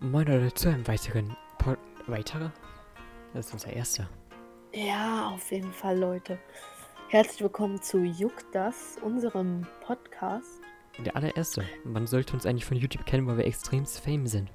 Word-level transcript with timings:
Moin 0.00 0.26
Leute 0.26 0.52
zu 0.52 0.68
einem 0.68 0.86
weiteren 0.88 1.36
Pod 1.58 1.78
weiterer? 2.08 2.52
Das 3.32 3.46
ist 3.46 3.52
unser 3.52 3.72
erster. 3.72 4.10
Ja, 4.72 5.30
auf 5.30 5.50
jeden 5.52 5.72
Fall, 5.72 5.98
Leute. 5.98 6.38
Herzlich 7.08 7.40
willkommen 7.42 7.80
zu 7.80 7.98
Juckt 7.98 8.44
das, 8.52 8.98
unserem 9.02 9.66
Podcast. 9.86 10.60
Der 10.98 11.14
allererste. 11.14 11.64
Man 11.84 12.06
sollte 12.06 12.34
uns 12.34 12.44
eigentlich 12.44 12.64
von 12.64 12.76
YouTube 12.76 13.06
kennen, 13.06 13.26
weil 13.26 13.38
wir 13.38 13.46
extrem 13.46 13.86
fame 13.86 14.26
sind. 14.26 14.50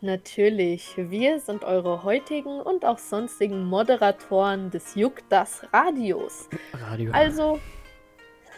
Natürlich, 0.00 0.94
wir 0.96 1.38
sind 1.38 1.62
eure 1.62 2.02
heutigen 2.02 2.60
und 2.60 2.84
auch 2.84 2.98
sonstigen 2.98 3.64
Moderatoren 3.64 4.70
des 4.70 4.96
Juckt 4.96 5.24
das 5.28 5.62
Radios. 5.72 6.48
Radio. 6.72 7.12
Also, 7.12 7.60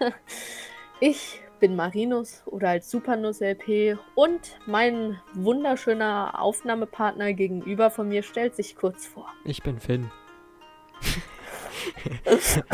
ich 1.00 1.40
bin 1.62 1.74
Marinus 1.76 2.42
oder 2.46 2.70
als 2.70 2.90
Supernuss 2.90 3.40
LP 3.40 3.96
und 4.16 4.58
mein 4.66 5.20
wunderschöner 5.32 6.42
Aufnahmepartner 6.42 7.34
gegenüber 7.34 7.88
von 7.88 8.08
mir 8.08 8.24
stellt 8.24 8.56
sich 8.56 8.74
kurz 8.74 9.06
vor. 9.06 9.28
Ich 9.44 9.62
bin 9.62 9.78
Finn. 9.78 10.10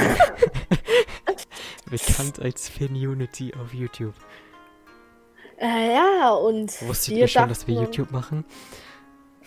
Bekannt 1.91 2.41
als 2.41 2.71
Finn 2.71 2.95
Unity 2.95 3.53
auf 3.63 3.75
YouTube. 3.75 4.15
Äh, 5.59 5.93
ja, 5.93 6.31
und 6.31 6.81
Wusstet 6.89 7.15
ihr 7.15 7.29
schon, 7.29 7.51
dass 7.51 7.67
wir 7.67 7.75
YouTube 7.75 8.11
machen? 8.11 8.47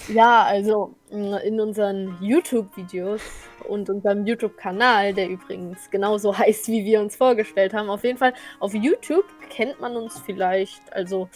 Ja, 0.07 0.43
also 0.43 0.95
mh, 1.11 1.37
in 1.39 1.59
unseren 1.59 2.17
YouTube-Videos 2.21 3.21
und 3.67 3.89
unserem 3.89 4.25
YouTube-Kanal, 4.25 5.13
der 5.13 5.29
übrigens 5.29 5.89
genauso 5.89 6.37
heißt, 6.37 6.67
wie 6.67 6.85
wir 6.85 6.99
uns 6.99 7.15
vorgestellt 7.15 7.73
haben. 7.73 7.89
Auf 7.89 8.03
jeden 8.03 8.17
Fall, 8.17 8.33
auf 8.59 8.73
YouTube 8.73 9.25
kennt 9.49 9.79
man 9.79 9.95
uns 9.95 10.19
vielleicht. 10.19 10.81
Also, 10.93 11.29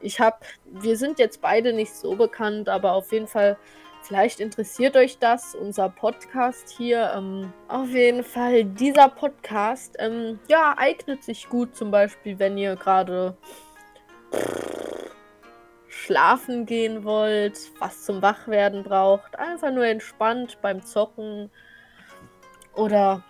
ich 0.00 0.20
habe, 0.20 0.36
wir 0.66 0.96
sind 0.96 1.18
jetzt 1.18 1.40
beide 1.40 1.72
nicht 1.72 1.94
so 1.94 2.14
bekannt, 2.14 2.68
aber 2.68 2.92
auf 2.92 3.10
jeden 3.10 3.26
Fall, 3.26 3.56
vielleicht 4.02 4.38
interessiert 4.38 4.96
euch 4.96 5.18
das, 5.18 5.54
unser 5.54 5.88
Podcast 5.88 6.68
hier. 6.76 7.12
Ähm, 7.16 7.52
auf 7.68 7.88
jeden 7.88 8.22
Fall, 8.22 8.64
dieser 8.64 9.08
Podcast, 9.08 9.96
ähm, 9.98 10.38
ja, 10.46 10.74
eignet 10.76 11.24
sich 11.24 11.48
gut 11.48 11.74
zum 11.74 11.90
Beispiel, 11.90 12.38
wenn 12.38 12.58
ihr 12.58 12.76
gerade 12.76 13.36
schlafen 15.94 16.66
gehen 16.66 17.04
wollt, 17.04 17.72
was 17.78 18.04
zum 18.04 18.20
Wachwerden 18.20 18.82
braucht, 18.82 19.38
einfach 19.38 19.70
nur 19.70 19.86
entspannt 19.86 20.58
beim 20.60 20.82
Zocken 20.82 21.50
oder 22.74 23.22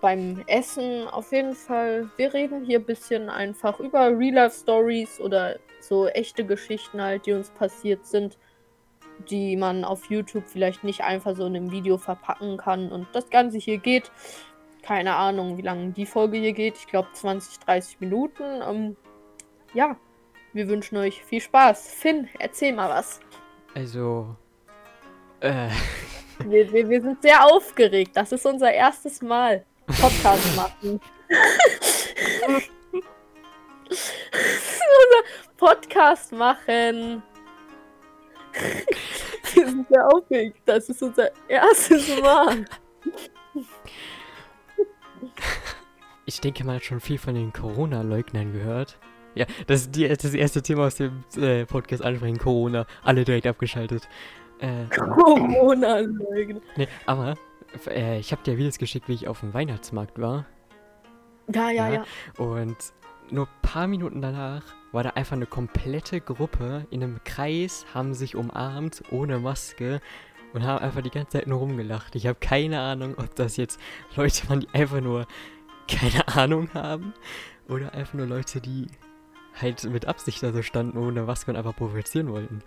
beim 0.00 0.44
Essen. 0.46 1.08
Auf 1.08 1.32
jeden 1.32 1.54
Fall, 1.54 2.10
wir 2.16 2.34
reden 2.34 2.64
hier 2.64 2.78
ein 2.78 2.84
bisschen 2.84 3.30
einfach 3.30 3.80
über 3.80 4.16
Real-Life-Stories 4.16 5.20
oder 5.20 5.58
so 5.80 6.08
echte 6.08 6.44
Geschichten 6.44 7.00
halt, 7.00 7.24
die 7.24 7.32
uns 7.32 7.50
passiert 7.50 8.06
sind, 8.06 8.38
die 9.30 9.56
man 9.56 9.84
auf 9.84 10.10
YouTube 10.10 10.44
vielleicht 10.46 10.84
nicht 10.84 11.00
einfach 11.00 11.34
so 11.34 11.46
in 11.46 11.56
einem 11.56 11.72
Video 11.72 11.96
verpacken 11.96 12.58
kann. 12.58 12.92
Und 12.92 13.08
das 13.12 13.30
Ganze 13.30 13.56
hier 13.56 13.78
geht, 13.78 14.12
keine 14.82 15.14
Ahnung, 15.14 15.56
wie 15.56 15.62
lange 15.62 15.92
die 15.92 16.06
Folge 16.06 16.36
hier 16.36 16.52
geht. 16.52 16.76
Ich 16.76 16.86
glaube 16.86 17.08
20, 17.14 17.60
30 17.60 18.00
Minuten. 18.00 18.44
Ähm, 18.62 18.96
ja, 19.72 19.96
wir 20.52 20.68
wünschen 20.68 20.96
euch 20.96 21.24
viel 21.24 21.40
Spaß. 21.40 21.94
Finn, 21.94 22.28
erzähl 22.38 22.72
mal 22.72 22.88
was. 22.88 23.20
Also. 23.74 24.36
Äh. 25.40 25.68
Wir, 26.46 26.72
wir, 26.72 26.88
wir 26.88 27.02
sind 27.02 27.20
sehr 27.20 27.44
aufgeregt. 27.44 28.12
Das 28.14 28.32
ist 28.32 28.46
unser 28.46 28.72
erstes 28.72 29.20
Mal 29.20 29.62
Podcast 29.86 30.56
machen. 30.56 30.98
Das 31.28 32.62
ist 33.90 34.80
unser 35.04 35.56
Podcast 35.58 36.32
machen. 36.32 37.22
Wir 39.52 39.68
sind 39.68 39.86
sehr 39.86 40.06
aufgeregt. 40.08 40.62
Das 40.64 40.88
ist 40.88 41.02
unser 41.02 41.30
erstes 41.46 42.18
Mal. 42.22 42.64
Ich 46.24 46.40
denke, 46.40 46.64
man 46.64 46.76
hat 46.76 46.84
schon 46.84 47.00
viel 47.00 47.18
von 47.18 47.34
den 47.34 47.52
Corona-Leugnern 47.52 48.52
gehört. 48.52 48.98
Ja, 49.34 49.46
das 49.66 49.82
ist 49.82 49.96
die, 49.96 50.08
das 50.08 50.34
erste 50.34 50.62
Thema 50.62 50.86
aus 50.86 50.96
dem 50.96 51.24
äh, 51.36 51.64
Podcast 51.64 52.04
ansprechen. 52.04 52.38
Corona. 52.38 52.86
Alle 53.02 53.24
direkt 53.24 53.46
abgeschaltet. 53.46 54.08
Äh, 54.58 54.86
Corona-Leugner. 54.94 56.60
nee, 56.76 56.88
aber 57.06 57.34
äh, 57.86 58.18
ich 58.18 58.32
habe 58.32 58.42
dir 58.42 58.58
Videos 58.58 58.78
geschickt, 58.78 59.08
wie 59.08 59.14
ich 59.14 59.28
auf 59.28 59.40
dem 59.40 59.54
Weihnachtsmarkt 59.54 60.20
war. 60.20 60.46
Ja, 61.54 61.70
ja, 61.70 61.88
Ja. 61.88 61.94
ja. 61.94 62.04
Und 62.44 62.76
nur 63.30 63.46
ein 63.46 63.62
paar 63.62 63.86
Minuten 63.86 64.20
danach 64.20 64.62
war 64.92 65.04
da 65.04 65.10
einfach 65.10 65.36
eine 65.36 65.46
komplette 65.46 66.20
Gruppe 66.20 66.86
in 66.90 67.02
einem 67.02 67.20
Kreis, 67.24 67.86
haben 67.94 68.12
sich 68.14 68.34
umarmt, 68.34 69.02
ohne 69.10 69.38
Maske 69.38 70.00
und 70.52 70.64
haben 70.64 70.82
einfach 70.82 71.00
die 71.02 71.10
ganze 71.10 71.38
Zeit 71.38 71.46
nur 71.46 71.60
rumgelacht. 71.60 72.16
Ich 72.16 72.26
habe 72.26 72.38
keine 72.40 72.80
Ahnung, 72.80 73.14
ob 73.16 73.34
das 73.36 73.56
jetzt 73.56 73.78
Leute 74.16 74.48
waren, 74.48 74.60
die 74.60 74.68
einfach 74.72 75.00
nur 75.00 75.26
keine 75.88 76.26
Ahnung 76.28 76.68
haben 76.74 77.14
oder 77.68 77.94
einfach 77.94 78.14
nur 78.14 78.26
Leute, 78.26 78.60
die 78.60 78.88
halt 79.62 79.84
mit 79.84 80.06
Absicht 80.06 80.42
da 80.42 80.52
so 80.52 80.62
standen 80.62 80.98
ohne 80.98 81.22
Maske 81.22 81.50
und 81.50 81.56
einfach 81.56 81.76
provozieren 81.76 82.32
wollten. 82.32 82.62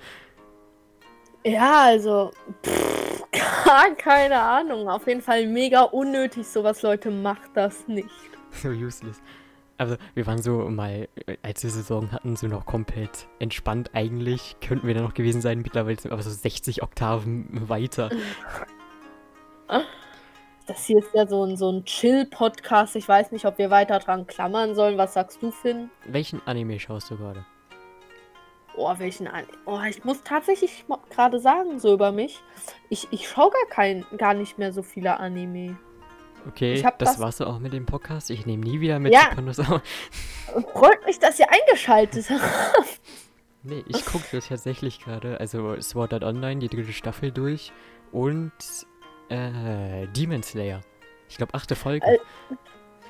Ja, 1.46 1.84
also, 1.84 2.32
pff, 2.66 3.24
gar 3.66 3.94
keine 3.96 4.40
Ahnung. 4.40 4.90
Auf 4.90 5.08
jeden 5.08 5.22
Fall 5.22 5.48
mega 5.48 5.82
unnötig, 5.82 6.48
sowas, 6.48 6.82
Leute, 6.82 7.12
macht 7.12 7.52
das 7.56 7.88
nicht. 7.88 8.10
So 8.62 8.70
useless. 8.70 9.20
Also, 9.80 9.96
wir 10.14 10.28
waren 10.28 10.40
so 10.40 10.70
mal, 10.70 11.08
äh, 11.26 11.38
als 11.42 11.64
wir 11.64 11.72
Saison 11.72 12.12
hatten, 12.12 12.36
so 12.36 12.46
noch 12.46 12.68
komplett 12.68 13.28
entspannt 13.40 13.90
eigentlich. 13.94 14.58
Könnten 14.62 14.86
wir 14.86 14.94
da 14.94 15.02
noch 15.02 15.16
gewesen 15.16 15.42
sein. 15.42 15.64
Mittlerweile 15.64 16.00
sind 16.00 16.12
wir 16.12 16.14
aber 16.14 16.22
so 16.22 16.30
60 16.30 16.84
Oktaven 16.84 17.68
weiter. 17.68 18.12
Das 20.66 20.86
hier 20.86 21.00
ist 21.00 21.14
ja 21.14 21.28
so 21.28 21.44
ein, 21.46 21.58
so 21.58 21.70
ein 21.72 21.84
Chill-Podcast. 21.84 22.96
Ich 22.96 23.08
weiß 23.08 23.32
nicht, 23.34 23.46
ob 23.46 23.58
wir 23.58 23.70
weiter 23.70 24.00
dran 24.00 24.26
klammern 24.28 24.76
sollen. 24.76 24.98
Was 24.98 25.14
sagst 25.14 25.42
du, 25.44 25.52
Finn? 25.52 25.90
Welchen 26.06 26.42
Anime 26.46 26.80
schaust 26.80 27.12
du 27.12 27.18
gerade? 27.18 27.46
Oh, 28.76 28.92
welchen 28.98 29.28
an? 29.28 29.44
Oh, 29.66 29.80
ich 29.88 30.04
muss 30.04 30.24
tatsächlich 30.24 30.86
gerade 31.10 31.40
sagen, 31.40 31.80
so 31.80 31.94
über 31.94 32.12
mich. 32.12 32.42
Ich, 32.90 33.08
ich 33.12 33.28
schaue 33.28 33.52
gar, 33.52 33.66
kein, 33.70 34.06
gar 34.18 34.34
nicht 34.34 34.58
mehr 34.58 34.72
so 34.74 34.82
viele 34.84 35.20
Anime. 35.20 35.78
Okay, 36.48 36.82
das 36.82 36.94
das- 36.98 37.20
war's 37.20 37.42
auch 37.42 37.60
mit 37.60 37.74
dem 37.74 37.86
Podcast. 37.86 38.30
Ich 38.32 38.46
nehme 38.46 38.64
nie 38.64 38.80
wieder 38.80 39.00
mit 39.00 39.14
Ja. 39.14 39.28
Supernuss 39.30 39.60
auf. 39.70 39.82
Freut 40.74 41.06
mich, 41.06 41.20
dass 41.20 41.40
ihr 41.40 41.48
eingeschaltet 41.52 42.30
habt. 42.30 43.02
Nee, 43.64 43.84
ich 43.88 44.06
gucke 44.06 44.40
tatsächlich 44.40 45.00
gerade, 45.00 45.40
also 45.40 45.80
Sword 45.80 46.14
Art 46.14 46.24
Online, 46.24 46.60
die 46.60 46.68
dritte 46.68 46.92
Staffel 46.94 47.32
durch 47.32 47.72
und 48.12 48.52
äh, 49.30 50.08
Demon 50.16 50.44
Slayer. 50.44 50.82
Ich 51.30 51.38
glaube, 51.38 51.54
achte 51.54 51.76
Folge. 51.76 52.06
Äh, 52.06 52.20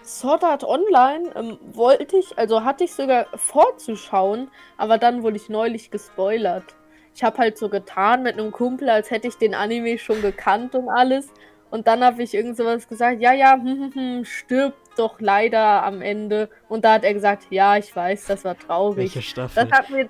Sword 0.03 0.43
Art 0.43 0.63
Online 0.63 1.31
ähm, 1.35 1.57
wollte 1.73 2.17
ich, 2.17 2.37
also 2.37 2.63
hatte 2.63 2.83
ich 2.83 2.93
sogar 2.93 3.25
vorzuschauen, 3.35 4.49
aber 4.77 4.97
dann 4.97 5.23
wurde 5.23 5.37
ich 5.37 5.49
neulich 5.49 5.91
gespoilert. 5.91 6.75
Ich 7.15 7.23
habe 7.23 7.37
halt 7.37 7.57
so 7.57 7.69
getan 7.69 8.23
mit 8.23 8.37
einem 8.37 8.51
Kumpel, 8.51 8.89
als 8.89 9.11
hätte 9.11 9.27
ich 9.27 9.35
den 9.35 9.53
Anime 9.53 9.97
schon 9.97 10.21
gekannt 10.21 10.75
und 10.75 10.89
alles. 10.89 11.31
Und 11.69 11.87
dann 11.87 12.03
habe 12.03 12.21
ich 12.21 12.33
irgend 12.33 12.57
sowas 12.57 12.87
gesagt, 12.87 13.21
ja, 13.21 13.33
ja, 13.33 13.53
hm, 13.53 13.65
hm, 13.65 13.93
hm, 13.93 14.25
stirbt 14.25 14.77
doch 14.97 15.19
leider 15.19 15.83
am 15.83 16.01
Ende. 16.01 16.49
Und 16.69 16.85
da 16.85 16.93
hat 16.93 17.03
er 17.03 17.13
gesagt, 17.13 17.47
ja, 17.49 17.77
ich 17.77 17.95
weiß, 17.95 18.25
das 18.27 18.45
war 18.45 18.57
traurig. 18.57 18.97
Welche 18.97 19.21
Staffel? 19.21 19.65
Das 19.65 19.79
hat 19.79 19.89
mir. 19.89 20.09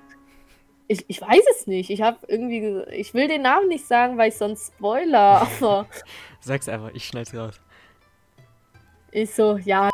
Ich, 0.86 1.04
ich 1.08 1.20
weiß 1.20 1.42
es 1.56 1.66
nicht. 1.66 1.88
Ich 1.90 2.02
habe 2.02 2.18
irgendwie. 2.28 2.60
ge- 2.60 2.86
Ich 2.94 3.14
will 3.14 3.26
den 3.28 3.42
Namen 3.42 3.68
nicht 3.68 3.86
sagen, 3.86 4.18
weil 4.18 4.28
ich 4.28 4.36
sonst 4.36 4.74
spoiler, 4.74 5.46
aber 5.60 5.86
Sag's 6.40 6.68
einfach, 6.68 6.90
ich 6.94 7.06
schneid's 7.06 7.34
raus. 7.34 7.58
ich 9.12 9.32
so, 9.34 9.56
ja, 9.58 9.88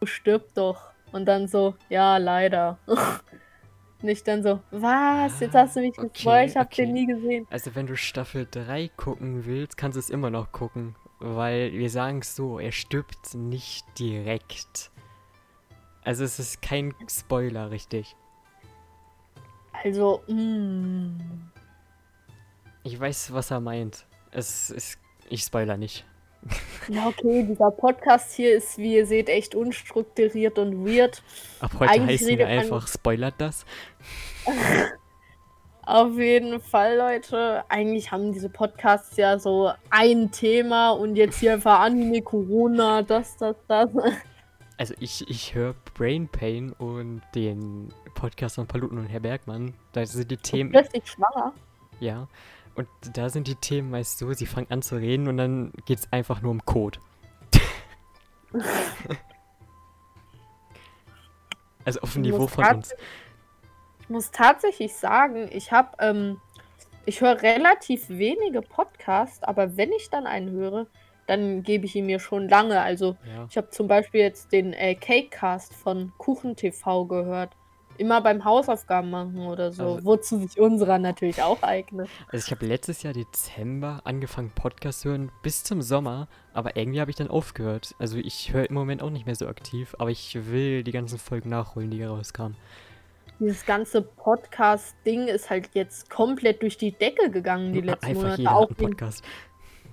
du 0.00 0.06
stirbt 0.06 0.56
doch. 0.56 0.90
Und 1.12 1.26
dann 1.26 1.46
so, 1.46 1.74
ja, 1.90 2.16
leider. 2.16 2.78
nicht 4.02 4.26
dann 4.26 4.42
so, 4.42 4.60
was? 4.70 5.38
Jetzt 5.40 5.54
hast 5.54 5.76
du 5.76 5.80
mich 5.80 5.94
Ah, 5.98 6.02
okay, 6.02 6.10
gespoilt, 6.12 6.50
ich 6.50 6.56
habe 6.56 6.66
okay. 6.72 6.84
den 6.86 6.92
nie 6.94 7.06
gesehen. 7.06 7.46
Also 7.50 7.74
wenn 7.74 7.86
du 7.86 7.96
Staffel 7.96 8.46
3 8.50 8.90
gucken 8.96 9.44
willst, 9.46 9.76
kannst 9.76 9.96
du 9.96 10.00
es 10.00 10.10
immer 10.10 10.30
noch 10.30 10.52
gucken. 10.52 10.96
Weil 11.20 11.72
wir 11.72 11.88
sagen 11.90 12.18
es 12.18 12.34
so, 12.34 12.58
er 12.58 12.72
stirbt 12.72 13.34
nicht 13.34 13.84
direkt. 13.98 14.90
Also 16.02 16.24
es 16.24 16.38
ist 16.38 16.60
kein 16.60 16.94
Spoiler, 17.08 17.70
richtig. 17.70 18.14
Also, 19.82 20.22
mm, 20.28 21.18
Ich 22.82 22.98
weiß, 22.98 23.32
was 23.32 23.50
er 23.50 23.60
meint. 23.60 24.06
Es 24.30 24.70
ist. 24.70 24.98
Ich 25.28 25.42
spoiler 25.42 25.76
nicht. 25.76 26.04
ja, 26.88 27.06
okay, 27.06 27.42
dieser 27.48 27.70
Podcast 27.70 28.34
hier 28.34 28.54
ist, 28.54 28.76
wie 28.76 28.96
ihr 28.96 29.06
seht, 29.06 29.28
echt 29.28 29.54
unstrukturiert 29.54 30.58
und 30.58 30.84
weird. 30.84 31.22
Ab 31.60 31.72
heute 31.78 31.90
Eigentlich 31.90 32.20
heißen 32.20 32.38
wir 32.38 32.46
einfach 32.46 32.86
Spoilert 32.86 33.34
das. 33.38 33.64
Auf 35.86 36.18
jeden 36.18 36.60
Fall, 36.60 36.96
Leute. 36.96 37.64
Eigentlich 37.68 38.10
haben 38.10 38.32
diese 38.32 38.48
Podcasts 38.48 39.16
ja 39.16 39.38
so 39.38 39.70
ein 39.90 40.30
Thema 40.30 40.90
und 40.90 41.16
jetzt 41.16 41.40
hier 41.40 41.54
einfach 41.54 41.80
Anime, 41.80 42.22
Corona, 42.22 43.02
das, 43.02 43.36
das, 43.36 43.56
das. 43.68 43.90
Also 44.76 44.92
ich, 44.98 45.24
ich 45.30 45.54
höre 45.54 45.76
Brain 45.94 46.26
Pain 46.26 46.72
und 46.72 47.22
den 47.36 47.94
Podcast 48.14 48.54
von 48.56 48.66
Paluten 48.66 48.98
und 48.98 49.06
Herr 49.06 49.20
Bergmann. 49.20 49.74
Da 49.92 50.04
sind 50.06 50.30
die 50.30 50.36
Und 50.36 50.42
Themen, 50.42 50.70
plötzlich 50.70 51.06
schwanger. 51.10 51.52
ja. 52.00 52.28
Und 52.76 52.88
da 53.12 53.28
sind 53.28 53.46
die 53.46 53.54
Themen 53.54 53.90
meist 53.92 54.18
so, 54.18 54.32
sie 54.32 54.46
fangen 54.46 54.66
an 54.70 54.82
zu 54.82 54.96
reden 54.96 55.28
und 55.28 55.36
dann 55.36 55.72
geht 55.86 56.00
es 56.00 56.12
einfach 56.12 56.42
nur 56.42 56.50
um 56.50 56.64
Code. 56.64 56.98
also 61.84 62.00
auf 62.00 62.12
dem 62.14 62.22
Niveau 62.22 62.46
von 62.46 62.64
uns. 62.64 62.94
Ich 64.00 64.08
muss 64.08 64.30
tatsächlich 64.30 64.94
sagen, 64.96 65.48
ich 65.52 65.70
habe, 65.72 65.90
ähm, 66.00 66.40
ich 67.06 67.20
höre 67.20 67.42
relativ 67.42 68.08
wenige 68.08 68.60
Podcasts, 68.62 69.42
aber 69.42 69.76
wenn 69.76 69.92
ich 69.92 70.10
dann 70.10 70.26
einen 70.26 70.50
höre, 70.50 70.86
dann 71.26 71.62
gebe 71.62 71.86
ich 71.86 71.94
ihn 71.96 72.06
mir 72.06 72.18
schon 72.18 72.48
lange. 72.48 72.80
Also 72.82 73.16
Ja. 73.26 73.46
ich 73.48 73.56
habe 73.56 73.70
zum 73.70 73.86
Beispiel 73.88 74.20
jetzt 74.20 74.52
den 74.52 74.72
äh, 74.72 74.94
Cakecast 74.94 75.74
von 75.74 76.12
Kuchen 76.18 76.56
TV 76.56 77.06
gehört. 77.06 77.54
Immer 77.98 78.20
beim 78.20 78.44
Hausaufgaben 78.44 79.10
machen 79.10 79.38
oder 79.46 79.72
so, 79.72 79.94
Also- 79.94 80.04
wozu 80.04 80.38
sich 80.38 80.58
unserer 80.58 80.98
natürlich 80.98 81.42
auch 81.42 81.62
eignet. 81.62 82.08
Also 82.30 82.44
ich 82.46 82.50
habe 82.50 82.66
letztes 82.66 83.02
Jahr 83.02 83.12
Dezember 83.12 84.00
angefangen 84.04 84.50
Podcast 84.54 85.00
zu 85.02 85.10
hören 85.10 85.30
bis 85.42 85.64
zum 85.64 85.80
Sommer, 85.82 86.28
aber 86.52 86.76
irgendwie 86.76 87.00
habe 87.00 87.10
ich 87.10 87.16
dann 87.16 87.28
aufgehört. 87.28 87.94
Also 87.98 88.18
ich 88.18 88.52
höre 88.52 88.68
im 88.68 88.74
Moment 88.74 89.02
auch 89.02 89.10
nicht 89.10 89.26
mehr 89.26 89.34
so 89.36 89.46
aktiv, 89.46 89.94
aber 89.98 90.10
ich 90.10 90.50
will 90.50 90.82
die 90.82 90.92
ganzen 90.92 91.18
Folgen 91.18 91.50
nachholen, 91.50 91.90
die 91.90 92.02
rauskamen. 92.02 92.56
Dieses 93.40 93.66
ganze 93.66 94.00
Podcast-Ding 94.02 95.26
ist 95.26 95.50
halt 95.50 95.70
jetzt 95.74 96.08
komplett 96.08 96.62
durch 96.62 96.78
die 96.78 96.92
Decke 96.92 97.30
gegangen 97.30 97.72
die 97.72 97.80
letzten 97.80 98.06
Einfach 98.06 98.22
Monate. 98.22 98.40
jeder 98.42 98.56
Auch 98.56 98.70
wegen, 98.70 98.90
Podcast. 98.90 99.24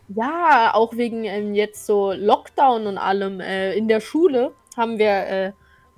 ja, 0.10 0.72
auch 0.74 0.96
wegen 0.96 1.24
ähm, 1.26 1.54
jetzt 1.56 1.86
so 1.86 2.12
Lockdown 2.14 2.86
und 2.88 2.98
allem. 2.98 3.40
Äh, 3.40 3.74
in 3.76 3.88
der 3.88 4.00
Schule 4.00 4.52
haben 4.78 5.00
wir 5.00 5.10
äh, 5.28 5.52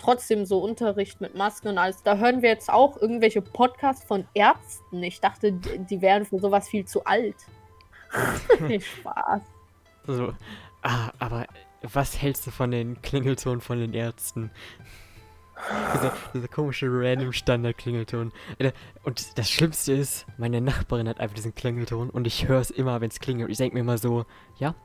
trotzdem 0.04 0.46
so 0.46 0.60
Unterricht 0.60 1.22
mit 1.22 1.36
Masken 1.36 1.70
und 1.70 1.78
alles. 1.78 2.04
Da 2.04 2.18
hören 2.18 2.42
wir 2.42 2.50
jetzt 2.50 2.70
auch 2.70 3.02
irgendwelche 3.02 3.42
Podcasts 3.42 4.04
von 4.06 4.26
Ärzten. 4.34 5.02
Ich 5.02 5.22
dachte, 5.22 5.54
die, 5.54 5.80
die 5.80 6.02
wären 6.02 6.26
für 6.26 6.40
sowas 6.40 6.68
viel 6.68 6.86
zu 6.86 7.06
alt. 7.06 7.36
Spaß. 9.00 9.42
So. 10.06 10.34
Ah, 10.82 11.12
aber 11.20 11.48
was 11.82 12.22
hältst 12.22 12.46
du 12.46 12.52
von 12.52 12.72
den 12.72 13.02
Klingeltonen 13.02 13.62
von 13.62 13.80
den 13.80 13.94
Ärzten? 13.94 14.52
dieser, 15.94 16.14
dieser 16.34 16.48
komische 16.48 16.88
random 16.90 17.32
Standard-Klingelton. 17.32 18.32
Alter, 18.60 18.76
Und 19.04 19.38
das 19.38 19.50
Schlimmste 19.50 19.94
ist, 19.94 20.26
meine 20.38 20.62
Nachbarin 20.62 21.08
hat 21.08 21.20
einfach 21.20 21.36
diesen 21.36 21.56
Klingelton 21.56 22.10
und 22.10 22.28
ich 22.28 22.48
höre 22.48 22.60
es 22.60 22.72
immer, 22.72 23.00
wenn 23.02 23.10
es 23.10 23.20
klingelt. 23.20 23.50
Ich 23.50 23.58
denke 23.58 23.76
mir 23.76 23.82
immer 23.82 23.98
so, 23.98 24.26
ja, 24.58 24.76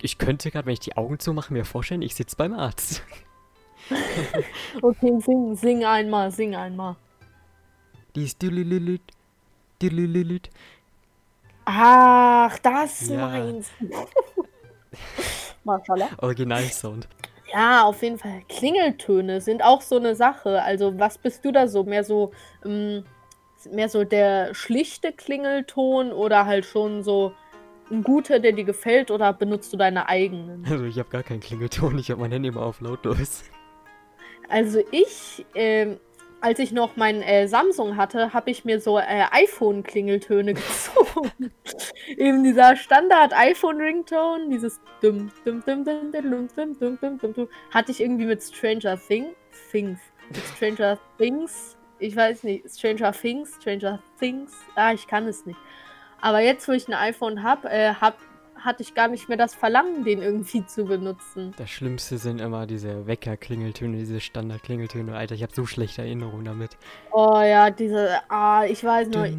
ich 0.00 0.18
könnte 0.18 0.50
gerade, 0.50 0.66
wenn 0.66 0.74
ich 0.74 0.80
die 0.80 0.96
Augen 0.96 1.18
zumache, 1.18 1.52
mir 1.52 1.64
vorstellen, 1.64 2.02
ich 2.02 2.14
sitze 2.14 2.36
beim 2.36 2.52
Arzt. 2.52 3.02
Okay, 4.82 5.12
sing, 5.20 5.54
sing 5.56 5.84
einmal, 5.84 6.30
sing 6.30 6.54
einmal. 6.54 6.96
Dies 8.14 8.36
dülülülüt, 8.36 9.02
dülülülüt. 9.80 10.50
Ach, 11.64 12.58
das 12.58 13.08
Ja. 13.08 13.26
meinst 13.28 13.72
du. 13.80 13.88
Maschallah. 15.64 16.08
Originalsound. 16.18 17.08
Ja, 17.52 17.84
auf 17.84 18.02
jeden 18.02 18.18
Fall. 18.18 18.42
Klingeltöne 18.48 19.40
sind 19.40 19.62
auch 19.62 19.82
so 19.82 19.96
eine 19.96 20.14
Sache. 20.14 20.62
Also, 20.62 20.98
was 20.98 21.18
bist 21.18 21.44
du 21.44 21.52
da 21.52 21.68
so? 21.68 21.84
Mehr 21.84 22.02
so, 22.02 22.32
ähm, 22.64 23.04
mehr 23.70 23.88
so 23.88 24.04
der 24.04 24.54
schlichte 24.54 25.12
Klingelton 25.12 26.12
oder 26.12 26.46
halt 26.46 26.64
schon 26.64 27.02
so 27.02 27.32
ein 27.90 28.02
guter, 28.02 28.40
der 28.40 28.52
dir 28.52 28.64
gefällt 28.64 29.10
oder 29.10 29.32
benutzt 29.32 29.72
du 29.72 29.76
deine 29.76 30.08
eigenen? 30.08 30.64
Also 30.68 30.84
ich 30.84 30.98
habe 30.98 31.10
gar 31.10 31.22
keinen 31.22 31.40
Klingelton, 31.40 31.98
ich 31.98 32.10
habe 32.10 32.20
mein 32.22 32.32
Handy 32.32 32.48
immer 32.48 32.62
auf 32.62 32.80
lautlos. 32.80 33.44
Also 34.52 34.80
ich, 34.90 35.46
ähm, 35.54 35.98
als 36.42 36.58
ich 36.58 36.72
noch 36.72 36.96
mein 36.96 37.22
äh, 37.22 37.48
Samsung 37.48 37.96
hatte, 37.96 38.34
habe 38.34 38.50
ich 38.50 38.66
mir 38.66 38.80
so 38.80 38.98
äh, 38.98 39.24
iPhone-Klingeltöne 39.30 40.52
gezogen. 40.52 41.50
Eben 42.18 42.44
dieser 42.44 42.76
Standard-iPhone-Ringtone, 42.76 44.50
dieses 44.50 44.78
dum 45.00 45.32
dum 45.46 45.64
dum 45.64 45.84
dum 45.86 46.12
dum 46.12 46.48
dum 46.54 46.78
dum 46.78 46.98
dum 47.00 47.18
dum 47.18 47.32
dum 47.32 47.48
hatte 47.70 47.92
ich 47.92 48.02
irgendwie 48.02 48.26
mit 48.26 48.42
Stranger 48.42 49.00
Thing, 49.00 49.28
Things, 49.70 49.98
mit 50.28 50.42
Stranger 50.54 50.98
Things, 51.16 51.78
ich 51.98 52.14
weiß 52.14 52.42
nicht, 52.42 52.68
Stranger 52.68 53.12
Things, 53.12 53.54
Stranger 53.58 54.02
Things, 54.18 54.52
ah, 54.74 54.92
ich 54.92 55.06
kann 55.06 55.26
es 55.26 55.46
nicht. 55.46 55.58
Aber 56.20 56.40
jetzt, 56.40 56.68
wo 56.68 56.72
ich 56.72 56.86
ein 56.88 56.94
iPhone 56.94 57.42
habe, 57.42 57.70
äh, 57.70 57.94
hab, 57.94 58.18
hatte 58.64 58.82
ich 58.82 58.94
gar 58.94 59.08
nicht 59.08 59.28
mehr 59.28 59.38
das 59.38 59.54
Verlangen, 59.54 60.04
den 60.04 60.22
irgendwie 60.22 60.64
zu 60.66 60.84
benutzen. 60.84 61.52
Das 61.56 61.70
Schlimmste 61.70 62.18
sind 62.18 62.40
immer 62.40 62.66
diese 62.66 63.06
Wecker-Klingeltöne, 63.06 63.96
diese 63.98 64.20
Standard-Klingeltöne. 64.20 65.16
Alter, 65.16 65.34
ich 65.34 65.42
habe 65.42 65.54
so 65.54 65.66
schlechte 65.66 66.02
Erinnerungen 66.02 66.44
damit. 66.44 66.70
Oh 67.12 67.40
ja, 67.40 67.70
diese, 67.70 68.20
ah, 68.28 68.64
ich 68.64 68.82
weiß 68.82 69.08
nur. 69.08 69.26
Ich, 69.26 69.34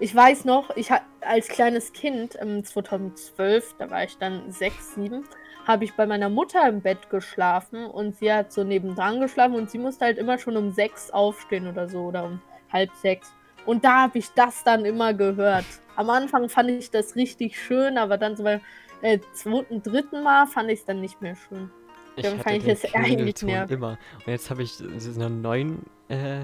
ich 0.00 0.14
weiß 0.14 0.44
noch, 0.44 0.76
ich 0.76 0.90
als 1.20 1.48
kleines 1.48 1.92
Kind, 1.92 2.32
2012, 2.32 3.74
da 3.78 3.90
war 3.90 4.04
ich 4.04 4.18
dann 4.18 4.50
sechs, 4.50 4.94
sieben, 4.94 5.24
habe 5.68 5.84
ich 5.84 5.94
bei 5.94 6.06
meiner 6.06 6.30
Mutter 6.30 6.66
im 6.66 6.80
Bett 6.80 7.10
geschlafen 7.10 7.84
und 7.84 8.16
sie 8.16 8.32
hat 8.32 8.52
so 8.52 8.64
nebendran 8.64 9.20
geschlafen 9.20 9.54
und 9.54 9.70
sie 9.70 9.78
musste 9.78 10.06
halt 10.06 10.18
immer 10.18 10.38
schon 10.38 10.56
um 10.56 10.72
sechs 10.72 11.10
aufstehen 11.10 11.68
oder 11.68 11.88
so 11.88 12.00
oder 12.04 12.24
um 12.24 12.40
halb 12.72 12.90
sechs. 12.96 13.32
Und 13.66 13.84
da 13.84 14.04
habe 14.04 14.18
ich 14.18 14.30
das 14.30 14.64
dann 14.64 14.86
immer 14.86 15.12
gehört. 15.12 15.66
Am 15.94 16.08
Anfang 16.08 16.48
fand 16.48 16.70
ich 16.70 16.90
das 16.90 17.16
richtig 17.16 17.60
schön, 17.60 17.98
aber 17.98 18.16
dann 18.16 18.34
so 18.34 18.44
beim 18.44 18.60
äh, 19.02 19.18
zweiten, 19.34 19.82
dritten 19.82 20.22
Mal 20.22 20.46
fand 20.46 20.70
ich 20.70 20.80
es 20.80 20.84
dann 20.86 21.02
nicht 21.02 21.20
mehr 21.20 21.36
schön. 21.36 21.70
Ich 22.16 22.22
Dann 22.22 22.40
fand 22.40 22.56
ich 22.56 22.66
es 22.66 22.94
eigentlich 22.94 23.42
nervig. 23.42 23.76
immer. 23.76 23.98
Und 24.24 24.26
jetzt 24.26 24.50
habe 24.50 24.62
ich 24.62 24.72
so 24.72 24.86
einen 25.20 25.42
neuen 25.42 25.84
äh, 26.08 26.40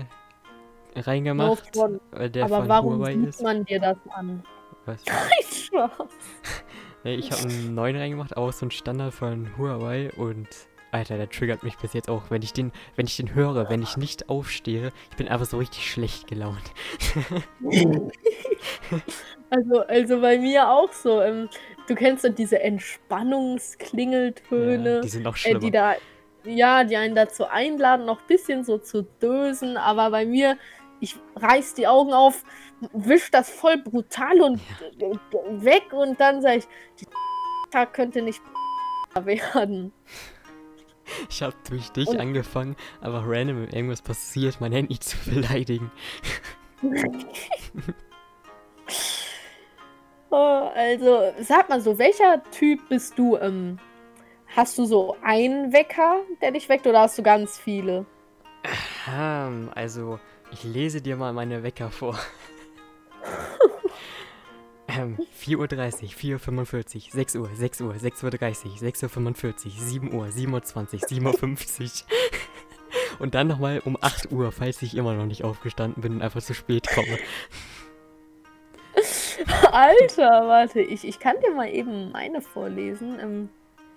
No 0.94 1.00
reingemacht, 1.00 1.76
weil 2.12 2.30
der 2.30 2.44
aber 2.44 2.58
von 2.58 2.68
warum 2.68 2.98
Huawei 2.98 3.14
sieht 3.14 3.28
ist. 3.28 3.42
man 3.42 3.64
dir 3.64 3.80
das 3.80 3.96
an? 4.10 4.44
Was? 4.84 5.02
ich 7.04 7.30
habe 7.30 7.42
einen 7.42 7.74
neuen 7.74 7.96
reingemacht, 7.96 8.36
auch 8.36 8.52
so 8.52 8.64
einen 8.64 8.70
Standard 8.70 9.12
von 9.14 9.56
Huawei 9.58 10.10
und 10.16 10.48
Alter, 10.90 11.16
der 11.16 11.28
triggert 11.28 11.62
mich 11.64 11.76
bis 11.76 11.92
jetzt 11.92 12.08
auch, 12.08 12.30
wenn 12.30 12.42
ich 12.42 12.52
den, 12.52 12.72
wenn 12.96 13.06
ich 13.06 13.16
den 13.16 13.34
höre, 13.34 13.68
wenn 13.68 13.82
ich 13.82 13.96
nicht 13.96 14.28
aufstehe, 14.28 14.92
ich 15.10 15.16
bin 15.16 15.28
einfach 15.28 15.46
so 15.46 15.58
richtig 15.58 15.90
schlecht 15.90 16.28
gelaunt. 16.28 16.72
Also, 19.50 19.80
also 19.82 20.20
bei 20.20 20.38
mir 20.38 20.68
auch 20.68 20.92
so. 20.92 21.20
Ähm, 21.22 21.48
du 21.86 21.94
kennst 21.94 22.24
doch 22.24 22.34
diese 22.34 22.60
Ja, 24.58 24.82
Entspannungsklingeltöne, 24.82 25.00
die 25.00 25.08
sind 25.08 25.22
noch 25.22 25.36
äh, 25.36 25.38
schlimmer. 25.38 25.60
die 25.60 25.70
da, 25.70 25.94
ja, 26.44 26.84
die 26.84 26.96
einen 26.96 27.14
dazu 27.14 27.46
einladen, 27.46 28.06
noch 28.06 28.20
ein 28.20 28.26
bisschen 28.26 28.64
so 28.64 28.79
zu 28.79 29.02
dösen. 29.02 29.76
Aber 29.76 30.10
bei 30.10 30.26
mir, 30.26 30.58
ich 31.00 31.17
reiß 31.36 31.74
die 31.74 31.86
Augen 31.86 32.12
auf, 32.12 32.44
wisch 32.93 33.31
das 33.31 33.50
voll 33.50 33.79
brutal 33.79 34.41
und 34.41 34.60
äh, 35.00 35.64
weg 35.64 35.93
und 35.93 36.20
dann 36.20 36.43
sage 36.43 36.58
ich, 36.58 36.64
die 37.00 37.06
Tag 37.70 37.93
könnte 37.94 38.22
nicht 38.22 38.43
werden. 39.14 39.93
Ich 41.29 41.43
habe 41.43 41.55
durch 41.69 41.91
dich 41.91 42.08
Und- 42.08 42.19
angefangen, 42.19 42.76
aber 43.00 43.22
random 43.26 43.64
irgendwas 43.69 44.03
passiert, 44.03 44.60
mein 44.60 44.72
Handy 44.72 44.98
zu 44.98 45.17
beleidigen. 45.31 45.91
Oh, 50.31 50.69
also, 50.74 51.32
sag 51.41 51.69
mal 51.69 51.81
so, 51.81 51.96
welcher 51.98 52.43
Typ 52.50 52.88
bist 52.88 53.17
du? 53.19 53.36
Ähm, 53.36 53.79
hast 54.56 54.76
du 54.79 54.84
so 54.84 55.17
einen 55.22 55.72
Wecker, 55.72 56.22
der 56.43 56.50
dich 56.50 56.69
weckt, 56.69 56.86
oder 56.88 57.03
hast 57.03 57.17
du 57.19 57.22
ganz 57.22 57.56
viele? 57.56 58.05
Ähm, 59.08 59.70
also, 59.76 60.19
ich 60.50 60.64
lese 60.64 61.00
dir 61.00 61.17
mal 61.17 61.32
meine 61.32 61.62
Wecker 61.62 61.91
vor. 61.91 62.19
Ähm, 64.88 65.19
4.30 65.40 65.56
Uhr, 65.56 66.38
4.45 66.38 67.06
Uhr, 67.06 67.10
6 67.10 67.36
Uhr, 67.36 67.50
6 67.54 67.81
Uhr, 67.82 67.93
6.30 67.93 68.22
Uhr, 68.22 68.76
6.45 68.76 69.64
Uhr, 69.64 69.70
7 69.70 70.14
Uhr, 70.14 70.26
7.20 70.26 70.76
Uhr, 70.76 71.34
7.50 71.34 71.82
Uhr. 71.82 71.90
Und 73.19 73.34
dann 73.34 73.46
nochmal 73.46 73.81
um 73.84 73.96
8 74.00 74.32
Uhr, 74.32 74.50
falls 74.52 74.82
ich 74.82 74.96
immer 74.96 75.14
noch 75.14 75.26
nicht 75.26 75.44
aufgestanden 75.44 76.02
bin 76.02 76.14
und 76.14 76.22
einfach 76.22 76.43
zu 76.43 76.52
spät 76.52 76.88
komme. 76.88 77.19
Alter, 79.70 80.48
warte, 80.48 80.81
ich, 80.81 81.06
ich 81.06 81.19
kann 81.20 81.36
dir 81.40 81.52
mal 81.52 81.69
eben 81.69 82.10
meine 82.10 82.40
vorlesen. 82.40 83.19
Ähm, 83.20 83.48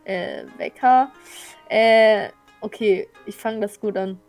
äh, 0.08 0.46
Wecker. 0.58 1.12
Äh, 1.70 2.30
okay, 2.62 3.08
ich 3.26 3.36
fange 3.36 3.60
das 3.60 3.80
gut 3.80 3.98
an. 3.98 4.20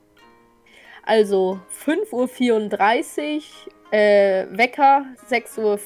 Also 1.04 1.60
5.34 1.86 3.36
Uhr, 3.36 3.72
äh, 3.90 4.46
Wecker 4.50 5.06
6.14 5.30 5.58
Uhr, 5.60 5.76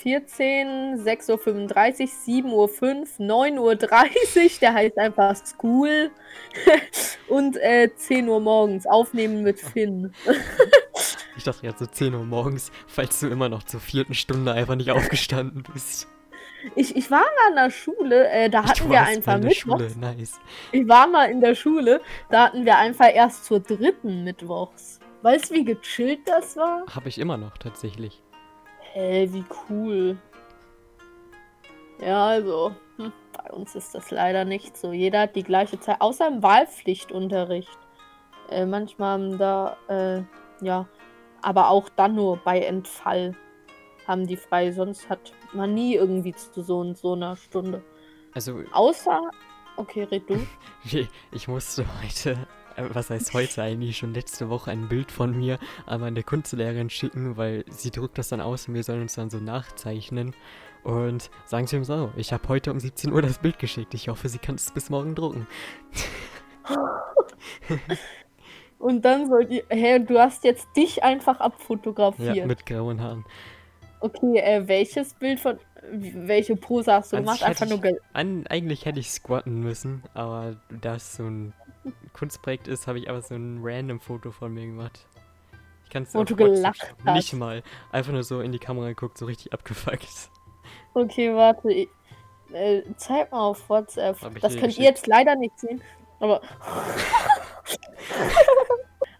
6.35 1.04 2.49
Uhr, 2.50 2.68
7.05 2.68 3.21
Uhr, 3.21 3.26
9.30 3.26 3.59
Uhr, 3.59 4.50
der 4.61 4.75
heißt 4.75 4.99
einfach 4.99 5.37
School. 5.47 6.11
Und 7.28 7.56
äh, 7.59 7.90
10 7.94 8.28
Uhr 8.28 8.40
morgens, 8.40 8.87
aufnehmen 8.87 9.42
mit 9.42 9.61
Finn. 9.61 10.12
Ich 11.35 11.44
dachte 11.44 11.66
jetzt 11.66 11.78
so 11.78 11.87
10 11.87 12.14
Uhr 12.14 12.25
morgens, 12.25 12.71
falls 12.87 13.18
du 13.21 13.26
immer 13.26 13.49
noch 13.49 13.62
zur 13.62 13.80
vierten 13.80 14.12
Stunde 14.14 14.52
einfach 14.52 14.75
nicht 14.75 14.90
aufgestanden 14.90 15.64
bist. 15.73 16.06
Ich, 16.76 16.94
ich 16.94 17.11
war 17.11 17.23
mal 17.23 17.50
in 17.50 17.56
der 17.56 17.71
Schule, 17.71 18.28
äh, 18.28 18.49
da 18.49 18.64
hatten 18.64 18.90
wir 18.90 19.02
einfach 19.02 19.38
Mittwochs. 19.38 19.97
Nice. 19.97 20.40
Ich 20.71 20.87
war 20.87 21.06
mal 21.09 21.30
in 21.30 21.40
der 21.40 21.54
Schule, 21.54 22.00
da 22.30 22.47
hatten 22.47 22.64
wir 22.64 22.76
einfach 22.76 23.12
erst 23.12 23.47
zur 23.47 23.61
dritten 23.61 24.25
Mittwochs. 24.25 25.00
Weißt 25.23 25.50
du, 25.50 25.55
wie 25.55 25.64
gechillt 25.64 26.21
das 26.26 26.57
war? 26.57 26.85
Habe 26.95 27.09
ich 27.09 27.19
immer 27.19 27.37
noch 27.37 27.57
tatsächlich. 27.59 28.23
Hey, 28.93 29.33
wie 29.33 29.45
cool. 29.71 30.19
Ja, 32.00 32.26
also, 32.26 32.75
hm, 32.97 33.12
bei 33.33 33.50
uns 33.52 33.75
ist 33.75 33.95
das 33.95 34.11
leider 34.11 34.45
nicht 34.45 34.76
so. 34.76 34.93
Jeder 34.93 35.21
hat 35.23 35.37
die 35.37 35.45
gleiche 35.45 35.79
Zeit, 35.79 36.00
außer 36.00 36.26
im 36.26 36.43
Wahlpflichtunterricht. 36.43 37.79
Äh, 38.50 38.67
manchmal 38.67 39.12
haben 39.12 39.38
da, 39.38 39.76
äh, 39.88 40.23
ja, 40.64 40.88
aber 41.41 41.69
auch 41.71 41.88
dann 41.91 42.17
nur 42.17 42.38
bei 42.38 42.61
Entfall 42.61 43.37
haben 44.07 44.26
die 44.26 44.37
frei. 44.37 44.73
Sonst 44.73 45.09
hat 45.09 45.33
man 45.52 45.75
nie 45.75 45.95
irgendwie 45.95 46.35
zu 46.35 46.62
so 46.62 46.81
und 46.81 46.99
so 46.99 47.12
einer 47.12 47.37
Stunde. 47.37 47.83
Also, 48.35 48.61
Außer, 48.73 49.31
okay, 49.76 50.02
red 50.05 50.29
du. 50.29 50.45
wie- 50.85 51.09
ich 51.31 51.47
musste 51.47 51.87
heute, 52.02 52.37
was 52.76 53.11
heißt 53.11 53.35
heute 53.35 53.62
eigentlich, 53.62 53.97
schon 53.97 54.14
letzte 54.14 54.49
Woche 54.49 54.71
ein 54.71 54.88
Bild 54.88 55.11
von 55.11 55.37
mir 55.37 55.59
an 55.87 56.00
meine 56.00 56.23
Kunstlehrerin 56.23 56.91
schicken, 56.91 57.37
weil 57.37 57.64
sie 57.71 57.91
druckt 57.91 58.19
das 58.19 58.29
dann 58.29 58.41
aus 58.41 58.69
und 58.69 58.75
wir 58.75 58.85
sollen 58.85 59.02
uns 59.02 59.14
dann 59.14 59.31
so 59.31 59.38
nachzeichnen. 59.38 60.35
Und 60.85 61.31
sagen 61.45 61.67
sie 61.67 61.76
ihm 61.76 61.85
so, 61.85 62.11
ich 62.17 62.33
habe 62.33 62.49
heute 62.49 62.73
um 62.73 62.81
17 62.81 63.12
Uhr 63.12 63.23
das 63.23 63.38
Bild 63.38 63.59
geschickt. 63.59 63.95
Ich 63.95 64.09
hoffe, 64.09 64.29
sie 64.29 64.38
kann 64.38 64.57
es 64.57 64.71
bis 64.73 64.91
morgen 64.91 65.14
drucken. 65.14 65.47
Und 68.79 69.05
dann 69.05 69.29
sollt 69.29 69.50
ihr, 69.50 69.62
hä, 69.69 70.00
du 70.00 70.19
hast 70.19 70.43
jetzt 70.43 70.67
dich 70.76 71.05
einfach 71.05 71.38
abfotografiert. 71.38 72.35
Ja, 72.35 72.47
mit 72.47 72.67
grauen 72.67 73.00
Haaren. 73.00 73.25
Okay, 74.00 74.38
äh, 74.38 74.67
welches 74.67 75.14
Bild 75.14 75.38
von, 75.38 75.59
welche 75.93 76.57
Pose 76.57 76.93
hast 76.93 77.12
du 77.12 77.17
An 77.17 77.23
gemacht? 77.23 77.45
Einfach 77.45 77.69
nur, 77.69 77.81
An, 78.12 78.45
eigentlich 78.49 78.85
hätte 78.85 78.99
ich 78.99 79.12
squatten 79.12 79.61
müssen, 79.61 80.02
aber 80.14 80.57
da 80.69 80.97
es 80.97 81.14
so 81.14 81.23
ein 81.23 81.52
Kunstprojekt 82.12 82.69
ist, 82.69 82.87
habe 82.87 82.99
ich 82.99 83.09
aber 83.09 83.23
so 83.23 83.35
ein 83.35 83.61
random 83.62 84.00
Foto 84.00 84.31
von 84.31 84.52
mir 84.52 84.66
gemacht. 84.66 85.07
Ich 85.85 85.90
kann 85.90 86.04
es. 86.04 86.14
Nicht 87.14 87.33
mal. 87.35 87.62
Einfach 87.90 88.12
nur 88.12 88.23
so 88.23 88.40
in 88.40 88.52
die 88.52 88.59
Kamera 88.59 88.88
geguckt, 88.88 89.19
so 89.19 89.26
richtig 89.26 89.52
abgefuckt. 89.52 90.31
okay, 90.95 91.35
warte, 91.35 91.71
ich, 91.73 91.88
äh, 92.52 92.83
zeig 92.97 93.33
mal 93.33 93.40
auf 93.40 93.69
WhatsApp. 93.69 94.16
Das 94.40 94.57
könnt 94.57 94.78
ihr 94.78 94.85
jetzt 94.85 95.07
leider 95.07 95.35
nicht 95.37 95.59
sehen, 95.59 95.83
aber... 96.21 96.40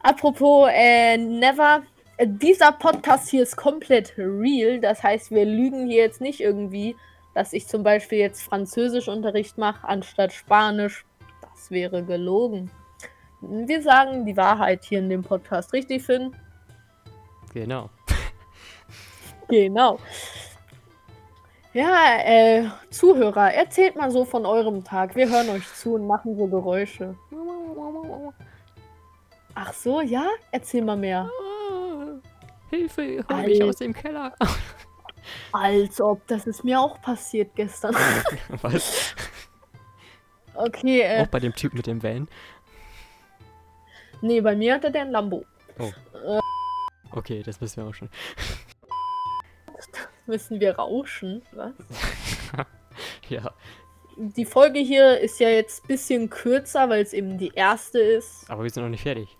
Apropos, 0.03 0.69
äh, 0.73 1.17
never... 1.17 1.83
äh, 2.17 2.27
Dieser 2.29 2.73
Podcast 2.73 3.29
hier 3.29 3.43
ist 3.43 3.57
komplett 3.57 4.15
real. 4.19 4.81
Das 4.81 5.03
heißt, 5.03 5.31
wir 5.31 5.45
lügen 5.45 5.87
hier 5.87 6.03
jetzt 6.03 6.21
nicht 6.21 6.41
irgendwie, 6.41 6.97
dass 7.35 7.53
ich 7.53 7.67
zum 7.69 7.83
Beispiel 7.83 8.19
jetzt 8.19 8.43
Französischunterricht 8.43 9.59
mache 9.59 9.87
anstatt 9.87 10.33
Spanisch. 10.33 11.05
Das 11.41 11.71
wäre 11.71 12.03
gelogen. 12.05 12.71
Wir 13.43 13.83
sagen 13.83 14.25
die 14.25 14.37
Wahrheit 14.37 14.85
hier 14.85 15.01
in 15.01 15.09
dem 15.09 15.23
Podcast, 15.23 15.73
richtig, 15.73 16.03
Finn? 16.03 16.35
Genau. 17.53 17.91
Genau. 19.49 19.99
Ja, 21.75 22.21
äh, 22.25 22.69
Zuhörer, 22.89 23.53
erzählt 23.53 23.97
mal 23.97 24.11
so 24.11 24.25
von 24.25 24.47
eurem 24.47 24.83
Tag. 24.83 25.15
Wir 25.15 25.29
hören 25.29 25.51
euch 25.51 25.67
zu 25.75 25.95
und 25.95 26.07
machen 26.07 26.39
so 26.39 26.47
Geräusche. 26.47 27.15
Ach 29.55 29.73
so, 29.75 30.01
ja? 30.01 30.27
Erzähl 30.53 30.83
mal 30.83 30.97
mehr. 30.97 31.29
Hilfe, 32.71 33.23
hol 33.29 33.43
mich 33.43 33.63
aus 33.63 33.77
dem 33.77 33.93
Keller. 33.93 34.33
Als 35.53 36.01
ob, 36.01 36.27
das 36.29 36.47
ist 36.47 36.65
mir 36.65 36.81
auch 36.81 37.01
passiert 37.03 37.55
gestern. 37.55 37.95
Was? 38.63 39.15
Okay, 40.55 41.03
äh, 41.03 41.23
Auch 41.23 41.29
bei 41.29 41.41
dem 41.41 41.55
Typ 41.55 41.75
mit 41.75 41.87
dem 41.87 42.03
Van? 42.03 42.29
Nee, 44.23 44.41
bei 44.41 44.57
mir 44.57 44.75
hatte 44.75 44.91
der 44.91 45.03
ein 45.03 45.11
Lambo. 45.11 45.45
Okay, 47.11 47.43
das 47.43 47.61
müssen 47.61 47.83
wir 47.83 47.89
auch 47.91 47.95
schon. 47.95 48.09
Müssen 50.27 50.61
wir 50.61 50.77
rauschen? 50.77 51.43
Was? 51.53 51.73
Ja, 53.29 53.53
Die 54.17 54.45
Folge 54.45 54.79
hier 54.79 55.19
ist 55.19 55.41
ja 55.41 55.49
jetzt 55.49 55.85
ein 55.85 55.89
bisschen 55.89 56.29
kürzer, 56.31 56.89
weil 56.91 57.01
es 57.03 57.13
eben 57.15 57.39
die 57.39 57.51
erste 57.55 57.99
ist. 57.99 58.49
aber 58.51 58.63
wir 58.63 58.71
sind 58.71 58.83
noch 58.83 58.91
nicht 58.91 59.03
fertig. 59.03 59.39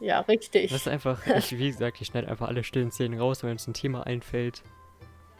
Ja, 0.00 0.20
richtig. 0.20 0.70
Das 0.72 0.80
ist 0.82 0.88
einfach, 0.88 1.24
ich, 1.26 1.56
wie 1.56 1.70
gesagt, 1.70 2.00
ich 2.00 2.08
schneide 2.08 2.28
einfach 2.28 2.48
alle 2.48 2.64
stillen 2.64 2.90
Szenen 2.90 3.18
raus, 3.20 3.42
wenn 3.44 3.52
uns 3.52 3.66
ein 3.68 3.74
Thema 3.74 4.04
einfällt. 4.06 4.62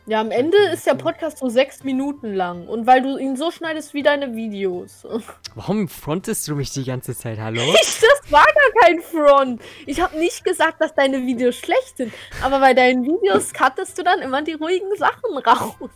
Ja, 0.08 0.22
am 0.22 0.30
Ende 0.30 0.56
ist 0.72 0.86
der 0.86 0.94
Podcast 0.94 1.36
so 1.36 1.50
sechs 1.50 1.84
Minuten 1.84 2.32
lang. 2.32 2.66
Und 2.66 2.86
weil 2.86 3.02
du 3.02 3.18
ihn 3.18 3.36
so 3.36 3.50
schneidest 3.50 3.92
wie 3.92 4.02
deine 4.02 4.34
Videos. 4.34 5.06
Warum 5.54 5.86
frontest 5.86 6.48
du 6.48 6.56
mich 6.56 6.70
die 6.70 6.84
ganze 6.84 7.14
Zeit? 7.14 7.38
Hallo? 7.38 7.60
Ich, 7.82 8.00
das 8.00 8.32
war 8.32 8.46
gar 8.46 8.82
kein 8.82 9.02
Front. 9.02 9.62
Ich 9.84 10.00
habe 10.00 10.18
nicht 10.18 10.44
gesagt, 10.44 10.80
dass 10.80 10.94
deine 10.94 11.26
Videos 11.26 11.56
schlecht 11.56 11.98
sind. 11.98 12.14
Aber 12.42 12.58
bei 12.58 12.72
deinen 12.72 13.04
Videos 13.04 13.52
cuttest 13.52 13.98
du 13.98 14.02
dann 14.02 14.20
immer 14.20 14.40
die 14.40 14.54
ruhigen 14.54 14.96
Sachen 14.96 15.36
raus. 15.46 15.90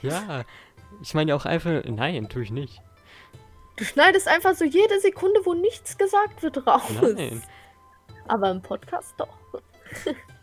Ja, 0.00 0.44
ich 1.02 1.12
meine 1.12 1.30
ja 1.30 1.36
auch 1.36 1.44
einfach, 1.44 1.82
nein, 1.84 2.26
tue 2.30 2.44
ich 2.44 2.50
nicht. 2.50 2.80
Du 3.76 3.84
schneidest 3.84 4.28
einfach 4.28 4.54
so 4.54 4.64
jede 4.64 4.98
Sekunde, 5.00 5.40
wo 5.44 5.52
nichts 5.52 5.98
gesagt 5.98 6.42
wird, 6.42 6.66
raus. 6.66 6.82
Nein. 7.02 7.42
Aber 8.28 8.50
im 8.50 8.62
Podcast 8.62 9.14
doch. 9.18 9.36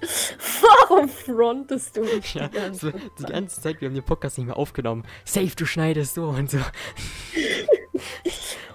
Warum 0.88 1.08
frontest 1.08 1.96
du 1.96 2.02
mich 2.02 2.34
Ja, 2.34 2.48
die 2.48 2.56
ganze 2.56 2.92
so, 2.92 2.98
die 3.18 3.24
ganze 3.24 3.60
Zeit, 3.60 3.80
wir 3.80 3.88
haben 3.88 3.94
den 3.94 4.04
Podcast 4.04 4.38
nicht 4.38 4.46
mehr 4.46 4.56
aufgenommen. 4.56 5.04
Safe, 5.24 5.50
du 5.56 5.66
schneidest 5.66 6.14
so 6.14 6.28
und 6.28 6.50
so. 6.50 6.58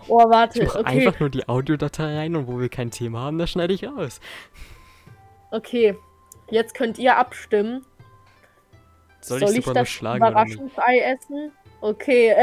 Oh, 0.09 0.19
Ich 0.19 0.29
warte. 0.29 0.63
mache 0.65 0.79
Okay, 0.79 0.89
einfach 1.07 1.19
nur 1.21 1.29
die 1.29 1.47
Audiodatei 1.47 2.17
rein 2.17 2.35
und 2.35 2.47
wo 2.47 2.59
wir 2.59 2.67
kein 2.67 2.91
Thema 2.91 3.21
haben, 3.21 3.37
das 3.37 3.51
schneide 3.51 3.73
ich 3.73 3.85
raus. 3.85 4.19
okay. 5.51 5.95
Jetzt 6.49 6.73
könnt 6.75 6.99
ihr 6.99 7.15
abstimmen. 7.15 7.85
Soll, 9.21 9.41
ich 9.43 9.49
super 9.49 9.67
nur 9.67 9.73
das 9.75 9.89
schlagen? 9.89 10.17
Überraschungsei 10.17 10.99
essen? 10.99 11.51
Okay. 11.79 12.35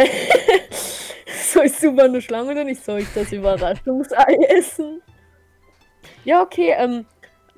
soll 1.53 1.67
ich 1.67 1.75
super 1.77 2.05
eine 2.05 2.23
Schlange 2.23 2.53
oder 2.53 2.65
nicht? 2.65 2.83
Soll 2.83 3.01
ich 3.01 3.13
das 3.15 3.31
Überraschungsei 3.31 4.37
essen? 4.49 5.03
Ja, 6.25 6.41
okay. 6.43 6.75
Ähm, 6.79 7.05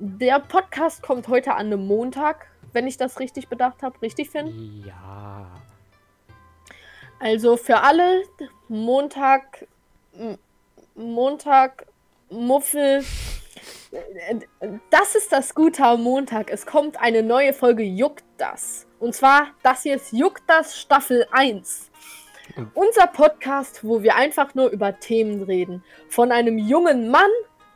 der 0.05 0.39
Podcast 0.41 1.01
kommt 1.01 1.29
heute 1.29 1.53
an 1.53 1.67
einem 1.67 1.87
Montag, 1.87 2.47
wenn 2.73 2.87
ich 2.87 2.97
das 2.97 3.19
richtig 3.19 3.47
bedacht 3.47 3.81
habe. 3.83 4.01
Richtig, 4.01 4.29
Finn? 4.29 4.83
Ja. 4.85 5.47
Also 7.19 7.55
für 7.55 7.79
alle 7.81 8.23
Montag, 8.67 9.65
Montag, 10.95 11.85
Muffel. 12.29 13.05
Das 14.89 15.15
ist 15.15 15.31
das 15.31 15.55
Gute 15.55 15.85
am 15.85 16.03
Montag. 16.03 16.49
Es 16.51 16.65
kommt 16.65 16.99
eine 16.99 17.23
neue 17.23 17.53
Folge 17.53 17.83
Juckt 17.83 18.25
das. 18.37 18.85
Und 18.99 19.15
zwar, 19.15 19.47
das 19.61 19.83
hier 19.83 19.95
ist 19.95 20.11
Juckt 20.11 20.43
das 20.47 20.77
Staffel 20.77 21.25
1. 21.31 21.91
Und- 22.57 22.75
Unser 22.75 23.07
Podcast, 23.07 23.85
wo 23.85 24.03
wir 24.03 24.15
einfach 24.15 24.53
nur 24.53 24.69
über 24.69 24.99
Themen 24.99 25.43
reden. 25.43 25.81
Von 26.09 26.33
einem 26.33 26.57
jungen 26.57 27.09
Mann 27.09 27.29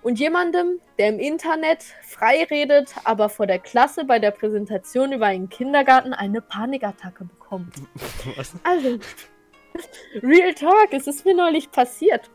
und 0.07 0.19
jemandem, 0.19 0.79
der 0.97 1.09
im 1.09 1.19
Internet 1.19 1.83
frei 2.01 2.47
redet, 2.49 2.95
aber 3.03 3.27
vor 3.27 3.45
der 3.45 3.59
Klasse 3.59 4.05
bei 4.05 4.19
der 4.19 4.31
Präsentation 4.31 5.11
über 5.11 5.25
einen 5.25 5.49
Kindergarten 5.49 6.13
eine 6.13 6.39
Panikattacke 6.39 7.25
bekommt. 7.25 7.75
Was? 8.37 8.53
Also, 8.63 8.99
Real 10.23 10.53
Talk, 10.53 10.93
es 10.93 11.07
ist 11.07 11.25
mir 11.25 11.35
neulich 11.35 11.69
passiert. 11.71 12.31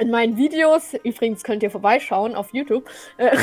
In 0.00 0.10
meinen 0.10 0.38
Videos, 0.38 0.94
übrigens 1.04 1.44
könnt 1.44 1.62
ihr 1.62 1.70
vorbeischauen 1.70 2.34
auf 2.34 2.54
YouTube. 2.54 2.88
Äh, 3.18 3.36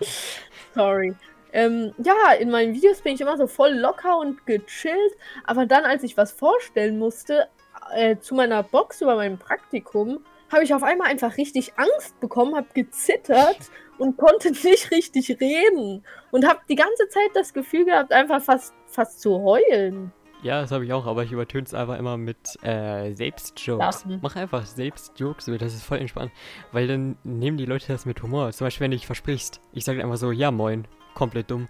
Sorry. 0.74 1.14
Ähm, 1.52 1.92
ja, 1.98 2.32
in 2.32 2.48
meinen 2.48 2.72
Videos 2.72 3.02
bin 3.02 3.12
ich 3.12 3.20
immer 3.20 3.36
so 3.36 3.46
voll 3.46 3.74
locker 3.74 4.16
und 4.16 4.46
gechillt, 4.46 5.12
aber 5.44 5.66
dann, 5.66 5.84
als 5.84 6.02
ich 6.02 6.16
was 6.16 6.32
vorstellen 6.32 6.98
musste, 6.98 7.48
äh, 7.94 8.16
zu 8.16 8.34
meiner 8.34 8.62
Box 8.62 9.02
über 9.02 9.16
mein 9.16 9.36
Praktikum, 9.36 10.24
habe 10.52 10.64
ich 10.64 10.74
auf 10.74 10.82
einmal 10.82 11.08
einfach 11.08 11.36
richtig 11.36 11.72
Angst 11.76 12.18
bekommen, 12.20 12.56
habe 12.56 12.68
gezittert 12.74 13.70
und 13.98 14.16
konnte 14.16 14.50
nicht 14.64 14.90
richtig 14.90 15.40
reden 15.40 16.04
und 16.30 16.46
habe 16.46 16.60
die 16.68 16.76
ganze 16.76 17.08
Zeit 17.08 17.30
das 17.34 17.52
Gefühl 17.52 17.84
gehabt, 17.84 18.12
einfach 18.12 18.42
fast, 18.42 18.74
fast 18.86 19.20
zu 19.20 19.42
heulen. 19.42 20.12
Ja, 20.40 20.60
das 20.60 20.70
habe 20.70 20.84
ich 20.84 20.92
auch, 20.92 21.06
aber 21.06 21.24
ich 21.24 21.32
übertöne 21.32 21.64
es 21.64 21.74
einfach 21.74 21.98
immer 21.98 22.16
mit 22.16 22.62
äh, 22.62 23.12
Selbstjokes. 23.12 24.06
Mach 24.22 24.36
einfach 24.36 24.64
Selbstjokes, 24.64 25.46
das 25.46 25.74
ist 25.74 25.82
voll 25.82 25.98
entspannt. 25.98 26.30
Weil 26.70 26.86
dann 26.86 27.16
nehmen 27.24 27.56
die 27.56 27.66
Leute 27.66 27.88
das 27.88 28.06
mit 28.06 28.22
Humor. 28.22 28.52
Zum 28.52 28.66
Beispiel, 28.66 28.84
wenn 28.84 28.92
du 28.92 28.96
dich 28.96 29.06
versprichst. 29.06 29.60
Ich 29.72 29.84
sage 29.84 30.00
einfach 30.00 30.16
so, 30.16 30.30
ja 30.30 30.52
moin, 30.52 30.86
komplett 31.14 31.50
dumm. 31.50 31.68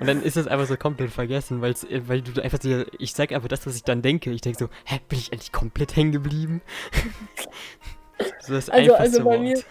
Und 0.00 0.06
dann 0.06 0.22
ist 0.22 0.36
das 0.36 0.46
einfach 0.46 0.66
so 0.66 0.76
komplett 0.76 1.10
vergessen, 1.12 1.60
weil's, 1.60 1.84
äh, 1.84 2.00
weil 2.08 2.22
du 2.22 2.40
einfach 2.42 2.58
so, 2.60 2.84
ich 2.98 3.12
sag 3.12 3.32
einfach 3.32 3.48
das, 3.48 3.66
was 3.66 3.76
ich 3.76 3.84
dann 3.84 4.00
denke. 4.02 4.30
Ich 4.30 4.40
denke 4.40 4.58
so, 4.58 4.68
hä, 4.86 4.98
bin 5.08 5.18
ich 5.18 5.30
endlich 5.32 5.52
komplett 5.52 5.94
hängen 5.94 6.12
geblieben? 6.12 6.62
so 8.40 8.54
das 8.54 8.70
Also- 8.70 8.94
also 8.94 9.18
bei 9.18 9.24
Wort. 9.24 9.40
mir- 9.40 9.62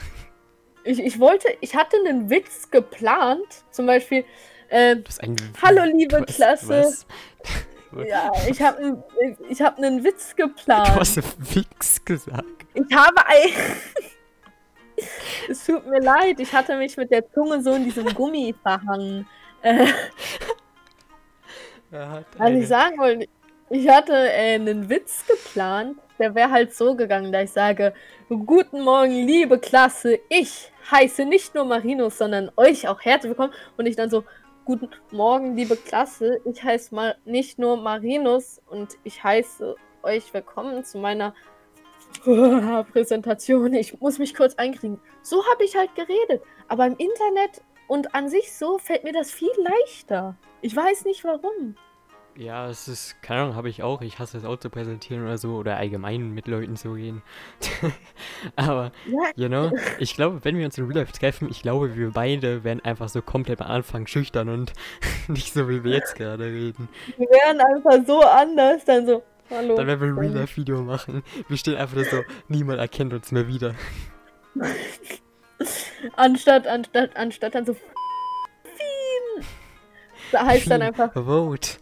Ich, 0.83 0.99
ich 0.99 1.19
wollte, 1.19 1.47
ich 1.61 1.75
hatte 1.75 1.97
einen 1.97 2.29
Witz 2.29 2.69
geplant, 2.71 3.47
zum 3.71 3.85
Beispiel, 3.85 4.23
Äh, 4.71 4.97
Du 4.97 5.03
einen 5.21 5.35
Hallo, 5.63 5.83
liebe 5.85 6.23
was, 6.27 6.35
Klasse. 6.35 6.69
Was? 6.83 7.07
ja, 8.07 8.31
ich 8.47 8.61
habe 8.61 9.03
ich 9.49 9.59
hab 9.63 9.77
einen 9.79 10.03
Witz 10.03 10.35
Du 10.37 10.47
geplant. 10.47 10.89
hast 10.95 11.17
Wix 11.55 12.05
gesagt. 12.05 12.45
Ich 12.75 12.95
habe 12.95 13.25
ein. 13.25 13.49
es 15.49 15.65
tut 15.65 15.87
mir 15.87 15.99
leid, 16.01 16.39
ich 16.39 16.53
hatte 16.53 16.77
mich 16.77 16.95
mit 16.97 17.09
der 17.11 17.27
Zunge 17.31 17.63
so 17.63 17.73
in 17.73 17.83
diesem 17.83 18.05
Gummi 18.13 18.53
verhangen. 18.61 19.27
Was 21.91 22.23
eine- 22.37 22.59
ich 22.59 22.67
sagen 22.67 22.97
wollte, 22.97 23.27
ich 23.69 23.87
hatte 23.89 24.13
äh, 24.13 24.55
einen 24.55 24.89
Witz 24.89 25.25
geplant, 25.27 25.97
der 26.17 26.35
wäre 26.35 26.51
halt 26.51 26.73
so 26.73 26.95
gegangen, 26.95 27.31
da 27.31 27.41
ich 27.41 27.51
sage: 27.51 27.93
Guten 28.29 28.81
Morgen, 28.81 29.25
liebe 29.25 29.59
Klasse, 29.59 30.19
ich 30.29 30.71
heiße 30.91 31.25
nicht 31.25 31.55
nur 31.55 31.65
Marinus, 31.65 32.17
sondern 32.17 32.51
euch 32.57 32.87
auch 32.87 33.01
herzlich 33.01 33.31
willkommen. 33.31 33.53
Und 33.77 33.85
ich 33.85 33.95
dann 33.95 34.09
so: 34.09 34.23
Guten 34.65 34.89
Morgen, 35.11 35.55
liebe 35.55 35.75
Klasse, 35.75 36.39
ich 36.45 36.63
heiße 36.63 36.93
mal 36.93 37.17
nicht 37.25 37.57
nur 37.59 37.77
Marinus 37.77 38.61
und 38.69 38.97
ich 39.03 39.23
heiße 39.23 39.75
euch 40.03 40.33
willkommen 40.33 40.83
zu 40.83 40.97
meiner 40.99 41.33
Präsentation. 42.91 43.73
Ich 43.73 43.99
muss 43.99 44.19
mich 44.19 44.35
kurz 44.35 44.55
einkriegen. 44.55 44.99
So 45.21 45.43
habe 45.49 45.63
ich 45.63 45.75
halt 45.75 45.93
geredet. 45.95 46.41
Aber 46.67 46.85
im 46.85 46.95
Internet 46.97 47.61
und 47.89 48.13
an 48.15 48.29
sich 48.29 48.53
so 48.53 48.77
fällt 48.77 49.03
mir 49.03 49.11
das 49.13 49.31
viel 49.31 49.49
leichter. 49.57 50.35
Ich 50.61 50.75
weiß 50.75 51.05
nicht 51.05 51.23
warum. 51.23 51.75
Ja, 52.35 52.69
es 52.69 52.87
ist, 52.87 53.21
keine 53.21 53.41
Ahnung, 53.41 53.55
habe 53.55 53.67
ich 53.67 53.81
auch. 53.83 54.01
Ich 54.01 54.19
hasse 54.19 54.37
es 54.37 54.45
auch 54.45 54.57
zu 54.57 54.69
präsentieren 54.69 55.23
oder 55.23 55.37
so 55.37 55.55
oder 55.55 55.75
allgemein 55.75 56.29
mit 56.29 56.47
Leuten 56.47 56.77
zu 56.77 56.93
reden. 56.93 57.23
Aber, 58.55 58.91
Ja, 59.07 59.31
you 59.35 59.47
know, 59.47 59.71
ich 59.97 60.13
glaube, 60.13 60.45
wenn 60.45 60.55
wir 60.55 60.65
uns 60.65 60.77
in 60.77 60.85
Real 60.85 60.99
Life 60.99 61.11
treffen, 61.11 61.49
ich 61.49 61.63
glaube, 61.63 61.97
wir 61.97 62.11
beide 62.11 62.63
werden 62.63 62.79
einfach 62.85 63.09
so 63.09 63.21
komplett 63.23 63.59
am 63.59 63.71
Anfang 63.71 64.05
schüchtern 64.07 64.49
und 64.49 64.71
nicht 65.27 65.51
so, 65.51 65.67
wie 65.67 65.83
wir 65.83 65.91
jetzt 65.91 66.15
gerade 66.15 66.45
reden. 66.45 66.87
wir 67.17 67.27
wären 67.27 67.59
einfach 67.59 68.05
so 68.05 68.21
anders. 68.21 68.85
Dann 68.85 69.07
so, 69.07 69.23
hallo. 69.49 69.75
Dann 69.75 69.87
werden 69.87 69.99
wir 69.99 70.07
ein 70.07 70.17
Real 70.17 70.41
Life 70.41 70.55
Video 70.55 70.81
machen. 70.83 71.23
Wir 71.47 71.57
stehen 71.57 71.75
einfach 71.75 72.05
so, 72.05 72.21
niemand 72.47 72.79
erkennt 72.79 73.13
uns 73.13 73.31
mehr 73.31 73.47
wieder. 73.47 73.73
Anstatt, 76.15 76.67
anstatt, 76.67 77.15
anstatt 77.15 77.55
dann 77.55 77.65
so. 77.65 77.73
Fien. 77.73 79.45
Da 80.31 80.45
heißt 80.45 80.69
dann 80.69 80.81
einfach, 80.81 81.13
Vote. 81.13 81.77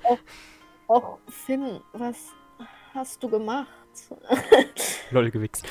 auch 0.87 1.19
Finn, 1.27 1.81
was 1.93 2.33
hast 2.93 3.21
du 3.21 3.29
gemacht? 3.29 3.67
Lol 5.11 5.31
gewichst. 5.31 5.65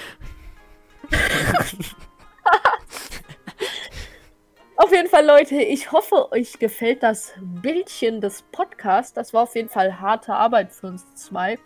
Auf 4.79 4.93
jeden 4.93 5.09
Fall, 5.09 5.25
Leute, 5.25 5.57
ich 5.57 5.91
hoffe, 5.91 6.31
euch 6.33 6.59
gefällt 6.59 7.03
das 7.03 7.33
Bildchen 7.41 8.21
des 8.21 8.43
Podcasts. 8.43 9.15
Das 9.15 9.33
war 9.33 9.45
auf 9.45 9.55
jeden 9.55 9.71
Fall 9.71 10.01
harte 10.01 10.35
Arbeit 10.35 10.73
für 10.73 10.89
uns 10.89 11.15
zwei. 11.15 11.59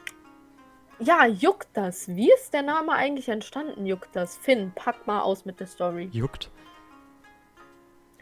Ja, 1.00 1.26
juckt 1.26 1.68
das. 1.72 2.08
Wie 2.08 2.30
ist 2.32 2.52
der 2.52 2.62
Name 2.62 2.92
eigentlich 2.92 3.28
entstanden, 3.28 3.84
juckt 3.86 4.14
das? 4.14 4.36
Finn, 4.36 4.70
pack 4.74 5.06
mal 5.06 5.22
aus 5.22 5.44
mit 5.44 5.58
der 5.58 5.66
Story. 5.66 6.08
Juckt. 6.12 6.50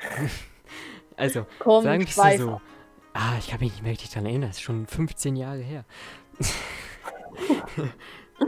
also, 1.16 1.46
Komm, 1.58 1.84
sagen 1.84 2.06
wir 2.06 2.38
so. 2.38 2.60
Ah, 3.14 3.36
ich 3.38 3.48
kann 3.48 3.60
mich 3.60 3.72
nicht 3.72 3.82
mehr 3.82 3.92
richtig 3.92 4.10
daran 4.10 4.26
erinnern. 4.26 4.50
Das 4.50 4.58
ist 4.58 4.62
schon 4.62 4.86
15 4.86 5.36
Jahre 5.36 5.60
her. 5.60 5.84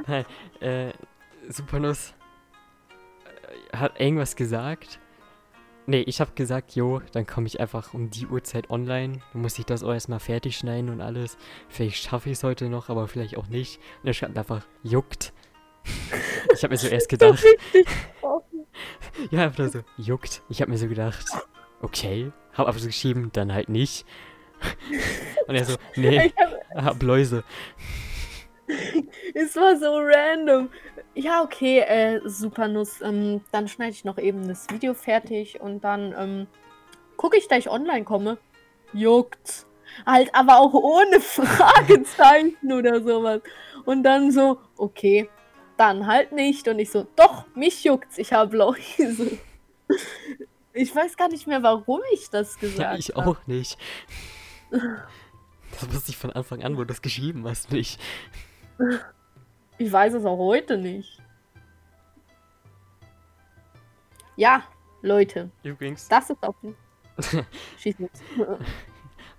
Nein, 0.06 0.24
äh, 0.60 0.92
Supernuss 1.48 2.14
äh, 3.72 3.76
hat 3.76 3.98
irgendwas 3.98 4.36
gesagt. 4.36 5.00
Nee, 5.86 6.02
ich 6.02 6.20
habe 6.20 6.30
gesagt, 6.36 6.76
jo, 6.76 7.00
dann 7.12 7.26
komme 7.26 7.48
ich 7.48 7.58
einfach 7.58 7.94
um 7.94 8.10
die 8.10 8.26
Uhrzeit 8.26 8.70
online. 8.70 9.20
Dann 9.32 9.42
muss 9.42 9.58
ich 9.58 9.64
das 9.66 9.82
auch 9.82 9.92
erstmal 9.92 10.20
fertig 10.20 10.56
schneiden 10.56 10.88
und 10.90 11.00
alles. 11.00 11.36
Vielleicht 11.68 12.04
schaffe 12.04 12.30
ich 12.30 12.38
es 12.38 12.44
heute 12.44 12.68
noch, 12.68 12.90
aber 12.90 13.08
vielleicht 13.08 13.36
auch 13.36 13.48
nicht. 13.48 13.80
Und 14.02 14.08
er 14.08 14.14
schreibt 14.14 14.38
einfach, 14.38 14.64
juckt. 14.82 15.32
Ich 16.52 16.64
habe 16.64 16.72
mir 16.72 16.78
so 16.78 16.88
erst 16.88 17.08
gedacht. 17.08 17.44
Ja, 19.30 19.44
einfach 19.44 19.68
so, 19.68 19.80
juckt. 19.96 20.42
Ich 20.48 20.60
habe 20.60 20.70
mir 20.70 20.78
so 20.78 20.88
gedacht, 20.88 21.26
okay. 21.82 22.32
Hab 22.52 22.68
aber 22.68 22.78
so 22.78 22.86
geschrieben, 22.86 23.30
dann 23.32 23.52
halt 23.52 23.68
nicht. 23.68 24.04
Und 25.46 25.54
er 25.54 25.64
so, 25.64 25.76
nee, 25.96 26.32
hab 26.74 27.02
Läuse. 27.02 27.44
es 29.34 29.56
war 29.56 29.76
so 29.76 29.98
random. 29.98 30.68
Ja, 31.14 31.42
okay, 31.42 31.80
äh, 31.80 32.20
Supernuss. 32.24 33.00
Ähm, 33.00 33.40
dann 33.52 33.68
schneide 33.68 33.92
ich 33.92 34.04
noch 34.04 34.18
eben 34.18 34.46
das 34.48 34.68
Video 34.70 34.94
fertig 34.94 35.60
und 35.60 35.82
dann 35.82 36.14
ähm, 36.16 36.46
gucke 37.16 37.36
ich, 37.36 37.48
da 37.48 37.56
ich 37.56 37.70
online 37.70 38.04
komme. 38.04 38.38
Juckt. 38.92 39.66
Halt, 40.06 40.34
aber 40.34 40.58
auch 40.58 40.72
ohne 40.72 41.20
Fragezeichen 41.20 42.72
oder 42.72 43.02
sowas. 43.02 43.40
Und 43.84 44.02
dann 44.02 44.30
so, 44.30 44.58
okay, 44.76 45.28
dann 45.80 46.06
halt 46.06 46.32
nicht. 46.32 46.68
Und 46.68 46.78
ich 46.78 46.90
so, 46.90 47.06
doch, 47.16 47.46
mich 47.56 47.82
juckt's, 47.84 48.18
ich 48.18 48.32
habe 48.34 48.54
Läuse. 48.56 49.38
Ich 50.74 50.94
weiß 50.94 51.16
gar 51.16 51.28
nicht 51.28 51.46
mehr, 51.46 51.62
warum 51.62 52.00
ich 52.12 52.28
das 52.30 52.58
gesagt 52.58 52.78
Ja, 52.78 52.88
habe. 52.90 52.98
ich 52.98 53.16
auch 53.16 53.46
nicht. 53.46 53.78
Das 54.70 55.92
wusste 55.92 56.10
ich 56.10 56.16
von 56.18 56.30
Anfang 56.32 56.62
an, 56.62 56.74
wo 56.76 56.80
du 56.80 56.86
das 56.86 57.00
geschrieben 57.02 57.48
hast, 57.48 57.72
nicht. 57.72 57.98
Ich 59.78 59.90
weiß 59.90 60.14
es 60.14 60.24
auch 60.26 60.38
heute 60.38 60.76
nicht. 60.76 61.20
Ja, 64.36 64.62
Leute, 65.02 65.50
Übrigens, 65.62 66.08
das 66.08 66.30
ist 66.30 66.38
den. 66.62 66.76
Schieß 67.78 67.98
los. 67.98 68.10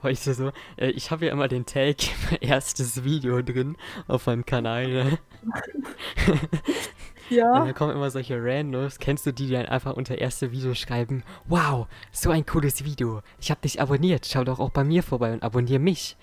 Heute 0.03 0.33
so, 0.33 0.51
äh, 0.77 0.89
ich 0.89 1.11
habe 1.11 1.25
ja 1.25 1.31
immer 1.31 1.47
den 1.47 1.65
Tag 1.65 1.97
erstes 2.41 3.03
Video 3.03 3.41
drin 3.41 3.77
auf 4.07 4.27
meinem 4.27 4.45
Kanal, 4.45 4.87
ne? 4.87 5.19
Und 7.31 7.37
ja. 7.37 7.65
da 7.65 7.71
kommen 7.71 7.95
immer 7.95 8.09
solche 8.09 8.43
Randos. 8.43 8.99
Kennst 8.99 9.25
du 9.25 9.31
die, 9.31 9.47
die 9.47 9.53
dann 9.53 9.65
einfach 9.65 9.93
unter 9.93 10.17
erste 10.17 10.51
Video 10.51 10.73
schreiben? 10.75 11.23
Wow, 11.45 11.87
so 12.11 12.29
ein 12.29 12.45
cooles 12.45 12.83
Video. 12.83 13.21
Ich 13.39 13.51
habe 13.51 13.61
dich 13.61 13.81
abonniert. 13.81 14.27
Schau 14.29 14.43
doch 14.43 14.59
auch 14.59 14.71
bei 14.71 14.83
mir 14.83 15.01
vorbei 15.01 15.31
und 15.31 15.41
abonniere 15.41 15.79
mich. 15.79 16.17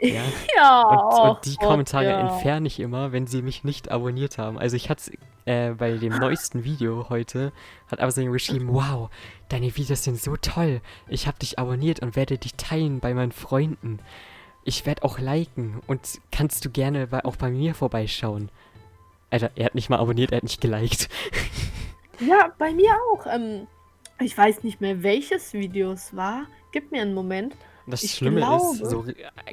Ja. 0.00 0.22
Ja. 0.56 0.82
Und, 0.82 1.30
und 1.30 1.44
die 1.44 1.56
Gott, 1.56 1.68
Kommentare 1.68 2.04
ja. 2.06 2.20
entferne 2.20 2.66
ich 2.66 2.80
immer, 2.80 3.12
wenn 3.12 3.26
sie 3.26 3.42
mich 3.42 3.64
nicht 3.64 3.90
abonniert 3.90 4.38
haben. 4.38 4.58
Also 4.58 4.76
ich 4.76 4.88
hatte 4.88 5.12
äh, 5.44 5.72
bei 5.72 5.92
dem 5.92 6.18
neuesten 6.18 6.64
Video 6.64 7.08
heute, 7.08 7.52
hat 7.90 8.00
aber 8.00 8.10
so 8.10 8.20
jemand 8.20 8.38
geschrieben, 8.38 8.68
wow, 8.70 9.10
deine 9.48 9.74
Videos 9.76 10.02
sind 10.02 10.20
so 10.20 10.36
toll. 10.36 10.80
Ich 11.08 11.26
habe 11.26 11.38
dich 11.38 11.58
abonniert 11.58 12.00
und 12.00 12.16
werde 12.16 12.38
dich 12.38 12.54
teilen 12.54 13.00
bei 13.00 13.14
meinen 13.14 13.32
Freunden. 13.32 14.00
Ich 14.64 14.86
werde 14.86 15.04
auch 15.04 15.18
liken 15.18 15.80
und 15.86 16.20
kannst 16.32 16.64
du 16.64 16.70
gerne 16.70 17.06
bei, 17.06 17.24
auch 17.24 17.36
bei 17.36 17.50
mir 17.50 17.74
vorbeischauen. 17.74 18.50
Alter, 19.30 19.50
er 19.54 19.66
hat 19.66 19.74
nicht 19.74 19.90
mal 19.90 19.98
abonniert, 19.98 20.32
er 20.32 20.38
hat 20.38 20.44
nicht 20.44 20.60
geliked. 20.60 21.08
Ja, 22.18 22.50
bei 22.56 22.72
mir 22.72 22.96
auch. 23.12 23.26
Ähm, 23.26 23.66
ich 24.20 24.36
weiß 24.36 24.62
nicht 24.62 24.80
mehr, 24.80 25.02
welches 25.02 25.52
Video 25.52 25.92
es 25.92 26.16
war. 26.16 26.46
Gib 26.72 26.90
mir 26.90 27.02
einen 27.02 27.12
Moment. 27.12 27.54
Das 27.86 28.02
Ich 28.02 28.14
Schlimme 28.14 28.38
glaube- 28.40 28.74
ist, 28.74 28.90
so, 28.90 29.04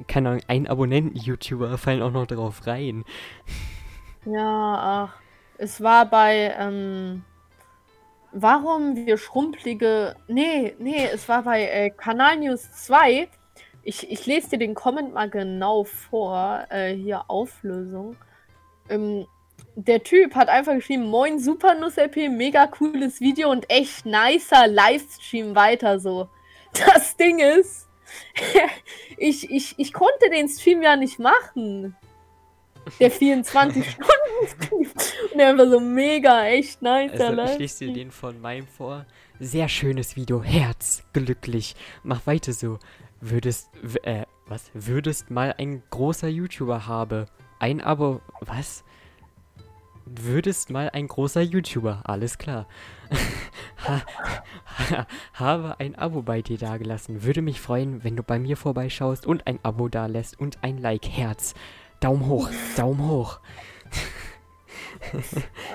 keine 0.07 0.29
Ahnung, 0.29 0.41
ein 0.47 0.67
Abonnenten-YouTuber 0.67 1.77
fallen 1.77 2.01
auch 2.01 2.11
noch 2.11 2.25
drauf 2.25 2.65
rein. 2.65 3.03
Ja, 4.25 5.09
ach. 5.09 5.19
Es 5.57 5.81
war 5.81 6.05
bei, 6.07 6.53
ähm, 6.57 7.23
warum 8.31 8.95
wir 8.95 9.17
schrumpelige. 9.17 10.15
Nee, 10.27 10.75
nee, 10.79 11.05
es 11.13 11.29
war 11.29 11.43
bei 11.43 11.63
äh, 11.67 11.89
Kanal 11.91 12.37
News 12.37 12.71
2. 12.85 13.29
Ich, 13.83 14.09
ich 14.09 14.25
lese 14.25 14.51
dir 14.51 14.59
den 14.59 14.73
Comment 14.75 15.13
mal 15.13 15.29
genau 15.29 15.83
vor. 15.83 16.65
Äh, 16.69 16.93
hier 16.95 17.29
Auflösung. 17.29 18.15
Ähm, 18.89 19.27
der 19.75 20.03
Typ 20.03 20.35
hat 20.35 20.49
einfach 20.49 20.73
geschrieben: 20.73 21.05
Moin, 21.05 21.37
Supernuss-LP, 21.39 22.29
mega 22.29 22.65
cooles 22.67 23.21
Video 23.21 23.51
und 23.51 23.69
echt 23.69 24.05
nicer 24.05 24.67
Livestream 24.67 25.55
weiter 25.55 25.99
so. 25.99 26.29
Das 26.73 27.15
Ding 27.17 27.37
ist, 27.37 27.82
ich, 29.17 29.49
ich, 29.49 29.75
ich 29.77 29.93
konnte 29.93 30.29
den 30.31 30.49
Stream 30.49 30.81
ja 30.81 30.95
nicht 30.95 31.19
machen. 31.19 31.95
Der 32.99 33.11
24-Stunden-Stream. 33.19 34.91
Und 35.31 35.37
der 35.37 35.49
einfach 35.49 35.69
so 35.69 35.79
mega, 35.79 36.45
echt 36.45 36.81
nice. 36.81 37.19
Also, 37.19 37.53
ich 37.53 37.59
lese 37.59 37.85
dir 37.85 37.93
den 37.93 38.11
von 38.11 38.39
meinem 38.41 38.67
vor. 38.67 39.05
Sehr 39.39 39.67
schönes 39.67 40.15
Video. 40.15 40.43
Herz, 40.43 41.03
glücklich. 41.13 41.75
Mach 42.03 42.25
weiter 42.27 42.53
so. 42.53 42.79
Würdest, 43.21 43.69
äh, 44.03 44.23
was? 44.47 44.69
Würdest 44.73 45.31
mal 45.31 45.55
ein 45.57 45.81
großer 45.89 46.27
YouTuber 46.27 46.87
habe. 46.87 47.27
Ein 47.59 47.81
Abo, 47.81 48.21
was? 48.41 48.83
Würdest 50.05 50.69
mal 50.69 50.89
ein 50.89 51.07
großer 51.07 51.41
YouTuber, 51.41 52.01
alles 52.03 52.37
klar. 52.37 52.67
Ha, 53.87 54.01
ha, 54.89 55.07
habe 55.33 55.79
ein 55.79 55.95
Abo 55.95 56.21
bei 56.21 56.41
dir 56.41 56.57
dagelassen. 56.57 57.23
Würde 57.23 57.41
mich 57.41 57.61
freuen, 57.61 58.03
wenn 58.03 58.15
du 58.15 58.23
bei 58.23 58.39
mir 58.39 58.57
vorbeischaust 58.57 59.25
und 59.25 59.47
ein 59.47 59.59
Abo 59.63 59.87
dalässt 59.87 60.39
und 60.39 60.57
ein 60.61 60.77
Like, 60.77 61.07
Herz. 61.07 61.53
Daumen 61.99 62.27
hoch, 62.27 62.49
Daumen 62.75 63.07
hoch. 63.07 63.39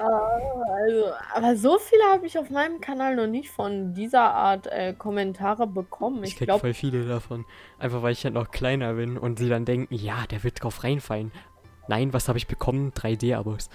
Ah, 0.00 0.38
also, 0.76 1.04
aber 1.34 1.56
so 1.56 1.78
viele 1.78 2.02
habe 2.04 2.26
ich 2.26 2.38
auf 2.38 2.50
meinem 2.50 2.80
Kanal 2.80 3.16
noch 3.16 3.26
nicht 3.26 3.50
von 3.50 3.92
dieser 3.92 4.32
Art 4.32 4.66
äh, 4.68 4.94
Kommentare 4.94 5.66
bekommen. 5.66 6.24
Ich 6.24 6.30
Ich 6.30 6.36
krieg 6.36 6.50
voll 6.52 6.74
viele 6.74 7.06
davon. 7.06 7.44
Einfach 7.78 8.02
weil 8.02 8.12
ich 8.12 8.24
halt 8.24 8.34
noch 8.34 8.50
kleiner 8.50 8.94
bin 8.94 9.18
und 9.18 9.38
sie 9.38 9.48
dann 9.48 9.64
denken, 9.64 9.94
ja, 9.94 10.24
der 10.30 10.44
wird 10.44 10.62
drauf 10.62 10.82
reinfallen. 10.84 11.32
Nein, 11.88 12.12
was 12.12 12.28
habe 12.28 12.38
ich 12.38 12.46
bekommen? 12.46 12.92
3D-Abos. 12.92 13.70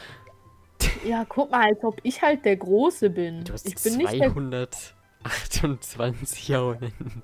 ja, 1.06 1.26
guck 1.28 1.52
mal, 1.52 1.67
als 1.69 1.84
ob 1.84 2.00
ich 2.04 2.22
halt 2.22 2.46
der 2.46 2.56
Große 2.58 3.10
bin. 3.10 3.43
Du 3.43 3.54
hast 3.54 3.67
Ich 3.67 3.76
bin 3.84 3.98
nicht 3.98 4.13
der 4.13 4.32
228 4.32 6.56
Abonnenten. 6.56 7.24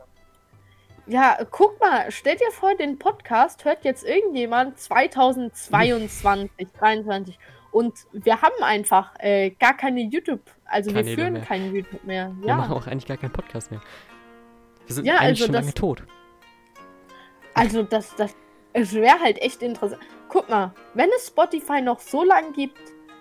Ja, 1.07 1.37
guck 1.49 1.79
mal, 1.79 2.11
stell 2.11 2.35
dir 2.35 2.51
vor, 2.51 2.75
den 2.75 2.99
Podcast 2.99 3.65
hört 3.65 3.83
jetzt 3.83 4.03
irgendjemand 4.05 4.77
2022, 4.79 6.67
23 6.77 7.39
und 7.71 7.93
wir 8.13 8.41
haben 8.41 8.61
einfach 8.63 9.13
äh, 9.19 9.49
gar 9.51 9.75
keine 9.75 10.01
YouTube, 10.01 10.41
also 10.65 10.91
wir 10.91 10.97
Kanäle 11.01 11.15
führen 11.15 11.33
mehr. 11.33 11.41
keinen 11.41 11.73
YouTube 11.75 12.03
mehr. 12.03 12.31
Wir 12.39 12.55
machen 12.55 12.71
Ja, 12.71 12.77
auch 12.77 12.87
eigentlich 12.87 13.07
gar 13.07 13.17
keinen 13.17 13.33
Podcast 13.33 13.71
mehr. 13.71 13.81
Wir 14.85 14.95
sind 14.95 15.05
Ja, 15.05 15.15
eigentlich 15.15 15.41
also 15.41 15.45
schon 15.45 15.53
das- 15.53 15.61
lange 15.65 15.73
tot. 15.73 16.03
also 17.55 17.83
das, 17.83 18.15
das, 18.15 18.35
es 18.73 18.93
wäre 18.93 19.19
halt 19.19 19.41
echt 19.41 19.63
interessant. 19.63 20.01
Guck 20.27 20.47
mal, 20.47 20.73
wenn 20.93 21.09
es 21.17 21.27
Spotify 21.27 21.81
noch 21.81 21.99
so 21.99 22.23
lange 22.23 22.51
gibt, 22.51 22.77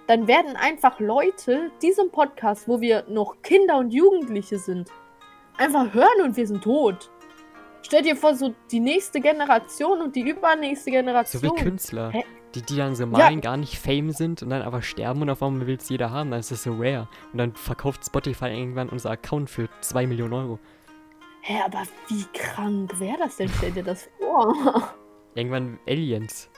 dann 0.08 0.26
werden 0.26 0.56
einfach 0.56 0.98
Leute 0.98 1.70
diesen 1.82 2.10
Podcast, 2.10 2.66
wo 2.66 2.80
wir 2.80 3.04
noch 3.08 3.42
Kinder 3.42 3.76
und 3.78 3.90
Jugendliche 3.92 4.58
sind, 4.58 4.90
einfach 5.56 5.92
hören 5.94 6.22
und 6.24 6.36
wir 6.36 6.46
sind 6.46 6.64
tot. 6.64 7.10
Stell 7.82 8.02
dir 8.02 8.16
vor, 8.16 8.34
so 8.34 8.54
die 8.70 8.80
nächste 8.80 9.20
Generation 9.20 10.00
und 10.02 10.16
die 10.16 10.28
übernächste 10.28 10.90
So 10.90 10.96
Generation. 10.96 11.42
wie 11.42 11.62
Künstler, 11.62 12.10
Hä? 12.10 12.24
die, 12.54 12.62
die 12.62 12.76
dann 12.76 12.94
so 12.94 13.06
malen, 13.06 13.40
gar 13.40 13.56
nicht 13.56 13.78
Fame 13.78 14.10
sind 14.10 14.42
und 14.42 14.50
dann 14.50 14.62
aber 14.62 14.82
sterben 14.82 15.22
und 15.22 15.30
auf 15.30 15.42
einmal 15.42 15.66
will 15.66 15.76
es 15.76 15.88
jeder 15.88 16.10
haben. 16.10 16.30
Dann 16.30 16.40
ist 16.40 16.50
das 16.50 16.62
so 16.62 16.72
rare. 16.72 17.06
Und 17.32 17.38
dann 17.38 17.54
verkauft 17.54 18.04
Spotify 18.04 18.46
irgendwann 18.46 18.88
unser 18.88 19.10
Account 19.10 19.50
für 19.50 19.68
2 19.82 20.06
Millionen 20.06 20.32
Euro. 20.32 20.58
Hä, 21.42 21.60
aber 21.64 21.82
wie 22.08 22.24
krank 22.32 22.98
wäre 22.98 23.18
das 23.18 23.36
denn? 23.36 23.48
Stell 23.58 23.72
dir 23.72 23.84
das 23.84 24.08
vor. 24.18 24.94
Irgendwann 25.34 25.78
Aliens. 25.86 26.50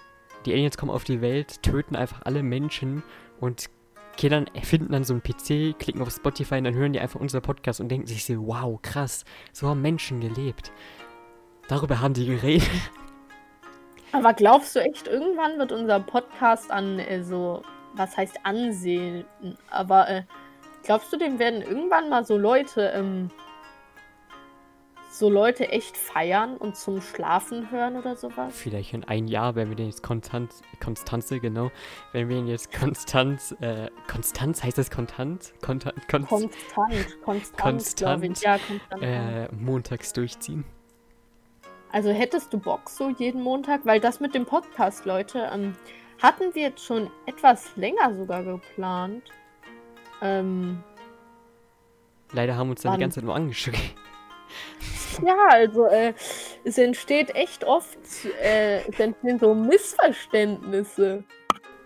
Die 0.47 0.53
Aliens 0.53 0.79
kommen 0.79 0.91
auf 0.91 1.05
die 1.05 1.21
Welt, 1.21 1.63
töten 1.63 1.97
einfach 1.97 2.23
alle 2.25 2.43
Menschen 2.43 3.03
und 3.41 3.71
Kinder 4.17 4.45
erfinden 4.55 4.93
dann 4.93 5.05
so 5.05 5.15
einen 5.15 5.23
PC, 5.23 5.79
klicken 5.79 6.03
auf 6.03 6.11
Spotify 6.11 6.57
und 6.57 6.65
dann 6.65 6.75
hören 6.75 6.93
die 6.93 7.01
einfach 7.01 7.21
unser 7.21 7.41
Podcast 7.41 7.81
und 7.81 7.89
denken 7.89 8.07
sich 8.07 8.25
so, 8.25 8.47
wow, 8.47 8.79
krass, 8.83 9.25
so 9.53 9.69
haben 9.69 9.81
Menschen 9.83 10.21
gelebt. 10.21 10.73
Darüber 11.69 12.01
haben 12.01 12.15
die 12.15 12.27
geredet. 12.27 12.69
Aber 14.13 14.35
glaubst 14.35 14.75
du 14.75 14.81
echt, 14.81 15.07
irgendwann 15.07 15.59
wird 15.59 15.73
unser 15.73 16.01
Podcast 16.01 16.71
an 16.71 16.99
äh, 16.99 17.23
so, 17.23 17.63
was 17.95 18.17
heißt 18.17 18.41
Ansehen? 18.45 19.25
Aber 19.71 20.09
äh, 20.09 20.23
glaubst 20.83 21.13
du, 21.13 21.17
dem 21.17 21.39
werden 21.39 21.63
irgendwann 21.63 22.09
mal 22.09 22.25
so 22.25 22.37
Leute, 22.37 22.93
ähm, 22.95 23.31
so 25.13 25.29
Leute 25.29 25.69
echt 25.71 25.97
feiern 25.97 26.57
und 26.57 26.77
zum 26.77 27.01
Schlafen 27.03 27.71
hören 27.71 27.97
oder 27.97 28.15
sowas? 28.17 28.55
Vielleicht 28.57 28.95
in 28.95 29.03
ein 29.05 29.27
Jahr, 29.27 29.57
wenn 29.57 29.69
wir 29.69 29.77
den 29.77 29.87
jetzt 29.87 30.03
konstant, 30.05 30.53
Konstanze, 30.83 31.41
genau, 31.41 31.71
wenn 32.13 32.29
wir 32.29 32.37
ihn 32.39 32.47
jetzt 32.47 32.73
konstant, 32.73 33.57
äh, 33.61 33.91
Konstanz, 34.09 34.63
heißt 34.63 34.79
das 34.79 34.91
kontant? 34.91 35.53
Kontant, 35.63 35.95
konst, 36.09 36.29
Konstant, 36.29 37.21
konstant, 37.23 37.97
glaube 37.97 38.27
ich. 38.27 38.33
Konstant, 38.35 38.43
Ja, 38.43 38.59
konstant. 38.59 39.03
äh, 39.03 39.49
montags 39.55 40.13
durchziehen. 40.13 40.65
Also 41.93 42.11
hättest 42.11 42.53
du 42.53 42.59
Bock 42.59 42.89
so 42.89 43.11
jeden 43.11 43.43
Montag? 43.43 43.85
Weil 43.85 43.99
das 43.99 44.21
mit 44.21 44.33
dem 44.35 44.47
Podcast, 44.47 45.07
Leute, 45.07 45.51
ähm, 45.53 45.75
hatten 46.23 46.55
wir 46.55 46.63
jetzt 46.63 46.85
schon 46.85 47.11
etwas 47.27 47.75
länger 47.77 48.15
sogar 48.15 48.45
geplant. 48.45 49.25
Ähm, 50.23 50.85
Leider 52.33 52.55
haben 52.55 52.71
uns 52.71 52.83
dann 52.83 52.95
die 52.95 53.01
ganze 53.01 53.17
Zeit 53.17 53.25
nur 53.25 53.35
angeschrieben. 53.35 53.81
ja, 55.27 55.37
also 55.49 55.87
äh, 55.87 56.13
es 56.65 56.79
entsteht 56.79 57.35
echt 57.35 57.65
oft, 57.65 57.99
äh, 58.43 58.81
es 58.89 58.99
entstehen 59.01 59.39
so 59.39 59.55
Missverständnisse. 59.55 61.25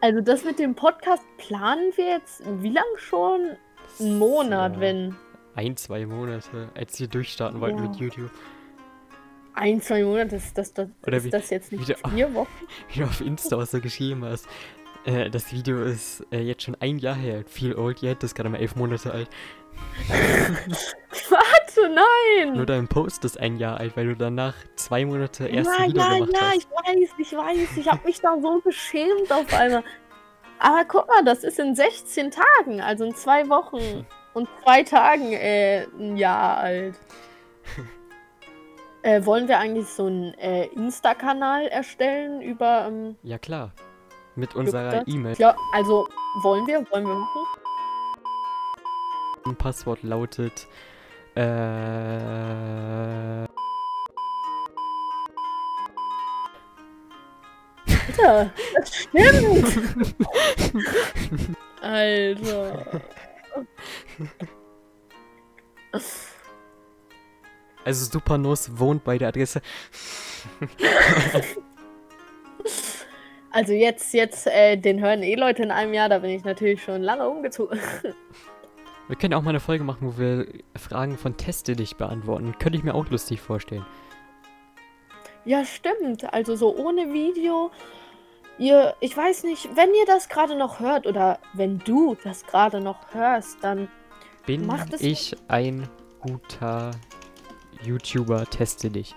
Also 0.00 0.20
das 0.20 0.44
mit 0.44 0.58
dem 0.58 0.74
Podcast 0.74 1.22
planen 1.38 1.92
wir 1.96 2.06
jetzt 2.06 2.42
wie 2.60 2.70
lang 2.70 2.84
schon? 2.96 3.56
Einen 4.00 4.18
Monat, 4.18 4.74
Ja, 4.74 4.80
wenn. 4.80 5.16
Ein, 5.54 5.76
zwei 5.76 6.04
Monate, 6.04 6.68
als 6.74 6.98
wir 6.98 7.06
durchstarten 7.06 7.60
wollten 7.60 7.78
Ja. 7.78 7.84
mit 7.88 7.96
YouTube. 7.96 8.30
Ein, 9.54 9.80
zwei 9.80 10.02
Monate, 10.02 10.34
ist 10.36 10.58
das, 10.58 10.74
das, 10.74 10.88
Oder 11.06 11.18
ist 11.18 11.24
wie- 11.24 11.30
das 11.30 11.48
jetzt 11.50 11.70
nicht 11.70 11.96
vier 12.10 12.34
Wochen? 12.34 12.48
Wie 12.92 13.00
du 13.00 13.04
auf 13.06 13.20
Insta 13.20 13.56
was 13.56 13.70
so 13.70 13.80
geschrieben 13.80 14.24
hast. 14.24 14.48
Äh, 15.06 15.30
das 15.30 15.52
Video 15.52 15.82
ist 15.84 16.26
äh, 16.32 16.40
jetzt 16.40 16.64
schon 16.64 16.76
ein 16.80 16.98
Jahr 16.98 17.14
her. 17.14 17.44
Viel 17.46 17.74
old 17.76 18.02
yet, 18.02 18.16
das 18.22 18.30
ist 18.30 18.34
gerade 18.34 18.48
mal 18.48 18.58
elf 18.58 18.74
Monate 18.74 19.12
alt. 19.12 19.28
Warte, 21.76 21.94
nein! 21.94 22.56
Nur 22.56 22.66
dein 22.66 22.88
Post 22.88 23.24
ist 23.24 23.38
ein 23.38 23.56
Jahr 23.56 23.78
alt, 23.78 23.96
weil 23.96 24.06
du 24.06 24.16
danach 24.16 24.54
zwei 24.76 25.04
Monate 25.04 25.46
erst 25.46 25.70
ja, 25.70 25.86
Video 25.86 26.02
ja, 26.02 26.14
gemacht 26.14 26.32
ja, 26.32 26.40
hast. 26.40 26.56
ich 26.56 26.66
weiß, 26.70 27.10
ich 27.18 27.32
weiß. 27.36 27.76
Ich 27.76 27.88
habe 27.90 28.06
mich 28.06 28.20
da 28.20 28.36
so 28.40 28.60
geschämt 28.60 29.32
auf 29.32 29.52
einmal. 29.54 29.82
Aber 30.58 30.84
guck 30.84 31.08
mal, 31.08 31.24
das 31.24 31.42
ist 31.44 31.58
in 31.58 31.74
16 31.74 32.30
Tagen, 32.30 32.80
also 32.80 33.04
in 33.04 33.14
zwei 33.14 33.48
Wochen 33.48 34.06
und 34.34 34.48
zwei 34.62 34.82
Tagen 34.82 35.32
äh, 35.32 35.86
ein 35.98 36.16
Jahr 36.16 36.58
alt. 36.58 36.98
äh, 39.02 39.24
wollen 39.24 39.48
wir 39.48 39.58
eigentlich 39.58 39.88
so 39.88 40.06
einen 40.06 40.34
äh, 40.34 40.66
Insta-Kanal 40.66 41.66
erstellen 41.66 42.40
über. 42.40 42.86
Ähm, 42.88 43.16
Ja 43.22 43.38
klar. 43.38 43.72
Mit 44.36 44.54
unserer? 44.56 45.06
E-Mail. 45.06 45.36
ja, 45.38 45.56
also 45.72 46.08
wollen 46.42 46.66
wir, 46.66 46.84
wollen 46.90 47.06
wir 47.06 47.14
machen? 47.14 47.46
Passwort 49.56 50.02
lautet. 50.02 50.66
Äh. 51.36 51.44
Alter, 58.16 58.50
das 58.76 58.94
stimmt! 58.94 60.14
Alter. 61.80 63.02
Also 67.84 68.10
Supernos 68.10 68.78
wohnt 68.78 69.04
bei 69.04 69.18
der 69.18 69.28
Adresse. 69.28 69.60
Also 73.50 73.72
jetzt, 73.72 74.12
jetzt, 74.14 74.46
äh, 74.48 74.76
den 74.76 75.00
hören 75.00 75.22
eh 75.22 75.36
Leute 75.36 75.62
in 75.62 75.70
einem 75.70 75.94
Jahr, 75.94 76.08
da 76.08 76.18
bin 76.18 76.30
ich 76.30 76.44
natürlich 76.44 76.82
schon 76.82 77.02
lange 77.02 77.28
umgezogen. 77.28 77.78
Wir 79.08 79.16
können 79.16 79.34
auch 79.34 79.42
mal 79.42 79.50
eine 79.50 79.60
Folge 79.60 79.84
machen, 79.84 80.00
wo 80.14 80.18
wir 80.18 80.46
Fragen 80.76 81.18
von 81.18 81.36
Teste 81.36 81.76
dich 81.76 81.96
beantworten. 81.96 82.54
Könnte 82.58 82.78
ich 82.78 82.84
mir 82.84 82.94
auch 82.94 83.08
lustig 83.10 83.40
vorstellen. 83.40 83.84
Ja, 85.44 85.64
stimmt. 85.64 86.32
Also 86.32 86.56
so 86.56 86.74
ohne 86.74 87.12
Video. 87.12 87.70
Ihr, 88.56 88.94
ich 89.00 89.14
weiß 89.16 89.44
nicht, 89.44 89.68
wenn 89.76 89.92
ihr 89.94 90.06
das 90.06 90.28
gerade 90.28 90.56
noch 90.56 90.80
hört 90.80 91.06
oder 91.06 91.38
wenn 91.52 91.80
du 91.80 92.16
das 92.22 92.46
gerade 92.46 92.80
noch 92.80 93.12
hörst, 93.12 93.58
dann 93.62 93.88
Bin 94.46 94.66
Macht 94.66 94.94
es- 94.94 95.00
ich 95.02 95.36
ein 95.48 95.88
guter 96.20 96.92
YouTuber? 97.82 98.46
Teste 98.46 98.90
dich. 98.90 99.14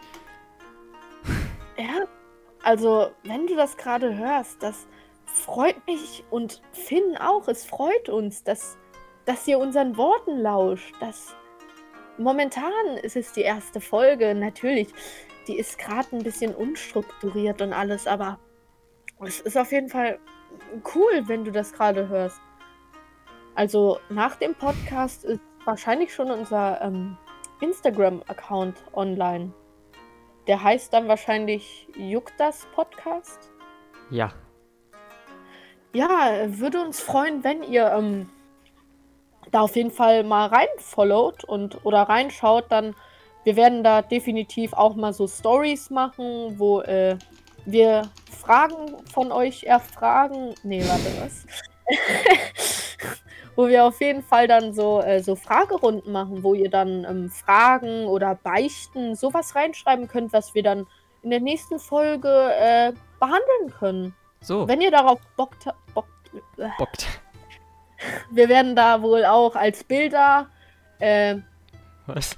ja, 1.78 2.06
also 2.64 3.12
wenn 3.24 3.48
du 3.48 3.56
das 3.56 3.78
gerade 3.78 4.18
hörst, 4.18 4.62
das 4.64 4.88
freut 5.26 5.86
mich 5.86 6.24
und 6.30 6.62
Finn 6.74 7.16
auch. 7.18 7.48
Es 7.48 7.64
freut 7.64 8.10
uns, 8.10 8.44
dass, 8.44 8.76
dass 9.28 9.48
ihr 9.48 9.60
unseren 9.60 9.96
Worten 9.98 10.40
lauscht. 10.40 10.96
Dass 11.00 11.36
momentan 12.18 12.72
ist 13.04 13.16
es 13.16 13.32
die 13.34 13.42
erste 13.42 13.80
Folge. 13.80 14.34
Natürlich, 14.34 14.88
die 15.48 15.60
ist 15.60 15.78
gerade 15.78 16.16
ein 16.16 16.24
bisschen 16.24 16.56
unstrukturiert 16.56 17.62
und 17.62 17.74
alles, 17.74 18.08
aber 18.08 18.40
es 19.20 19.40
ist 19.42 19.58
auf 19.58 19.72
jeden 19.72 19.90
Fall 19.90 20.20
cool, 20.96 21.24
wenn 21.28 21.44
du 21.44 21.52
das 21.52 21.74
gerade 21.74 22.08
hörst. 22.08 22.40
Also 23.54 24.00
nach 24.10 24.36
dem 24.36 24.56
Podcast 24.56 25.26
ist 25.26 25.42
wahrscheinlich 25.66 26.14
schon 26.14 26.32
unser 26.32 26.82
ähm, 26.82 27.18
Instagram-Account 27.60 28.76
online. 28.94 29.52
Der 30.48 30.64
heißt 30.64 30.94
dann 30.94 31.08
wahrscheinlich 31.08 31.88
Juckt 31.98 32.34
das 32.38 32.66
Podcast. 32.74 33.52
Ja. 34.10 34.32
Ja, 35.92 36.46
würde 36.46 36.82
uns 36.82 37.02
freuen, 37.02 37.44
wenn 37.44 37.64
ihr 37.64 37.92
ähm, 37.92 38.30
da 39.52 39.62
auf 39.62 39.76
jeden 39.76 39.92
Fall 39.92 40.24
mal 40.24 40.48
rein 40.48 40.68
followt 40.78 41.44
und 41.44 41.86
oder 41.86 42.04
reinschaut, 42.04 42.66
dann 42.70 42.96
wir 43.44 43.56
werden 43.56 43.84
da 43.84 44.02
definitiv 44.02 44.74
auch 44.74 44.96
mal 44.96 45.14
so 45.14 45.26
Stories 45.26 45.90
machen, 45.90 46.60
wo 46.60 46.82
äh, 46.82 47.18
wir 47.66 48.10
Fragen 48.30 48.98
von 49.12 49.32
euch 49.32 49.64
erfragen. 49.64 50.54
Nee, 50.64 50.84
warte, 50.86 51.06
was? 51.22 51.46
wo 53.56 53.68
wir 53.68 53.86
auf 53.86 54.00
jeden 54.02 54.22
Fall 54.22 54.48
dann 54.48 54.74
so, 54.74 55.02
äh, 55.02 55.22
so 55.22 55.36
Fragerunden 55.36 56.12
machen, 56.12 56.44
wo 56.44 56.54
ihr 56.54 56.70
dann 56.70 57.06
ähm, 57.06 57.30
Fragen 57.30 58.06
oder 58.06 58.36
Beichten 58.36 59.16
sowas 59.16 59.56
reinschreiben 59.56 60.08
könnt, 60.08 60.32
was 60.34 60.54
wir 60.54 60.64
dann 60.64 60.86
in 61.24 61.30
der 61.30 61.40
nächsten 61.40 61.80
Folge 61.80 62.30
äh, 62.30 62.94
behandeln 63.20 63.74
können. 63.80 64.16
So, 64.42 64.68
Wenn 64.68 64.82
ihr 64.82 64.92
darauf 64.92 65.20
Bock, 65.36 65.56
Bock, 65.94 66.08
äh, 66.58 66.68
bockt. 66.78 67.08
Wir 68.32 68.50
werden 68.50 68.76
da 68.76 69.02
wohl 69.02 69.26
auch 69.26 69.56
als 69.56 69.84
Bilder, 69.84 70.48
äh, 71.00 71.38
Was? 72.06 72.36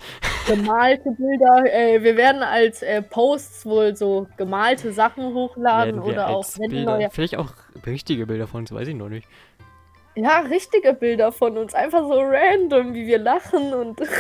gemalte 0.48 1.12
Bilder, 1.12 1.64
äh, 1.74 2.02
wir 2.04 2.18
werden 2.18 2.42
als 2.44 2.82
äh, 2.82 3.02
Posts 3.02 3.66
wohl 3.66 3.96
so 3.96 4.28
gemalte 4.38 4.92
Sachen 4.92 5.34
hochladen 5.34 6.00
oder 6.00 6.30
auch 6.30 6.46
Bilder, 6.58 6.98
neue, 6.98 7.10
vielleicht 7.10 7.38
auch 7.38 7.54
richtige 7.86 8.26
Bilder 8.26 8.48
von 8.48 8.62
uns, 8.62 8.72
weiß 8.72 8.88
ich 8.88 8.96
noch 8.96 9.10
nicht. 9.10 9.28
ja, 10.16 10.40
richtige 10.40 10.94
Bilder 10.94 11.32
von 11.32 11.58
uns, 11.58 11.74
einfach 11.74 12.02
so 12.02 12.20
random, 12.20 12.94
wie 12.94 13.06
wir 13.08 13.20
lachen 13.20 13.74
und 13.74 14.02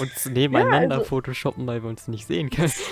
Uns 0.00 0.26
nebeneinander 0.26 0.96
also- 0.96 1.06
photoshoppen, 1.06 1.64
weil 1.66 1.82
wir 1.82 1.88
uns 1.88 2.08
nicht 2.08 2.26
sehen 2.26 2.50
können. 2.50 2.72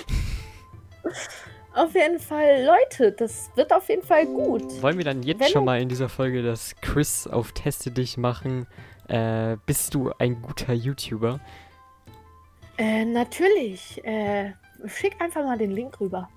auf 1.78 1.94
jeden 1.94 2.18
Fall, 2.18 2.64
Leute, 2.64 3.12
das 3.12 3.50
wird 3.54 3.72
auf 3.72 3.88
jeden 3.88 4.02
Fall 4.02 4.26
gut. 4.26 4.82
Wollen 4.82 4.98
wir 4.98 5.04
dann 5.04 5.22
jetzt 5.22 5.40
Wenn 5.40 5.48
schon 5.48 5.64
mal 5.64 5.80
in 5.80 5.88
dieser 5.88 6.08
Folge 6.08 6.42
das 6.42 6.74
Quiz 6.80 7.26
auf 7.26 7.52
Teste 7.52 7.90
dich 7.90 8.16
machen? 8.16 8.66
Äh, 9.08 9.56
bist 9.64 9.94
du 9.94 10.12
ein 10.18 10.42
guter 10.42 10.72
YouTuber? 10.72 11.40
Äh, 12.76 13.04
natürlich, 13.04 14.04
äh, 14.04 14.52
schick 14.86 15.20
einfach 15.20 15.44
mal 15.44 15.58
den 15.58 15.70
Link 15.70 16.00
rüber. 16.00 16.28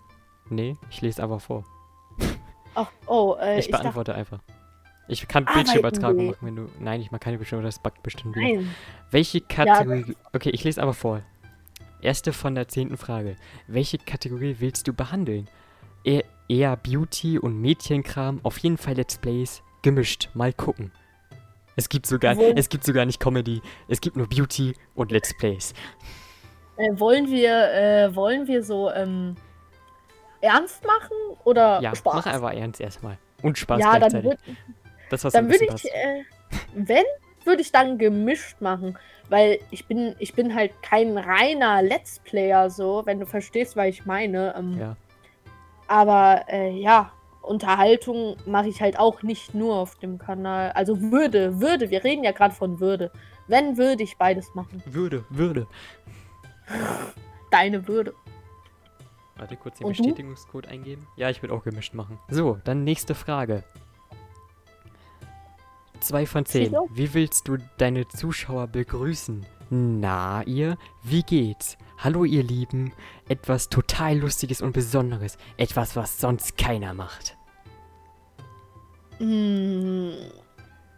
Nee, 0.49 0.75
ich 0.89 1.01
lese 1.01 1.21
einfach 1.23 1.41
vor. 1.41 1.63
Ach, 2.75 2.89
oh, 3.07 3.35
äh, 3.39 3.59
ich 3.59 3.65
ich 3.65 3.71
beantworte 3.71 4.15
einfach. 4.15 4.39
Ich 5.07 5.27
kann 5.27 5.45
Ah, 5.47 5.55
Bildschirmübertragung 5.55 6.27
machen, 6.27 6.37
wenn 6.41 6.55
du. 6.55 6.69
Nein, 6.79 7.01
ich 7.01 7.11
mag 7.11 7.19
keine 7.19 7.37
Bildschirm, 7.37 7.63
das 7.63 7.79
buggt 7.79 8.01
bestimmt 8.01 8.35
wieder. 8.35 8.47
nein. 8.47 8.75
Welche 9.11 9.41
Kategorie. 9.41 10.15
okay, 10.33 10.51
ich 10.51 10.63
lese 10.63 10.81
aber 10.81 10.93
vor. 10.93 11.21
Erste 12.01 12.33
von 12.33 12.55
der 12.55 12.67
zehnten 12.67 12.97
Frage. 12.97 13.35
Welche 13.67 13.97
Kategorie 13.97 14.55
willst 14.59 14.87
du 14.87 14.93
behandeln? 14.93 15.47
Eher, 16.03 16.23
eher 16.47 16.75
Beauty 16.75 17.37
und 17.37 17.59
Mädchenkram, 17.61 18.39
auf 18.43 18.57
jeden 18.59 18.77
Fall 18.77 18.95
Let's 18.95 19.17
Plays, 19.17 19.61
gemischt. 19.83 20.29
Mal 20.33 20.51
gucken. 20.53 20.91
Es 21.75 21.87
gibt 21.89 22.05
sogar, 22.05 22.35
Wo- 22.37 22.53
es 22.55 22.69
gibt 22.69 22.83
sogar 22.83 23.05
nicht 23.05 23.19
Comedy, 23.19 23.61
es 23.87 24.01
gibt 24.01 24.15
nur 24.17 24.27
Beauty 24.27 24.73
und 24.95 25.11
Let's 25.11 25.35
Plays. 25.37 25.73
Äh, 26.77 26.99
wollen 26.99 27.27
wir, 27.29 27.71
äh, 27.73 28.15
wollen 28.15 28.47
wir 28.47 28.63
so, 28.63 28.89
ähm, 28.91 29.35
ernst 30.41 30.83
machen 30.85 31.15
oder 31.43 31.79
Ja, 31.81 31.95
Spaß? 31.95 32.15
mach 32.15 32.25
einfach 32.25 32.53
ernst 32.53 32.81
erstmal. 32.81 33.17
Und 33.43 33.57
Spaß 33.57 33.79
ja, 33.79 33.91
dann 33.99 34.09
gleichzeitig. 34.09 34.23
würde 34.31 34.57
das, 35.09 35.23
was 35.23 35.33
dann 35.33 35.49
würd 35.49 35.59
besten 35.59 35.87
ich, 35.87 35.93
äh, 35.93 36.23
wenn, 36.73 37.03
würde 37.45 37.61
ich 37.61 37.71
dann 37.71 37.97
gemischt 37.97 38.61
machen. 38.61 38.97
Weil 39.29 39.59
ich 39.69 39.85
bin, 39.87 40.15
ich 40.19 40.33
bin 40.33 40.53
halt 40.53 40.71
kein 40.81 41.17
reiner 41.17 41.81
Let's 41.81 42.19
Player, 42.19 42.69
so, 42.69 43.03
wenn 43.05 43.19
du 43.19 43.25
verstehst, 43.25 43.75
was 43.75 43.87
ich 43.87 44.05
meine. 44.05 44.53
Ähm, 44.57 44.77
Ja. 44.77 44.97
Aber 45.87 46.45
äh, 46.47 46.71
ja, 46.71 47.11
Unterhaltung 47.41 48.37
mache 48.45 48.67
ich 48.69 48.81
halt 48.81 48.97
auch 48.97 49.23
nicht 49.23 49.53
nur 49.53 49.75
auf 49.75 49.95
dem 49.99 50.17
Kanal. 50.17 50.71
Also 50.71 50.99
würde, 51.01 51.59
würde, 51.59 51.89
wir 51.89 52.03
reden 52.03 52.23
ja 52.23 52.31
gerade 52.31 52.53
von 52.53 52.79
Würde. 52.79 53.11
Wenn, 53.47 53.77
würde 53.77 54.03
ich 54.03 54.17
beides 54.17 54.53
machen. 54.55 54.81
Würde, 54.85 55.25
würde. 55.29 55.67
Deine 57.49 57.87
Würde. 57.87 58.13
Warte, 59.37 59.57
kurz 59.57 59.79
den 59.79 59.87
Und 59.87 59.97
du? 59.97 60.03
Bestätigungscode 60.03 60.67
eingeben. 60.67 61.07
Ja, 61.17 61.29
ich 61.29 61.41
würde 61.41 61.53
auch 61.53 61.63
gemischt 61.63 61.93
machen. 61.93 62.19
So, 62.29 62.59
dann 62.63 62.83
nächste 62.83 63.15
Frage. 63.15 63.63
Zwei 66.01 66.25
von 66.25 66.45
zehn. 66.45 66.75
Wie 66.89 67.13
willst 67.13 67.47
du 67.47 67.57
deine 67.77 68.07
Zuschauer 68.07 68.67
begrüßen? 68.67 69.45
Na, 69.69 70.41
ihr, 70.43 70.77
wie 71.03 71.21
geht's? 71.21 71.77
Hallo, 71.99 72.25
ihr 72.25 72.43
Lieben. 72.43 72.91
Etwas 73.29 73.69
total 73.69 74.17
Lustiges 74.17 74.61
und 74.61 74.73
Besonderes. 74.73 75.37
Etwas, 75.57 75.95
was 75.95 76.19
sonst 76.19 76.57
keiner 76.57 76.95
macht. 76.95 77.37
Mm, 79.19 80.13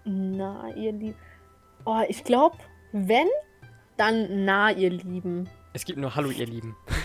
na, 0.05 0.73
ihr 0.73 0.93
Lieben. 0.93 1.15
Oh, 1.83 2.01
ich 2.07 2.23
glaube, 2.23 2.57
wenn, 2.93 3.27
dann 3.97 4.45
na, 4.45 4.71
ihr 4.71 4.89
Lieben. 4.89 5.49
Es 5.73 5.83
gibt 5.83 5.99
nur 5.99 6.15
Hallo, 6.15 6.29
ihr 6.29 6.47
Lieben. 6.47 6.77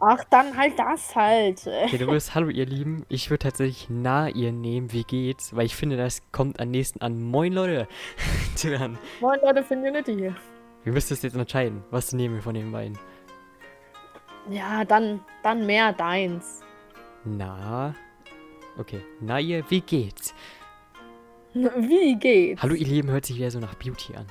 Ach, 0.00 0.22
dann 0.30 0.56
halt 0.56 0.78
das 0.78 1.14
halt. 1.16 1.66
Okay, 1.66 1.98
du 1.98 2.06
wirst 2.06 2.34
Hallo, 2.34 2.48
ihr 2.50 2.66
Lieben. 2.66 3.04
Ich 3.08 3.30
würde 3.30 3.40
tatsächlich 3.44 3.86
Na, 3.90 4.28
ihr 4.28 4.52
nehmen. 4.52 4.92
Wie 4.92 5.02
geht's? 5.02 5.54
Weil 5.56 5.66
ich 5.66 5.74
finde, 5.74 5.96
das 5.96 6.22
kommt 6.30 6.60
am 6.60 6.70
nächsten 6.70 7.02
an 7.02 7.20
Moin, 7.20 7.52
Leute. 7.52 7.88
dran. 8.62 8.96
Moin 9.20 9.40
Leute, 9.42 9.62
Finity 9.64 10.14
hier. 10.14 10.36
Wir 10.84 10.92
müssen 10.92 11.14
es 11.14 11.22
jetzt 11.22 11.34
entscheiden. 11.36 11.82
Was 11.90 12.12
nehmen 12.12 12.36
wir 12.36 12.42
von 12.42 12.54
den 12.54 12.70
beiden? 12.70 12.96
Ja, 14.50 14.84
dann, 14.84 15.20
dann 15.42 15.66
mehr 15.66 15.92
deins. 15.92 16.62
Na. 17.24 17.94
Okay. 18.78 19.02
Na 19.20 19.40
ihr, 19.40 19.64
wie 19.68 19.80
geht's? 19.80 20.32
Wie 21.54 22.14
geht's? 22.16 22.62
Hallo 22.62 22.74
ihr 22.74 22.86
Lieben 22.86 23.10
hört 23.10 23.24
sich 23.26 23.36
wieder 23.36 23.50
so 23.50 23.58
nach 23.58 23.74
Beauty 23.74 24.14
an. 24.14 24.26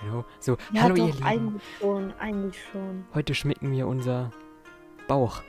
Genau. 0.00 0.24
So, 0.38 0.56
Ja, 0.72 0.82
hallo 0.82 0.94
doch, 0.94 1.06
ihr 1.08 1.14
Lieben. 1.14 1.26
eigentlich 1.26 1.62
schon, 1.80 2.12
eigentlich 2.20 2.62
schon. 2.70 3.04
Heute 3.14 3.34
schmecken 3.34 3.72
wir 3.72 3.88
unser 3.88 4.30
Bauch. 5.06 5.42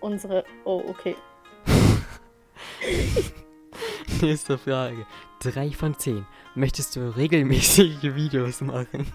Unsere, 0.00 0.44
oh, 0.64 0.82
okay. 0.88 1.16
Nächste 4.20 4.58
Frage. 4.58 5.06
Drei 5.40 5.70
von 5.70 5.96
zehn. 5.98 6.26
Möchtest 6.54 6.96
du 6.96 7.16
regelmäßig 7.16 8.02
Videos 8.14 8.60
machen? 8.60 9.06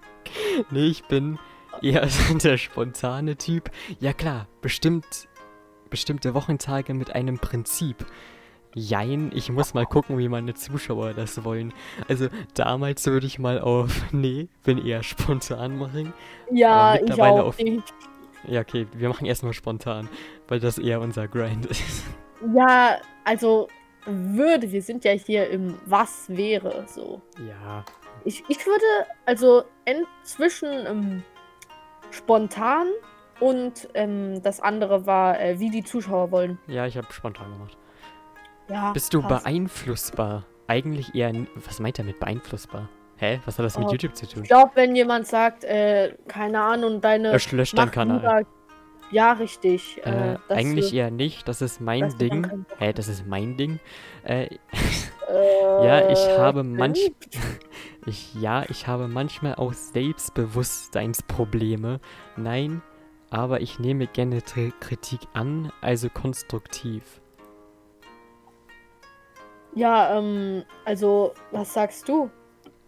nee, 0.70 0.86
ich 0.86 1.04
bin 1.04 1.38
eher 1.82 2.08
der 2.42 2.58
spontane 2.58 3.36
Typ. 3.36 3.70
Ja 4.00 4.12
klar, 4.12 4.46
bestimmt 4.60 5.28
bestimmte 5.90 6.34
Wochentage 6.34 6.94
mit 6.94 7.14
einem 7.14 7.38
Prinzip. 7.38 8.04
Jein, 8.74 9.30
ich 9.34 9.50
muss 9.50 9.72
mal 9.72 9.86
gucken, 9.86 10.18
wie 10.18 10.28
meine 10.28 10.52
Zuschauer 10.52 11.14
das 11.14 11.44
wollen. 11.44 11.72
Also 12.08 12.28
damals 12.54 13.06
würde 13.06 13.26
ich 13.26 13.38
mal 13.38 13.58
auf, 13.60 14.02
nee, 14.12 14.48
bin 14.64 14.84
eher 14.84 15.02
spontan 15.02 15.78
machen. 15.78 16.12
Ja, 16.52 16.96
ich 16.96 17.22
auch 17.22 17.46
auf- 17.46 17.58
nicht. 17.58 17.94
Ja, 18.48 18.60
okay, 18.60 18.86
wir 18.92 19.08
machen 19.08 19.26
erstmal 19.26 19.52
spontan, 19.52 20.08
weil 20.48 20.60
das 20.60 20.78
eher 20.78 21.00
unser 21.00 21.26
Grind 21.28 21.66
ist. 21.70 22.04
Ja, 22.54 22.98
also 23.24 23.68
würde, 24.06 24.70
wir 24.70 24.82
sind 24.82 25.04
ja 25.04 25.12
hier 25.12 25.48
im 25.50 25.74
Was 25.86 26.26
wäre 26.28 26.84
so. 26.86 27.20
Ja, 27.48 27.84
Ich, 28.24 28.44
ich 28.48 28.64
würde 28.66 28.84
also 29.24 29.64
inzwischen 29.84 30.86
ähm, 30.86 31.22
spontan 32.10 32.86
und 33.40 33.88
ähm, 33.94 34.40
das 34.42 34.60
andere 34.60 35.06
war, 35.06 35.40
äh, 35.40 35.58
wie 35.58 35.70
die 35.70 35.82
Zuschauer 35.84 36.30
wollen. 36.30 36.58
ja, 36.68 36.86
ich 36.86 36.96
habe 36.96 37.12
spontan 37.12 37.50
gemacht. 37.52 37.76
Ja, 38.68 38.92
Bist 38.92 39.12
du 39.14 39.22
passt. 39.22 39.44
beeinflussbar? 39.44 40.44
Eigentlich 40.68 41.14
eher. 41.14 41.32
Was 41.54 41.78
meint 41.78 41.98
er 41.98 42.04
mit 42.04 42.18
beeinflussbar? 42.18 42.88
Hä? 43.18 43.40
Was 43.46 43.58
hat 43.58 43.64
das 43.64 43.78
mit 43.78 43.88
Oh, 43.88 43.92
YouTube 43.92 44.14
zu 44.14 44.28
tun? 44.28 44.42
Ich 44.42 44.48
glaube, 44.48 44.72
wenn 44.74 44.94
jemand 44.94 45.26
sagt, 45.26 45.64
äh, 45.64 46.14
keine 46.28 46.60
Ahnung, 46.60 47.00
deine. 47.00 47.32
Lösch, 47.32 47.50
lösch 47.52 47.72
deinen 47.72 47.90
Kanal. 47.90 48.44
Ja, 49.10 49.32
richtig. 49.32 50.04
Äh, 50.04 50.34
Äh, 50.34 50.38
eigentlich 50.48 50.90
du, 50.90 50.96
eher 50.96 51.10
nicht. 51.10 51.48
Das 51.48 51.62
ist 51.62 51.80
mein 51.80 52.10
Ding. 52.18 52.66
Hä, 52.78 52.92
das 52.92 53.08
ist 53.08 53.26
mein 53.26 53.56
Ding. 53.56 53.80
Äh, 54.24 54.44
äh, 54.44 54.58
ja, 55.84 56.10
ich 56.10 56.36
habe 56.36 56.62
manch. 56.62 57.10
Ich, 58.08 58.34
ja, 58.34 58.62
ich 58.68 58.86
habe 58.86 59.08
manchmal 59.08 59.56
auch 59.56 59.72
Selbstbewusstseinsprobleme. 59.72 61.98
Nein, 62.36 62.80
aber 63.30 63.60
ich 63.60 63.80
nehme 63.80 64.06
gerne 64.06 64.42
Tri- 64.42 64.72
Kritik 64.78 65.18
an, 65.32 65.72
also 65.80 66.08
konstruktiv. 66.08 67.20
Ja, 69.74 70.16
ähm, 70.16 70.62
also, 70.84 71.34
was 71.50 71.74
sagst 71.74 72.08
du? 72.08 72.30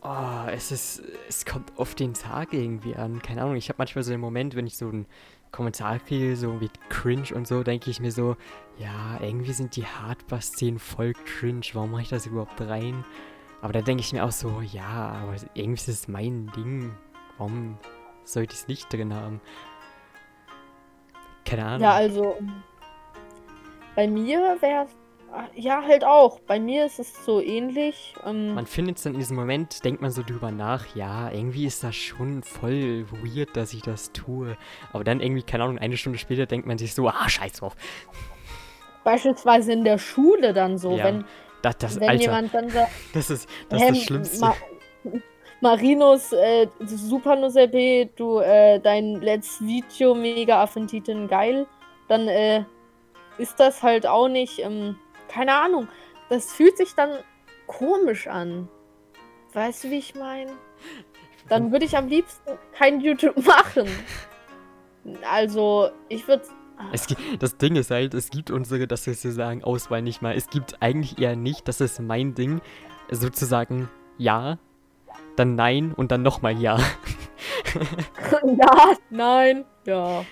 Oh, 0.03 0.47
es 0.49 0.71
ist, 0.71 1.03
es 1.29 1.45
kommt 1.45 1.73
auf 1.77 1.95
den 1.95 2.15
Tag 2.15 2.53
irgendwie 2.53 2.95
an. 2.95 3.21
Keine 3.21 3.43
Ahnung, 3.43 3.57
ich 3.57 3.69
habe 3.69 3.79
manchmal 3.79 4.05
so 4.05 4.13
einen 4.13 4.21
Moment, 4.21 4.55
wenn 4.55 4.67
ich 4.67 4.77
so 4.77 4.89
einen 4.89 5.07
Kommentar 5.51 5.99
kriege, 5.99 6.37
so 6.37 6.61
wie 6.61 6.71
cringe 6.89 7.35
und 7.35 7.49
so, 7.49 7.63
denke 7.63 7.91
ich 7.91 8.01
mir 8.01 8.13
so, 8.13 8.37
ja, 8.79 9.19
irgendwie 9.21 9.53
sind 9.53 9.75
die 9.77 9.87
Hardbar-Szenen 9.87 10.79
voll 10.79 11.15
cringe, 11.15 11.67
warum 11.73 11.91
mache 11.91 12.03
ich 12.03 12.09
das 12.11 12.27
überhaupt 12.27 12.61
rein? 12.61 13.05
Aber 13.61 13.73
da 13.73 13.81
denke 13.81 14.03
ich 14.03 14.13
mir 14.13 14.25
auch 14.25 14.31
so, 14.33 14.61
ja, 14.61 15.21
aber 15.23 15.35
irgendwie 15.55 15.81
ist 15.81 15.89
es 15.89 16.07
mein 16.07 16.51
Ding, 16.55 16.93
warum 17.39 17.77
sollte 18.25 18.55
ich 18.55 18.61
es 18.61 18.69
nicht 18.69 18.93
drin 18.93 19.13
haben? 19.13 19.41
Keine 21.45 21.65
Ahnung. 21.65 21.81
Ja, 21.81 21.93
also, 21.93 22.37
bei 23.97 24.07
mir 24.07 24.59
wäre 24.61 24.87
ja, 25.55 25.83
halt 25.83 26.05
auch. 26.05 26.41
Bei 26.41 26.59
mir 26.59 26.87
ist 26.87 26.99
es 26.99 27.25
so 27.25 27.41
ähnlich. 27.41 28.15
Ähm, 28.25 28.55
Man 28.55 28.67
findet 28.67 28.97
es 28.97 29.03
dann 29.03 29.15
in 29.15 29.19
diesem 29.19 29.37
Moment, 29.37 29.85
denkt 29.85 30.01
man 30.01 30.11
so 30.11 30.23
drüber 30.23 30.51
nach, 30.51 30.95
ja, 30.95 31.31
irgendwie 31.31 31.67
ist 31.67 31.85
das 31.85 31.97
schon 31.97 32.43
voll 32.43 33.07
weird, 33.23 33.57
dass 33.57 33.73
ich 33.73 33.83
das 33.83 34.13
tue. 34.13 34.57
Aber 34.93 35.05
dann 35.05 35.21
irgendwie, 35.21 35.43
keine 35.43 35.65
Ahnung, 35.65 35.79
eine 35.79 35.97
Stunde 35.97 36.19
später 36.19 36.47
denkt 36.47 36.67
man 36.67 36.79
sich 36.79 36.95
so, 36.95 37.09
ah, 37.09 37.29
scheiß 37.29 37.53
drauf. 37.55 37.75
beispielsweise 39.05 39.73
in 39.73 39.85
der 39.85 39.99
Schule 39.99 40.53
dann 40.53 40.79
so, 40.79 40.97
Ja, 40.97 41.05
wenn, 41.05 41.25
Das, 41.63 41.77
das, 41.79 42.01
wenn 42.01 42.09
Alter, 42.09 42.23
jemand 42.23 42.55
dann 42.55 42.69
sagt, 42.71 42.91
das 43.13 43.31
ist 43.31 43.49
das, 43.69 43.83
ist 43.83 43.91
das 43.91 44.03
Schlimmste. 44.03 44.41
Ma 44.41 44.55
Marinus, 45.61 46.33
äh, 46.33 46.69
Super 46.87 47.35
LB, 47.37 48.15
du, 48.17 48.39
äh, 48.39 48.79
dein 48.79 49.17
letztes 49.17 49.67
Video, 49.67 50.15
mega 50.15 50.63
Affentiten, 50.63 51.27
geil. 51.27 51.67
Dann, 52.07 52.29
äh, 52.29 52.63
ist 53.39 53.59
das 53.59 53.83
halt 53.83 54.07
auch 54.07 54.29
nicht, 54.29 54.59
ähm, 54.61 54.97
keine 55.29 55.55
Ahnung. 55.55 55.89
Das 56.29 56.53
fühlt 56.53 56.77
sich 56.77 56.95
dann 56.95 57.11
komisch 57.67 58.27
an. 58.27 58.69
Weißt 59.53 59.85
du, 59.85 59.91
wie 59.91 59.99
ich 59.99 60.15
meine? 60.15 60.53
Dann 61.49 61.73
würde 61.73 61.87
ich 61.87 61.97
am 61.97 62.09
liebsten 62.09 62.59
kein 62.73 63.01
YouTube 63.01 63.37
machen. 63.47 63.89
Also, 65.31 65.91
ich 66.09 66.29
würde. 66.29 66.45
Gi- 67.07 67.17
das 67.39 67.57
Ding 67.57 67.77
ist 67.77 67.91
halt, 67.91 68.15
es 68.15 68.31
gibt 68.31 68.51
unsere, 68.51 68.87
dass 68.87 69.07
wir 69.07 69.15
so 69.15 69.31
sagen, 69.31 69.65
Auswahl 69.65 70.03
nicht 70.03 70.23
mal. 70.23 70.35
Es 70.37 70.49
gibt 70.49 70.81
eigentlich 70.83 71.19
eher 71.19 71.35
nicht, 71.35 71.67
das 71.67 71.81
ist 71.81 72.01
mein 72.01 72.35
Ding, 72.35 72.61
sozusagen 73.11 73.89
ja, 74.17 74.59
dann 75.37 75.55
nein 75.55 75.93
und 75.95 76.13
dann 76.13 76.23
nochmal 76.23 76.61
ja. 76.61 76.79
ja, 78.45 78.93
nein, 79.11 79.65
ja. 79.87 80.25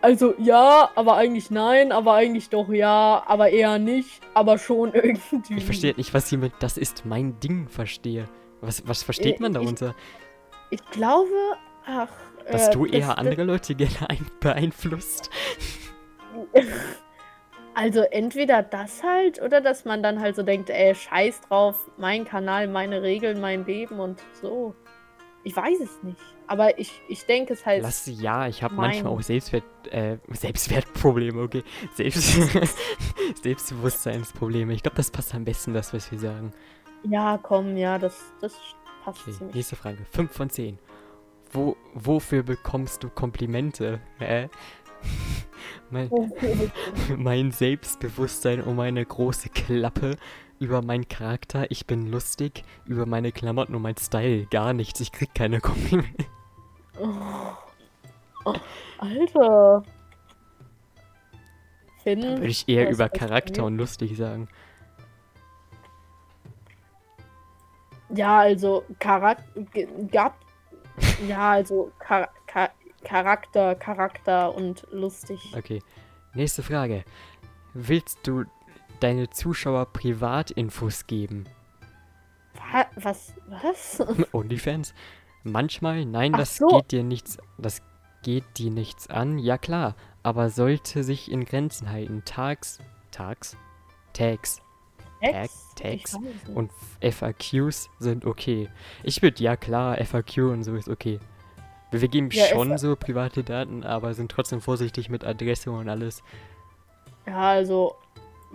Also 0.00 0.34
ja, 0.38 0.90
aber 0.94 1.16
eigentlich 1.16 1.50
nein, 1.50 1.92
aber 1.92 2.14
eigentlich 2.14 2.48
doch 2.50 2.68
ja, 2.68 3.22
aber 3.26 3.50
eher 3.50 3.78
nicht, 3.78 4.20
aber 4.34 4.58
schon 4.58 4.92
irgendwie. 4.94 5.56
Ich 5.56 5.64
verstehe 5.64 5.94
nicht, 5.96 6.12
was 6.14 6.30
ihr 6.32 6.38
mit 6.38 6.52
das 6.60 6.76
ist 6.78 7.04
mein 7.06 7.38
Ding 7.40 7.68
verstehe. 7.68 8.28
Was, 8.60 8.86
was 8.88 9.02
versteht 9.02 9.38
Äh, 9.38 9.42
man 9.42 9.52
ich- 9.52 9.58
darunter? 9.58 9.94
Ich 10.70 10.84
glaube, 10.90 11.30
ach. 11.86 12.08
Dass 12.50 12.68
äh, 12.68 12.70
du 12.72 12.86
eher 12.86 13.08
das- 13.08 13.18
andere 13.18 13.44
Leute 13.44 13.74
gerne 13.74 14.08
ein 14.08 14.26
beeinflusst? 14.40 15.30
Also 17.74 18.00
entweder 18.00 18.62
das 18.62 19.02
halt 19.02 19.40
oder 19.42 19.60
dass 19.60 19.84
man 19.84 20.02
dann 20.02 20.18
halt 20.20 20.34
so 20.34 20.42
denkt, 20.42 20.70
ey, 20.70 20.94
scheiß 20.94 21.42
drauf, 21.42 21.90
mein 21.98 22.24
Kanal, 22.24 22.68
meine 22.68 23.02
Regeln, 23.02 23.38
mein 23.38 23.66
Leben 23.66 24.00
und 24.00 24.22
so. 24.40 24.74
Ich 25.44 25.54
weiß 25.54 25.80
es 25.80 26.02
nicht. 26.02 26.18
Aber 26.48 26.78
ich, 26.78 27.00
ich 27.08 27.26
denke 27.26 27.54
es 27.54 27.66
halt. 27.66 27.82
Lass 27.82 28.06
ja, 28.06 28.46
ich 28.46 28.62
habe 28.62 28.74
manchmal 28.74 29.12
auch 29.12 29.22
Selbstwert, 29.22 29.64
äh, 29.90 30.18
Selbstwertprobleme, 30.30 31.42
okay. 31.42 31.64
Selbst, 31.94 32.38
Selbstbewusstseinsprobleme. 33.42 34.72
Ich 34.72 34.82
glaube, 34.82 34.96
das 34.96 35.10
passt 35.10 35.34
am 35.34 35.44
besten, 35.44 35.74
das, 35.74 35.92
was 35.92 36.10
wir 36.10 36.18
sagen. 36.18 36.52
Ja, 37.02 37.38
komm, 37.42 37.76
ja, 37.76 37.98
das, 37.98 38.32
das 38.40 38.54
passt 39.04 39.22
Okay, 39.22 39.32
ziemlich. 39.32 39.54
nächste 39.56 39.76
Frage. 39.76 39.98
5 40.10 40.32
von 40.32 40.50
10. 40.50 40.78
Wo, 41.52 41.76
wofür 41.94 42.42
bekommst 42.42 43.02
du 43.02 43.08
Komplimente? 43.08 44.00
Hä? 44.18 44.48
mein, 45.90 46.10
mein 47.16 47.50
Selbstbewusstsein 47.50 48.62
um 48.62 48.76
meine 48.76 49.04
große 49.04 49.50
Klappe, 49.50 50.16
über 50.58 50.82
meinen 50.82 51.08
Charakter, 51.08 51.70
ich 51.70 51.86
bin 51.86 52.10
lustig, 52.10 52.64
über 52.86 53.06
meine 53.06 53.32
Klamotten 53.32 53.74
und 53.74 53.82
mein 53.82 53.96
Style, 53.96 54.46
gar 54.46 54.72
nichts. 54.72 55.00
Ich 55.00 55.12
krieg 55.12 55.34
keine 55.34 55.60
Komplimente. 55.60 56.24
Oh. 56.98 57.12
Oh, 58.44 58.54
Alter. 58.98 59.82
Finn. 62.02 62.22
Würde 62.22 62.46
ich 62.46 62.68
eher 62.68 62.88
über 62.88 63.08
Charakter 63.08 63.64
und 63.64 63.76
lustig 63.76 64.16
sagen. 64.16 64.48
Ja, 68.10 68.38
also 68.38 68.84
Charakter 69.00 69.42
gab. 70.12 70.38
Ja, 71.26 71.50
also 71.50 71.90
Char 72.06 72.28
Char 72.46 72.70
Charakter, 73.02 73.74
Charakter 73.74 74.54
und 74.54 74.86
lustig. 74.90 75.52
Okay. 75.56 75.82
Nächste 76.34 76.62
Frage. 76.62 77.04
Willst 77.74 78.26
du 78.26 78.44
deine 79.00 79.30
Zuschauer 79.30 79.86
Privatinfos 79.86 81.06
geben? 81.06 81.44
Wa- 82.54 82.86
Was? 82.96 83.34
Was? 83.48 84.02
OnlyFans? 84.32 84.94
Manchmal, 85.44 86.04
nein, 86.04 86.32
Ach 86.34 86.38
das 86.38 86.56
so. 86.56 86.66
geht 86.68 86.90
dir 86.92 87.04
nichts, 87.04 87.38
das 87.58 87.82
geht 88.22 88.44
dir 88.58 88.70
nichts 88.70 89.08
an. 89.08 89.38
Ja 89.38 89.58
klar, 89.58 89.94
aber 90.22 90.50
sollte 90.50 91.04
sich 91.04 91.30
in 91.30 91.44
Grenzen 91.44 91.90
halten. 91.90 92.22
Tags, 92.24 92.78
Tags, 93.12 93.56
Tags 94.12 94.60
Tags? 95.22 95.72
Tags 95.76 96.18
und 96.54 96.70
FAQs 97.00 97.88
sind 97.98 98.24
okay. 98.24 98.68
Ich 99.02 99.22
würde, 99.22 99.42
ja 99.42 99.56
klar, 99.56 99.96
FAQ 100.04 100.38
und 100.50 100.64
so 100.64 100.74
ist 100.74 100.88
okay. 100.88 101.20
Wir 101.92 102.08
geben 102.08 102.30
Ja, 102.32 102.46
schon 102.46 102.76
so 102.78 102.96
private 102.96 103.44
Daten, 103.44 103.84
aber 103.84 104.12
sind 104.14 104.30
trotzdem 104.30 104.60
vorsichtig 104.60 105.08
mit 105.08 105.24
Adresse 105.24 105.70
und 105.70 105.88
alles. 105.88 106.22
Ja, 107.26 107.38
also 107.50 107.94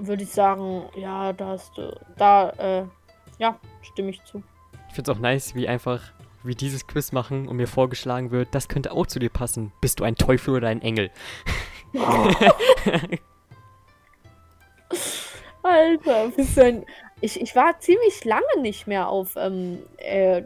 würde 0.08 0.24
ich 0.24 0.30
sagen, 0.30 0.84
ja, 0.96 1.34
da 1.34 1.48
hast 1.48 1.78
du. 1.78 1.94
Da, 2.18 2.50
äh, 2.52 2.86
ja, 3.40 3.60
stimme 3.82 4.10
ich 4.12 4.24
zu. 4.24 4.44
Ich 4.90 4.96
finde 4.96 5.12
es 5.12 5.18
auch 5.18 5.22
nice, 5.22 5.56
wie 5.56 5.68
einfach 5.68 6.02
wie 6.44 6.56
dieses 6.56 6.88
Quiz 6.88 7.12
machen 7.12 7.48
und 7.48 7.58
mir 7.58 7.68
vorgeschlagen 7.68 8.32
wird, 8.32 8.50
das 8.54 8.68
könnte 8.68 8.92
auch 8.92 9.06
zu 9.06 9.20
dir 9.20 9.30
passen. 9.30 9.72
Bist 9.80 10.00
du 10.00 10.04
ein 10.04 10.16
Teufel 10.16 10.56
oder 10.56 10.70
ein 10.70 10.82
Engel? 10.82 11.12
Alter, 15.64 16.30
bist 16.30 16.58
du 16.58 16.64
ein. 16.64 16.84
Ich, 17.22 17.40
ich 17.40 17.56
war 17.56 17.80
ziemlich 17.80 18.26
lange 18.26 18.62
nicht 18.62 18.88
mehr 18.88 19.08
auf 19.08 19.36
ähm, 19.38 19.80
äh, 19.98 20.42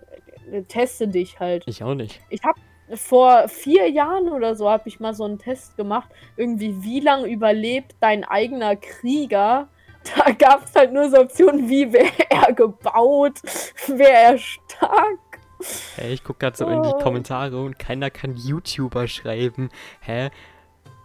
Teste 0.68 1.08
dich 1.08 1.40
halt. 1.40 1.64
Ich 1.68 1.82
auch 1.84 1.96
nicht. 1.96 2.20
Ich 2.30 2.44
habe 2.44 2.60
vor 2.94 3.48
vier 3.48 3.90
Jahren 3.90 4.30
oder 4.30 4.56
so 4.56 4.70
habe 4.70 4.88
ich 4.88 5.00
mal 5.00 5.14
so 5.14 5.24
einen 5.24 5.40
Test 5.40 5.76
gemacht. 5.78 6.10
Irgendwie, 6.38 6.84
wie 6.84 7.00
lange 7.00 7.28
überlebt 7.28 7.96
dein 8.00 8.24
eigener 8.24 8.76
Krieger? 8.76 9.68
Da 10.16 10.32
gab 10.34 10.66
es 10.66 10.76
halt 10.76 10.94
nur 10.94 11.10
so 11.10 11.18
Optionen 11.18 11.68
wie, 11.68 11.92
wäre 11.92 12.12
er 12.30 12.54
gebaut, 12.54 13.42
wäre 13.88 14.12
er 14.12 14.38
stark. 14.38 15.18
Hey, 15.96 16.14
ich 16.14 16.24
gucke 16.24 16.38
gerade 16.38 16.56
so 16.56 16.68
in 16.68 16.84
die 16.84 16.90
Oh. 16.90 17.00
Kommentare 17.00 17.60
und 17.60 17.80
keiner 17.80 18.12
kann 18.12 18.36
YouTuber 18.36 19.08
schreiben. 19.08 19.70
Hä? 20.02 20.30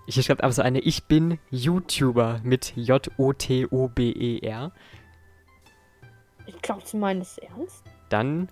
Hier 0.06 0.22
schreibt 0.22 0.42
aber 0.44 0.52
so 0.52 0.60
eine, 0.60 0.80
ich 0.80 1.04
bin 1.04 1.38
YouTuber 1.50 2.40
mit 2.42 2.74
J-O-T-O-B-E-R. 2.76 4.72
Ich 6.46 6.60
glaube, 6.60 6.82
sie 6.84 6.96
meinen 6.98 7.22
es 7.22 7.38
ernst. 7.38 7.84
Dann 8.10 8.50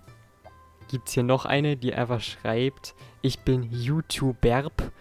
gibt 0.89 1.07
es 1.07 1.13
hier 1.13 1.23
noch 1.23 1.45
eine, 1.45 1.77
die 1.77 1.93
einfach 1.93 2.19
schreibt, 2.19 2.95
ich 3.21 3.39
bin 3.39 3.63
YouTuberb. 3.71 4.91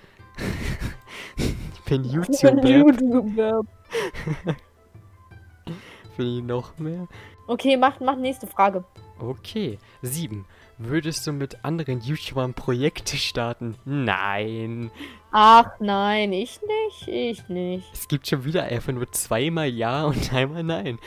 ich 1.37 1.81
bin 1.85 2.05
YouTuber. 2.05 2.69
YouTuber. 2.69 3.63
Will 6.17 6.39
ich 6.39 6.45
noch 6.45 6.79
mehr? 6.79 7.09
Okay, 7.49 7.77
mach, 7.77 7.99
mach 8.01 8.17
nächste 8.17 8.47
Frage. 8.47 8.85
Okay. 9.19 9.79
Sieben. 10.03 10.45
Würdest 10.77 11.27
du 11.27 11.33
mit 11.33 11.65
anderen 11.65 12.01
YouTubern 12.01 12.55
Projekte 12.55 13.17
starten? 13.17 13.75
Nein. 13.85 14.93
Ach 15.33 15.67
nein, 15.81 16.33
ich 16.33 16.61
nicht, 16.63 17.09
ich 17.09 17.49
nicht. 17.49 17.87
Es 17.93 18.07
gibt 18.07 18.29
schon 18.29 18.45
wieder 18.45 18.65
einfach 18.65 18.93
nur 18.93 19.11
zweimal 19.11 19.69
Ja 19.69 20.05
und 20.05 20.33
einmal 20.33 20.63
Nein. 20.63 20.99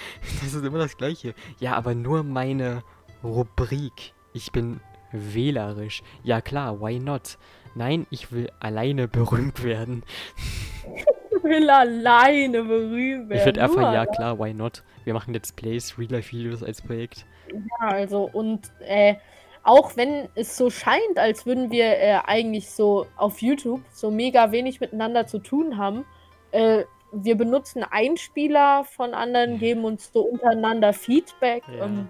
Das 0.42 0.54
ist 0.54 0.66
immer 0.66 0.80
das 0.80 0.98
Gleiche. 0.98 1.34
Ja, 1.60 1.76
aber 1.76 1.96
nur 1.96 2.24
meine 2.24 2.84
Rubrik. 3.24 4.14
Ich 4.34 4.52
bin 4.52 4.80
wählerisch. 5.12 6.04
Ja 6.24 6.42
klar, 6.42 6.80
why 6.82 7.00
not? 7.00 7.38
Nein, 7.76 8.06
ich 8.10 8.32
will 8.32 8.50
alleine 8.60 9.08
berühmt 9.08 9.64
werden. 9.64 10.04
Ich 11.32 11.44
will 11.44 11.70
alleine 11.70 12.64
berühmt 12.64 13.30
werden. 13.30 13.40
ich 13.40 13.46
würde 13.46 13.64
einfach, 13.64 13.94
ja 13.94 14.06
klar, 14.06 14.40
why 14.40 14.54
not? 14.54 14.84
Wir 15.04 15.14
machen 15.14 15.34
Let's 15.34 15.52
Plays, 15.52 15.98
Real-Life-Videos 15.98 16.64
als 16.64 16.82
Projekt. 16.82 17.26
Ja, 17.52 17.88
also 17.88 18.30
und 18.32 18.72
äh, 18.82 19.16
auch 19.64 19.96
wenn 19.96 20.28
es 20.36 20.58
so 20.58 20.70
scheint, 20.70 21.18
als 21.18 21.46
würden 21.46 21.72
wir 21.72 21.86
äh, 21.86 22.20
eigentlich 22.26 22.70
so 22.70 23.08
auf 23.18 23.42
YouTube 23.42 23.82
so 23.92 24.12
mega 24.12 24.52
wenig 24.52 24.80
miteinander 24.80 25.28
zu 25.28 25.40
tun 25.40 25.78
haben, 25.78 26.06
äh, 26.52 26.84
wir 27.12 27.36
benutzen 27.36 27.84
Einspieler 27.84 28.86
von 28.86 29.14
anderen, 29.14 29.60
geben 29.60 29.84
uns 29.84 30.12
so 30.14 30.22
untereinander 30.22 30.94
Feedback. 30.94 31.64
Ja. 31.78 31.86
Ähm, 31.86 32.10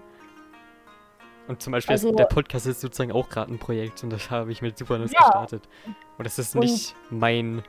Und 1.52 1.60
zum 1.62 1.72
Beispiel, 1.72 1.92
Also- 1.92 2.08
ist, 2.10 2.18
der 2.18 2.24
Podcast 2.24 2.66
ist 2.66 2.80
sozusagen 2.80 3.12
auch 3.12 3.28
gerade 3.28 3.52
ein 3.52 3.58
Projekt 3.58 4.02
und 4.02 4.10
das 4.10 4.30
habe 4.30 4.50
ich 4.52 4.62
mit 4.62 4.78
Supernuss 4.78 5.12
Ja. 5.12 5.20
gestartet. 5.20 5.68
Und 6.16 6.24
das 6.26 6.38
ist 6.38 6.54
Und- 6.54 6.62
nicht 6.62 6.94
mein, 7.10 7.62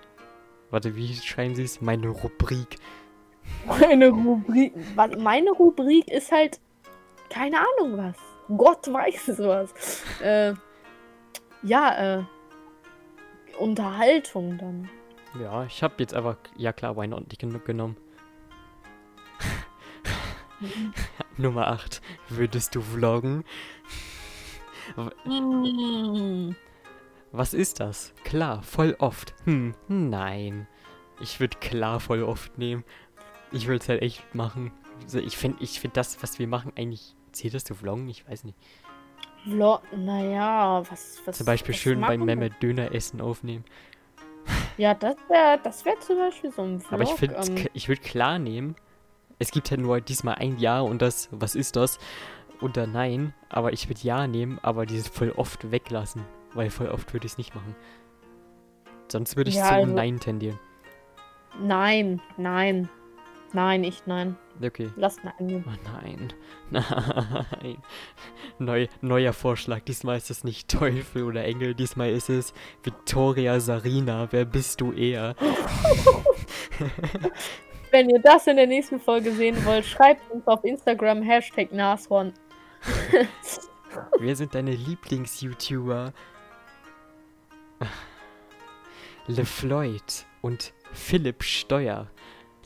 warte, 0.71 0.95
wie 0.95 1.13
schreiben 1.15 1.53
sie 1.53 1.63
es? 1.63 1.81
Meine 1.81 2.07
Rubrik. 2.07 2.77
meine 3.65 4.07
Rubrik, 4.09 4.73
meine 5.19 5.51
Rubrik 5.51 6.07
ist 6.09 6.31
halt 6.31 6.61
keine 7.29 7.57
Ahnung 7.59 7.97
was. 7.97 8.15
Gott 8.57 8.87
weiß 8.91 9.27
es 9.27 9.39
was. 9.39 9.73
Äh, 10.21 10.53
ja, 11.61 12.19
äh, 12.19 12.23
Unterhaltung 13.59 14.57
dann. 14.57 14.89
Ja, 15.41 15.65
ich 15.65 15.83
habe 15.83 15.95
jetzt 15.99 16.13
einfach, 16.13 16.37
ja 16.55 16.71
klar, 16.73 16.95
nicht 16.95 17.39
gen- 17.39 17.61
genommen. 17.65 17.97
Nummer 21.37 21.67
8. 21.67 22.01
Würdest 22.29 22.75
du 22.75 22.81
vloggen? 22.81 23.43
Was 27.31 27.53
ist 27.53 27.79
das? 27.79 28.13
Klar, 28.23 28.61
voll 28.63 28.95
oft. 28.99 29.33
Hm, 29.45 29.73
nein. 29.87 30.67
Ich 31.19 31.39
würde 31.39 31.57
klar 31.59 31.99
voll 31.99 32.23
oft 32.23 32.57
nehmen. 32.57 32.83
Ich 33.51 33.67
würde 33.67 33.81
es 33.81 33.89
halt 33.89 34.01
echt 34.01 34.35
machen. 34.35 34.71
Also 35.03 35.19
ich 35.19 35.37
finde 35.37 35.57
ich 35.61 35.79
find 35.79 35.95
das, 35.97 36.21
was 36.21 36.39
wir 36.39 36.47
machen, 36.47 36.73
eigentlich. 36.75 37.15
Zählt 37.31 37.55
das 37.55 37.63
zu 37.63 37.73
vloggen? 37.73 38.07
Ich 38.09 38.27
weiß 38.27 38.43
nicht. 38.43 38.57
Vlog, 39.43 39.81
naja, 39.95 40.83
was, 40.89 41.21
was. 41.25 41.37
Zum 41.37 41.45
Beispiel 41.45 41.73
was 41.73 41.81
schön 41.81 42.01
beim? 42.01 42.23
Mehmet 42.23 42.61
Döner 42.61 42.93
essen 42.93 43.21
aufnehmen. 43.21 43.65
Ja, 44.77 44.93
das 44.93 45.15
wäre 45.29 45.59
das 45.63 45.85
wär 45.85 45.99
zum 45.99 46.17
Beispiel 46.17 46.51
so 46.51 46.63
ein 46.63 46.79
Vlog. 46.79 46.93
Aber 46.93 47.03
ich 47.03 47.11
finde, 47.11 47.35
ähm, 47.35 47.67
ich 47.73 47.87
würde 47.87 48.01
klar 48.01 48.39
nehmen. 48.39 48.75
Es 49.39 49.51
gibt 49.51 49.69
halt 49.71 49.81
nur 49.81 49.99
diesmal 50.01 50.35
ein 50.35 50.57
Jahr 50.59 50.85
und 50.85 51.01
das, 51.01 51.29
was 51.31 51.55
ist 51.55 51.75
das? 51.75 51.99
oder 52.61 52.87
nein, 52.87 53.33
aber 53.49 53.73
ich 53.73 53.89
würde 53.89 53.99
ja 54.03 54.25
nehmen, 54.25 54.57
aber 54.61 54.85
dieses 54.85 55.09
voll 55.09 55.31
oft 55.35 55.71
weglassen, 55.71 56.23
weil 56.53 56.69
voll 56.69 56.87
oft 56.87 57.11
würde 57.13 57.25
ich 57.25 57.33
es 57.33 57.37
nicht 57.37 57.53
machen. 57.53 57.75
Sonst 59.11 59.35
würde 59.35 59.49
ich 59.49 59.57
Ja, 59.57 59.67
zu 59.67 59.73
also- 59.73 59.93
nein 59.93 60.19
tendieren. 60.19 60.57
Nein, 61.59 62.21
nein. 62.37 62.89
Nein, 63.51 63.83
ich 63.83 64.07
nein. 64.07 64.35
Okay. 64.63 64.89
Lass 64.95 65.17
nein. 65.23 65.63
Oh 65.67 65.91
nein. 66.01 66.33
Nein. 66.71 67.77
Neu, 68.57 68.87
neuer 69.01 69.33
Vorschlag. 69.33 69.81
Diesmal 69.81 70.17
ist 70.17 70.31
es 70.31 70.43
nicht 70.43 70.71
Teufel 70.71 71.23
oder 71.23 71.43
Engel. 71.43 71.75
Diesmal 71.75 72.09
ist 72.09 72.29
es 72.29 72.53
Victoria 72.81 73.59
Sarina. 73.59 74.27
Wer 74.31 74.45
bist 74.45 74.81
du 74.81 74.91
eher? 74.91 75.35
Wenn 77.93 78.09
ihr 78.09 78.19
das 78.19 78.47
in 78.47 78.55
der 78.55 78.65
nächsten 78.65 78.99
Folge 78.99 79.31
sehen 79.33 79.63
wollt, 79.65 79.85
schreibt 79.85 80.31
uns 80.31 80.47
auf 80.47 80.63
Instagram 80.63 81.21
Hashtag 81.21 81.71
Nashorn. 81.71 82.33
Wer 84.17 84.35
sind 84.35 84.55
deine 84.55 84.71
Lieblings-YouTuber? 84.71 86.11
LeFloid 89.27 90.25
und 90.41 90.73
Philipp 90.91 91.43
Steuer. 91.43 92.09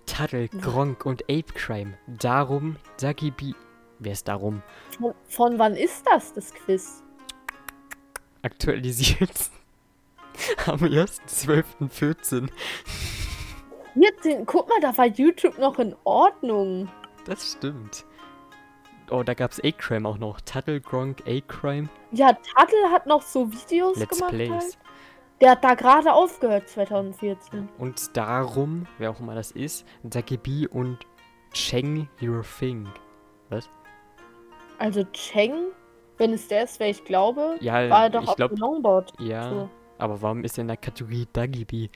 Taddle, 0.05 0.47
Gronk 0.47 1.05
und 1.05 1.23
Ape 1.23 1.51
Crime. 1.53 1.97
Darum, 2.07 2.77
B. 2.97 3.51
Wer 3.99 4.13
ist 4.13 4.29
darum? 4.29 4.63
Von, 4.97 5.13
von 5.27 5.59
wann 5.59 5.75
ist 5.75 6.05
das, 6.07 6.31
das 6.31 6.53
Quiz? 6.53 7.03
Aktualisiert. 8.43 9.51
Am 10.67 10.79
1.12.14. 10.79 12.47
14. 13.99 14.45
Guck 14.45 14.67
mal, 14.69 14.79
da 14.81 14.95
war 14.97 15.05
YouTube 15.07 15.57
noch 15.57 15.79
in 15.79 15.95
Ordnung. 16.03 16.89
Das 17.25 17.51
stimmt. 17.53 18.05
Oh, 19.09 19.23
da 19.23 19.33
gab's 19.33 19.59
A-Crime 19.63 20.07
auch 20.07 20.17
noch. 20.17 20.41
Tuttle, 20.41 20.81
Gronk, 20.81 21.23
A-Crime, 21.27 21.87
Ja, 22.11 22.33
Tuttle 22.33 22.91
hat 22.91 23.05
noch 23.07 23.21
so 23.21 23.49
Videos 23.51 23.97
Let's 23.97 24.17
gemacht. 24.17 24.33
Plays. 24.33 24.51
Halt. 24.51 24.77
Der 25.39 25.51
hat 25.51 25.63
da 25.63 25.75
gerade 25.75 26.11
aufgehört, 26.13 26.67
2014. 26.67 27.69
Und 27.77 28.17
darum, 28.17 28.87
wer 28.97 29.11
auch 29.11 29.19
immer 29.19 29.35
das 29.35 29.51
ist, 29.51 29.85
Dagibi 30.03 30.67
und 30.67 30.97
Cheng 31.53 32.09
Your 32.21 32.43
Thing. 32.59 32.87
Also 34.79 35.03
Cheng, 35.13 35.53
wenn 36.17 36.33
es 36.33 36.47
der 36.47 36.63
ist, 36.63 36.79
wer 36.79 36.89
ich 36.89 37.03
glaube, 37.05 37.57
Ja, 37.61 37.89
war 37.89 38.03
er 38.03 38.09
doch 38.09 38.23
ich 38.23 38.29
auf 38.29 38.35
glaube, 38.35 38.55
dem 38.55 38.59
Longboard. 38.61 39.13
ja. 39.19 39.49
So. 39.49 39.69
Aber 39.99 40.21
warum 40.21 40.43
ist 40.43 40.59
er 40.59 40.61
in 40.63 40.67
der 40.67 40.77
Kategorie 40.77 41.27
Dagibi? 41.33 41.89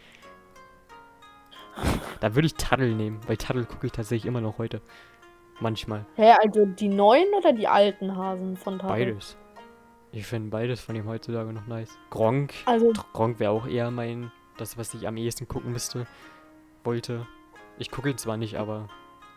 Da 2.21 2.35
würde 2.35 2.45
ich 2.45 2.53
Tuttle 2.53 2.95
nehmen, 2.95 3.19
weil 3.27 3.35
Tuttle 3.35 3.65
gucke 3.65 3.87
ich 3.87 3.91
tatsächlich 3.91 4.27
immer 4.27 4.41
noch 4.41 4.59
heute. 4.59 4.81
Manchmal. 5.59 6.05
Hä, 6.15 6.33
also 6.41 6.65
die 6.65 6.87
neuen 6.87 7.33
oder 7.37 7.51
die 7.51 7.67
alten 7.67 8.15
Hasen 8.15 8.55
von 8.55 8.79
Tuttle? 8.79 8.95
Beides. 8.95 9.37
Ich 10.11 10.27
finde 10.27 10.49
beides 10.49 10.79
von 10.79 10.95
ihm 10.95 11.07
heutzutage 11.07 11.51
noch 11.51 11.67
nice. 11.67 11.97
Gronk. 12.09 12.53
Also, 12.65 12.93
Gronk 13.13 13.39
wäre 13.39 13.51
auch 13.51 13.67
eher 13.67 13.89
mein, 13.91 14.31
das, 14.57 14.77
was 14.77 14.93
ich 14.93 15.07
am 15.07 15.17
ehesten 15.17 15.47
gucken 15.47 15.71
müsste, 15.71 16.05
wollte. 16.83 17.25
Ich 17.79 17.89
gucke 17.89 18.09
ihn 18.11 18.17
zwar 18.17 18.37
nicht, 18.37 18.55
aber 18.55 18.87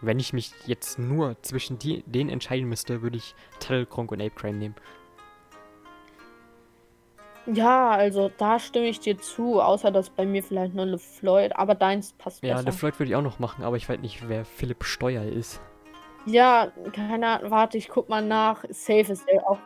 wenn 0.02 0.18
ich 0.18 0.34
mich 0.34 0.52
jetzt 0.66 0.98
nur 0.98 1.40
zwischen 1.42 1.78
die, 1.78 2.02
denen 2.06 2.28
entscheiden 2.28 2.68
müsste, 2.68 3.00
würde 3.00 3.16
ich 3.16 3.34
Tuttle, 3.60 3.86
Gronk 3.86 4.12
und 4.12 4.20
Ape 4.20 4.34
Crime 4.34 4.58
nehmen. 4.58 4.74
Ja, 7.46 7.90
also 7.90 8.30
da 8.36 8.58
stimme 8.58 8.86
ich 8.86 9.00
dir 9.00 9.18
zu, 9.18 9.60
außer 9.60 9.90
dass 9.90 10.10
bei 10.10 10.24
mir 10.26 10.42
vielleicht 10.42 10.74
nur 10.74 10.86
LeFloid, 10.86 11.56
aber 11.56 11.74
deins 11.74 12.12
passt 12.12 12.42
Ja, 12.42 12.54
besser. 12.54 12.66
LeFloid 12.66 12.98
würde 12.98 13.10
ich 13.10 13.16
auch 13.16 13.22
noch 13.22 13.38
machen, 13.38 13.64
aber 13.64 13.76
ich 13.76 13.88
weiß 13.88 14.00
nicht, 14.00 14.28
wer 14.28 14.44
Philipp 14.44 14.84
Steuer 14.84 15.24
ist. 15.24 15.60
Ja, 16.26 16.72
keine 16.92 17.26
Ahnung, 17.26 17.50
warte, 17.50 17.76
ich 17.76 17.88
guck 17.88 18.08
mal 18.08 18.24
nach. 18.24 18.64
Safe 18.70 19.12
ist 19.12 19.28
er 19.28 19.46
auch. 19.48 19.58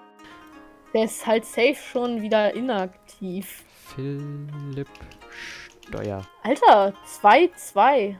Der 0.92 1.04
ist 1.04 1.26
halt 1.26 1.44
safe 1.44 1.74
schon 1.74 2.22
wieder 2.22 2.54
inaktiv. 2.54 3.64
Philipp 3.94 4.88
Steuer. 5.30 6.22
Alter, 6.42 6.94
2-2. 7.22 8.16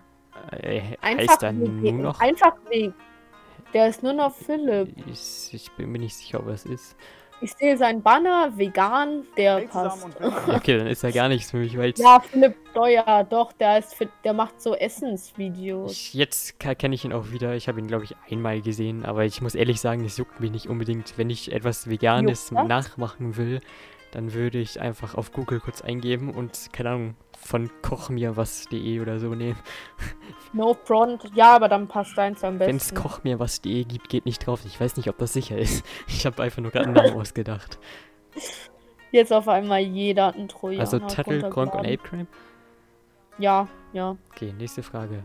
Äh, 0.52 0.96
Einfach 1.00 1.28
heißt 1.32 1.42
er 1.42 1.52
nur 1.52 1.92
noch? 1.92 2.20
Einfach 2.20 2.54
weg. 2.68 2.92
Der 3.74 3.88
ist 3.88 4.02
nur 4.02 4.12
noch 4.12 4.34
Philipp. 4.34 4.94
Ich, 5.06 5.50
ich 5.52 5.70
bin 5.72 5.90
mir 5.90 5.98
nicht 5.98 6.16
sicher, 6.16 6.40
ob 6.40 6.46
er 6.46 6.54
es 6.54 6.64
ist. 6.64 6.96
Ich 7.41 7.53
sehe 7.55 7.76
seinen 7.76 8.03
Banner, 8.03 8.57
vegan, 8.57 9.22
der 9.36 9.61
passt. 9.68 10.09
Ja, 10.20 10.28
okay, 10.57 10.78
dann 10.78 10.89
ist 10.89 11.05
er 11.05 11.12
gar 11.12 11.28
nichts 11.28 11.53
für 11.53 11.59
mich, 11.59 11.78
weil 11.78 11.95
Ja, 11.97 12.18
Philipp 12.20 12.57
Steuer, 12.72 13.24
doch, 13.28 13.53
der 13.53 13.78
ist 13.78 13.95
fit, 13.95 14.09
der 14.24 14.32
macht 14.32 14.61
so 14.61 14.74
Essensvideos. 14.74 15.93
ich, 15.93 16.14
jetzt 16.14 16.59
kenne 16.59 16.95
ich 16.95 17.05
ihn 17.05 17.12
auch 17.12 17.30
wieder. 17.30 17.55
Ich 17.55 17.68
habe 17.68 17.78
ihn, 17.80 17.86
glaube 17.86 18.05
ich, 18.05 18.16
einmal 18.30 18.61
gesehen, 18.61 19.05
aber 19.05 19.24
ich 19.24 19.41
muss 19.41 19.55
ehrlich 19.55 19.80
sagen, 19.80 20.05
es 20.05 20.16
juckt 20.16 20.41
mich 20.41 20.51
nicht 20.51 20.66
unbedingt. 20.68 21.16
Wenn 21.16 21.30
ich 21.30 21.53
etwas 21.53 21.89
Veganes 21.89 22.51
nachmachen 22.51 23.36
will, 23.36 23.61
dann 24.11 24.32
würde 24.32 24.59
ich 24.59 24.80
einfach 24.80 25.14
auf 25.14 25.32
Google 25.32 25.61
kurz 25.61 25.82
eingeben 25.82 26.30
und, 26.34 26.70
keine 26.72 26.90
Ahnung, 26.90 27.14
von 27.38 27.70
kochmirwas.de 27.82 29.00
oder 29.00 29.18
so 29.18 29.34
nehmen. 29.34 29.59
No 30.54 30.72
front. 30.72 31.30
Ja, 31.34 31.54
aber 31.56 31.68
dann 31.68 31.88
passt 31.88 32.16
deins 32.16 32.42
am 32.42 32.59
Wenn 32.59 32.76
es 32.76 32.88
besten. 32.88 32.96
kochmirwas.de 32.96 33.84
gibt, 33.84 34.09
geht 34.09 34.24
nicht 34.24 34.46
drauf. 34.46 34.61
Ich 34.64 34.80
weiß 34.80 34.96
nicht, 34.96 35.09
ob 35.11 35.18
das 35.18 35.34
sicher 35.34 35.59
ist. 35.59 35.84
Ich 36.09 36.24
habe 36.24 36.42
einfach 36.42 36.62
nur 36.62 36.70
gerade 36.70 36.86
einen 36.86 36.94
Namen 36.94 37.12
ausgedacht. 37.20 37.78
Jetzt 39.12 39.32
auf 39.32 39.46
einmal 39.46 39.80
jeder 39.80 40.34
einen 40.34 40.48
Trojaner. 40.48 40.80
Also 40.80 40.98
Tuttle, 41.00 41.40
Gronk 41.50 41.74
und 41.74 41.80
runtergeladen. 41.80 41.98
Ape 42.00 42.09
Crime? 42.09 42.26
Ja, 43.38 43.68
ja. 43.92 44.16
Okay, 44.30 44.54
nächste 44.56 44.82
Frage. 44.82 45.22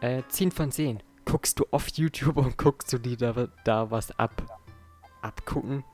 Äh, 0.00 0.22
10 0.28 0.50
von 0.50 0.70
10. 0.70 1.00
Guckst 1.24 1.58
du 1.60 1.66
auf 1.70 1.88
YouTube 1.94 2.36
und 2.36 2.58
guckst 2.58 2.92
du 2.92 2.98
dir 2.98 3.16
da, 3.16 3.48
da 3.64 3.90
was 3.90 4.16
ab? 4.18 4.42
Abgucken? 5.22 5.84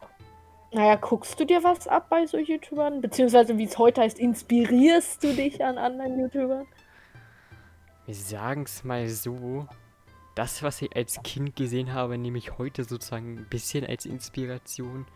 Naja, 0.72 0.94
guckst 0.96 1.38
du 1.40 1.44
dir 1.44 1.64
was 1.64 1.88
ab 1.88 2.06
bei 2.10 2.26
so 2.26 2.38
YouTubern? 2.38 3.00
Beziehungsweise, 3.00 3.58
wie 3.58 3.64
es 3.64 3.76
heute 3.76 4.02
heißt, 4.02 4.18
inspirierst 4.18 5.22
du 5.24 5.34
dich 5.34 5.64
an 5.64 5.78
anderen 5.78 6.20
YouTubern? 6.20 6.66
Wir 8.06 8.14
sagen 8.14 8.62
es 8.62 8.84
mal 8.84 9.08
so. 9.08 9.66
Das, 10.36 10.62
was 10.62 10.80
ich 10.80 10.94
als 10.94 11.20
Kind 11.24 11.56
gesehen 11.56 11.92
habe, 11.92 12.16
nehme 12.16 12.38
ich 12.38 12.56
heute 12.56 12.84
sozusagen 12.84 13.36
ein 13.36 13.48
bisschen 13.50 13.84
als 13.84 14.06
Inspiration. 14.06 15.06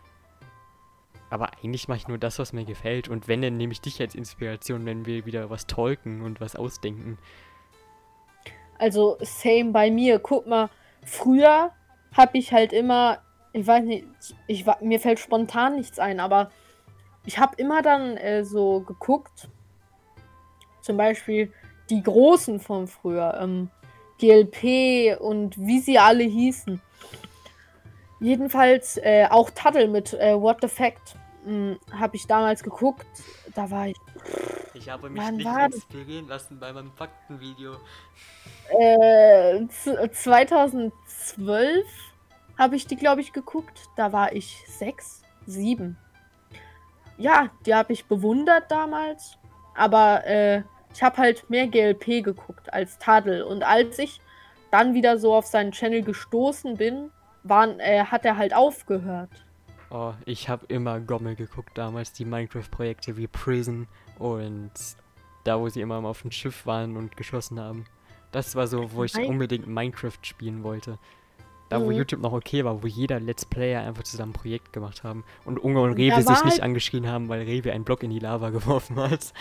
Aber 1.29 1.51
eigentlich 1.53 1.87
mache 1.87 1.99
ich 1.99 2.07
nur 2.07 2.17
das, 2.17 2.37
was 2.37 2.53
mir 2.53 2.65
gefällt. 2.65 3.07
Und 3.07 3.27
wenn, 3.27 3.41
dann 3.41 3.57
nehme 3.57 3.71
ich 3.71 3.81
dich 3.81 3.99
als 4.01 4.13
Inspiration, 4.13 4.85
wenn 4.85 5.05
wir 5.05 5.25
wieder 5.25 5.49
was 5.49 5.67
talken 5.67 6.21
und 6.21 6.41
was 6.41 6.55
ausdenken. 6.55 7.17
Also, 8.77 9.17
same 9.21 9.71
bei 9.71 9.89
mir. 9.89 10.19
Guck 10.19 10.47
mal, 10.47 10.69
früher 11.03 11.71
habe 12.13 12.37
ich 12.37 12.51
halt 12.51 12.73
immer, 12.73 13.19
ich 13.55 13.65
weiß 13.65 13.83
nicht, 13.85 14.05
ich, 14.47 14.65
wa- 14.67 14.77
mir 14.81 14.99
fällt 14.99 15.19
spontan 15.19 15.75
nichts 15.77 15.97
ein, 15.97 16.19
aber 16.19 16.51
ich 17.25 17.39
habe 17.39 17.55
immer 17.57 17.81
dann 17.81 18.17
äh, 18.17 18.43
so 18.43 18.81
geguckt, 18.81 19.47
zum 20.81 20.97
Beispiel 20.97 21.51
die 21.89 22.03
Großen 22.03 22.59
von 22.59 22.87
früher, 22.87 23.39
ähm, 23.41 23.69
GLP 24.19 25.17
und 25.19 25.57
wie 25.57 25.79
sie 25.79 25.97
alle 25.99 26.23
hießen. 26.23 26.81
Jedenfalls 28.19 28.97
äh, 28.97 29.27
auch 29.29 29.49
Tuttle 29.51 29.87
mit 29.87 30.13
äh, 30.13 30.39
What 30.39 30.57
the 30.61 30.67
Fact 30.67 31.15
habe 31.91 32.15
ich 32.15 32.25
damals 32.25 32.63
geguckt. 32.63 33.05
Da 33.53 33.69
war 33.69 33.87
ich 33.87 33.95
Ich 34.73 34.89
habe 34.89 35.09
mich 35.11 35.21
nicht 35.31 35.47
inspirieren 35.75 36.27
lassen 36.27 36.59
bei 36.59 36.73
meinem 36.73 36.91
Faktenvideo. 36.93 37.73
Äh, 38.79 39.67
z- 39.67 40.13
2012 40.15 41.85
habe 42.57 42.75
ich 42.75 42.87
die, 42.87 42.95
glaube 42.95 43.21
ich, 43.21 43.33
geguckt. 43.33 43.89
Da 43.95 44.11
war 44.11 44.33
ich 44.33 44.63
sechs, 44.67 45.21
sieben. 45.45 45.97
Ja, 47.17 47.49
die 47.65 47.73
habe 47.73 47.93
ich 47.93 48.05
bewundert 48.05 48.69
damals. 48.71 49.37
Aber 49.75 50.25
äh, 50.25 50.63
ich 50.93 51.03
habe 51.03 51.17
halt 51.17 51.49
mehr 51.49 51.67
GLP 51.67 52.23
geguckt 52.23 52.73
als 52.73 52.97
Tadel. 52.97 53.43
Und 53.43 53.63
als 53.63 53.99
ich 53.99 54.21
dann 54.71 54.93
wieder 54.93 55.17
so 55.17 55.33
auf 55.35 55.45
seinen 55.45 55.71
Channel 55.71 56.01
gestoßen 56.01 56.77
bin, 56.77 57.11
waren, 57.43 57.79
äh, 57.79 58.05
hat 58.05 58.25
er 58.25 58.37
halt 58.37 58.53
aufgehört. 58.53 59.29
Oh, 59.89 60.13
ich 60.25 60.49
habe 60.49 60.65
immer 60.67 60.99
Gommel 60.99 61.35
geguckt 61.35 61.77
damals, 61.77 62.11
die 62.11 62.25
Minecraft-Projekte 62.25 63.17
wie 63.17 63.27
Prison 63.27 63.87
und 64.17 64.71
da, 65.43 65.59
wo 65.59 65.69
sie 65.69 65.81
immer 65.81 66.03
auf 66.03 66.23
dem 66.23 66.31
Schiff 66.31 66.65
waren 66.65 66.97
und 66.97 67.15
geschossen 67.15 67.59
haben. 67.59 67.85
Das 68.31 68.55
war 68.55 68.67
so, 68.67 68.91
wo 68.91 69.03
ich 69.03 69.15
unbedingt 69.15 69.67
Minecraft 69.67 70.17
spielen 70.23 70.63
wollte. 70.63 70.97
Da, 71.69 71.81
wo 71.81 71.85
Mhm. 71.89 71.97
YouTube 71.97 72.21
noch 72.21 72.31
okay 72.33 72.63
war, 72.63 72.83
wo 72.83 72.87
jeder 72.87 73.19
Let's 73.19 73.43
Player 73.45 73.81
einfach 73.81 74.03
zusammen 74.03 74.31
ein 74.31 74.33
Projekt 74.33 74.71
gemacht 74.71 75.03
haben 75.03 75.23
und 75.45 75.57
Unge 75.57 75.81
und 75.81 75.93
Rewe 75.93 76.15
sich 76.21 76.27
nicht 76.29 76.43
halt- 76.43 76.61
angeschrien 76.61 77.07
haben, 77.07 77.27
weil 77.27 77.41
Rewe 77.41 77.71
einen 77.71 77.83
Block 77.83 78.03
in 78.03 78.11
die 78.11 78.19
Lava 78.19 78.49
geworfen 78.51 78.97
hat. 78.97 79.33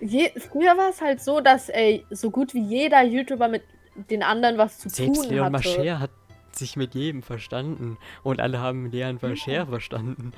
Je, 0.00 0.30
früher 0.38 0.76
war 0.76 0.90
es 0.90 1.00
halt 1.00 1.20
so, 1.22 1.40
dass 1.40 1.68
ey, 1.68 2.04
so 2.10 2.30
gut 2.30 2.52
wie 2.54 2.62
jeder 2.62 3.02
YouTuber 3.02 3.48
mit 3.48 3.62
den 4.10 4.22
anderen 4.22 4.58
was 4.58 4.78
zu 4.78 4.88
Selbst 4.88 5.22
tun 5.22 5.30
Leon 5.30 5.46
hatte. 5.46 5.52
Mascher 5.52 6.00
hat 6.00 6.10
sich 6.52 6.76
mit 6.76 6.94
jedem 6.94 7.22
verstanden 7.22 7.96
und 8.22 8.40
alle 8.40 8.60
haben 8.60 8.90
Leon 8.90 9.18
Mascher 9.22 9.66
verstanden. 9.66 10.32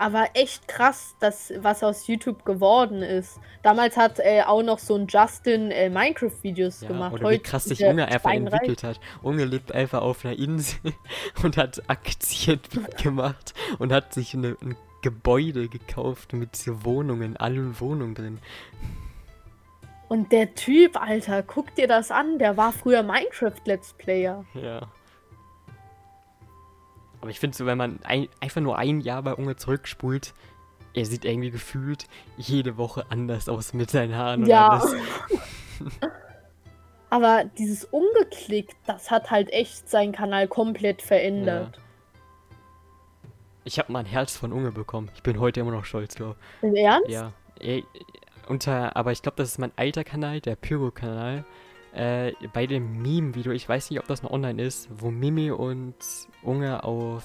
Aber 0.00 0.28
echt 0.34 0.68
krass, 0.68 1.16
dass, 1.18 1.52
was 1.58 1.82
aus 1.82 2.06
YouTube 2.06 2.44
geworden 2.44 3.02
ist. 3.02 3.40
Damals 3.64 3.96
hat 3.96 4.20
äh, 4.20 4.42
auch 4.46 4.62
noch 4.62 4.78
so 4.78 4.94
ein 4.94 5.08
Justin 5.08 5.72
äh, 5.72 5.90
Minecraft-Videos 5.90 6.82
Ja, 6.82 6.88
gemacht. 6.88 7.14
oder 7.14 7.30
wie 7.30 7.40
krass 7.40 7.64
sich 7.64 7.84
Unge 7.84 8.06
einfach 8.06 8.30
entwickelt 8.30 8.84
hat. 8.84 9.00
Unge 9.22 9.44
lebt 9.44 9.72
einfach 9.72 10.02
auf 10.02 10.24
einer 10.24 10.38
Insel 10.38 10.78
und 11.42 11.56
hat 11.56 11.82
Aktien 11.88 12.60
gemacht 13.02 13.54
und 13.80 13.92
hat 13.92 14.14
sich 14.14 14.34
eine, 14.34 14.56
ein 14.62 14.76
Gebäude 15.02 15.68
gekauft 15.68 16.32
mit 16.32 16.54
so 16.54 16.84
Wohnungen, 16.84 17.36
allen 17.36 17.80
Wohnungen 17.80 18.14
drin. 18.14 18.38
Und 20.08 20.30
der 20.30 20.54
Typ, 20.54 21.00
Alter, 21.00 21.42
guck 21.42 21.74
dir 21.74 21.88
das 21.88 22.12
an. 22.12 22.38
Der 22.38 22.56
war 22.56 22.72
früher 22.72 23.02
Minecraft-Let's 23.02 23.94
Player. 23.94 24.44
Ja. 24.54 24.88
Aber 27.20 27.30
ich 27.30 27.40
finde 27.40 27.56
so, 27.56 27.66
wenn 27.66 27.78
man 27.78 27.98
ein, 28.04 28.28
einfach 28.40 28.60
nur 28.60 28.78
ein 28.78 29.00
Jahr 29.00 29.22
bei 29.22 29.34
Unge 29.34 29.56
zurückspult, 29.56 30.34
er 30.94 31.04
sieht 31.04 31.24
irgendwie 31.24 31.50
gefühlt 31.50 32.06
jede 32.36 32.76
Woche 32.76 33.04
anders 33.10 33.48
aus 33.48 33.72
mit 33.72 33.90
seinen 33.90 34.14
Haaren 34.16 34.42
und 34.42 34.48
Ja. 34.48 34.68
alles. 34.68 34.94
Aber 37.10 37.44
dieses 37.56 37.84
Umgeklickt, 37.84 38.76
das 38.86 39.10
hat 39.10 39.30
halt 39.30 39.50
echt 39.50 39.88
seinen 39.88 40.12
Kanal 40.12 40.46
komplett 40.46 41.00
verändert. 41.00 41.80
Ich 43.64 43.78
habe 43.78 43.92
mal 43.92 44.00
ein 44.00 44.06
Herz 44.06 44.36
von 44.36 44.52
Unge 44.52 44.72
bekommen. 44.72 45.10
Ich 45.14 45.22
bin 45.22 45.40
heute 45.40 45.60
immer 45.60 45.72
noch 45.72 45.84
stolz 45.84 46.14
drauf. 46.14 46.36
Im 46.62 46.74
Ernst? 46.74 47.08
Ja. 47.08 47.32
Ey, 47.60 47.84
unter, 48.46 48.94
aber 48.96 49.12
ich 49.12 49.22
glaube, 49.22 49.36
das 49.36 49.48
ist 49.50 49.58
mein 49.58 49.72
alter 49.76 50.04
Kanal, 50.04 50.40
der 50.40 50.56
Pyro-Kanal. 50.56 51.44
Äh, 51.92 52.32
bei 52.52 52.66
dem 52.66 53.02
Meme-Video, 53.02 53.52
ich 53.52 53.68
weiß 53.68 53.90
nicht, 53.90 53.98
ob 53.98 54.06
das 54.06 54.22
noch 54.22 54.30
online 54.30 54.62
ist, 54.62 54.88
wo 54.90 55.10
Mimi 55.10 55.50
und 55.50 55.96
Unge 56.42 56.84
auf 56.84 57.24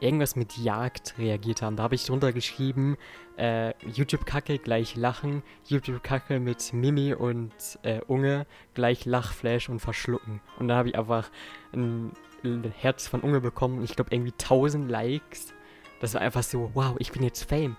irgendwas 0.00 0.34
mit 0.34 0.56
Jagd 0.56 1.14
reagiert 1.18 1.62
haben. 1.62 1.76
Da 1.76 1.84
habe 1.84 1.94
ich 1.94 2.04
drunter 2.04 2.32
geschrieben, 2.32 2.96
äh, 3.36 3.74
YouTube-Kacke 3.86 4.58
gleich 4.58 4.96
Lachen, 4.96 5.42
YouTube-Kacke 5.66 6.40
mit 6.40 6.72
Mimi 6.72 7.14
und 7.14 7.52
äh, 7.82 8.00
Unge 8.06 8.46
gleich 8.74 9.04
Lachflash 9.04 9.68
und 9.68 9.80
Verschlucken. 9.80 10.40
Und 10.58 10.68
dann 10.68 10.76
habe 10.76 10.88
ich 10.88 10.98
einfach 10.98 11.30
ein, 11.72 12.12
ein 12.42 12.72
Herz 12.76 13.06
von 13.06 13.20
Unge 13.20 13.40
bekommen 13.40 13.78
und 13.78 13.84
ich 13.84 13.94
glaube 13.94 14.10
irgendwie 14.12 14.32
1000 14.32 14.90
Likes. 14.90 15.54
Das 16.00 16.14
war 16.14 16.22
einfach 16.22 16.42
so, 16.42 16.70
wow, 16.74 16.96
ich 16.98 17.12
bin 17.12 17.22
jetzt 17.22 17.44
Fame. 17.44 17.76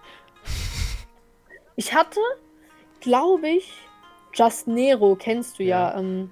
Ich 1.76 1.94
hatte, 1.94 2.20
glaube 3.00 3.50
ich, 3.50 3.74
Just 4.34 4.68
Nero, 4.68 5.16
kennst 5.16 5.60
du 5.60 5.64
ja. 5.64 5.92
Ja. 5.92 6.00
ähm, 6.00 6.32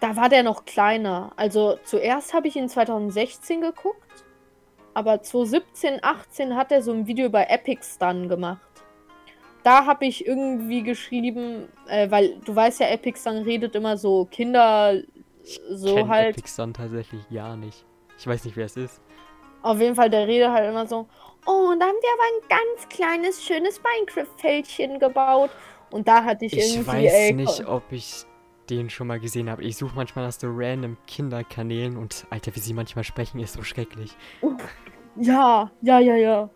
da 0.00 0.16
war 0.16 0.28
der 0.28 0.42
noch 0.42 0.66
kleiner. 0.66 1.32
Also 1.36 1.78
zuerst 1.84 2.34
habe 2.34 2.48
ich 2.48 2.56
ihn 2.56 2.68
2016 2.68 3.62
geguckt, 3.62 4.24
aber 4.92 5.22
2017, 5.22 6.00
18 6.02 6.56
hat 6.56 6.72
er 6.72 6.82
so 6.82 6.92
ein 6.92 7.06
Video 7.06 7.30
bei 7.30 7.44
Epic 7.44 7.82
Stun 7.82 8.28
gemacht. 8.28 8.60
Da 9.62 9.86
habe 9.86 10.04
ich 10.04 10.26
irgendwie 10.26 10.82
geschrieben, 10.82 11.68
äh, 11.88 12.10
weil 12.10 12.36
du 12.44 12.54
weißt 12.54 12.80
ja, 12.80 12.88
Epic 12.88 13.18
Stun 13.18 13.38
redet 13.38 13.74
immer 13.74 13.96
so 13.96 14.26
Kinder, 14.26 15.00
so 15.70 15.94
kenn 15.94 16.08
halt. 16.08 16.36
Epic 16.36 16.50
Sun 16.50 16.74
tatsächlich 16.74 17.22
gar 17.32 17.56
nicht. 17.56 17.86
Ich 18.18 18.26
weiß 18.26 18.44
nicht, 18.44 18.56
wer 18.56 18.66
es 18.66 18.76
ist. 18.76 19.00
Auf 19.62 19.80
jeden 19.80 19.94
Fall, 19.94 20.10
der 20.10 20.26
redet 20.26 20.50
halt 20.50 20.68
immer 20.68 20.86
so, 20.86 21.08
oh, 21.46 21.70
und 21.72 21.80
da 21.80 21.86
haben 21.86 21.96
wir 21.98 22.10
aber 22.12 22.24
ein 22.28 22.60
ganz 22.76 22.88
kleines, 22.90 23.42
schönes 23.42 23.80
Minecraft-Fältchen 23.82 24.98
gebaut. 24.98 25.50
Und 25.94 26.08
da 26.08 26.24
hatte 26.24 26.44
ich, 26.46 26.52
Ich 26.56 26.74
irgendwie, 26.74 26.88
weiß 26.88 27.12
ey, 27.12 27.32
nicht, 27.34 27.66
ob 27.68 27.92
ich 27.92 28.24
den 28.68 28.90
schon 28.90 29.06
mal 29.06 29.20
gesehen 29.20 29.48
habe. 29.48 29.62
Ich 29.62 29.76
suche 29.76 29.94
manchmal 29.94 30.24
nach 30.24 30.32
so 30.32 30.48
random 30.50 30.96
Kinderkanälen 31.06 31.96
und 31.96 32.26
Alter, 32.30 32.52
wie 32.56 32.58
sie 32.58 32.74
manchmal 32.74 33.04
sprechen, 33.04 33.38
ist 33.38 33.52
so 33.52 33.62
schrecklich. 33.62 34.16
Ja, 35.14 35.70
ja, 35.82 36.00
ja, 36.00 36.16
ja. 36.16 36.50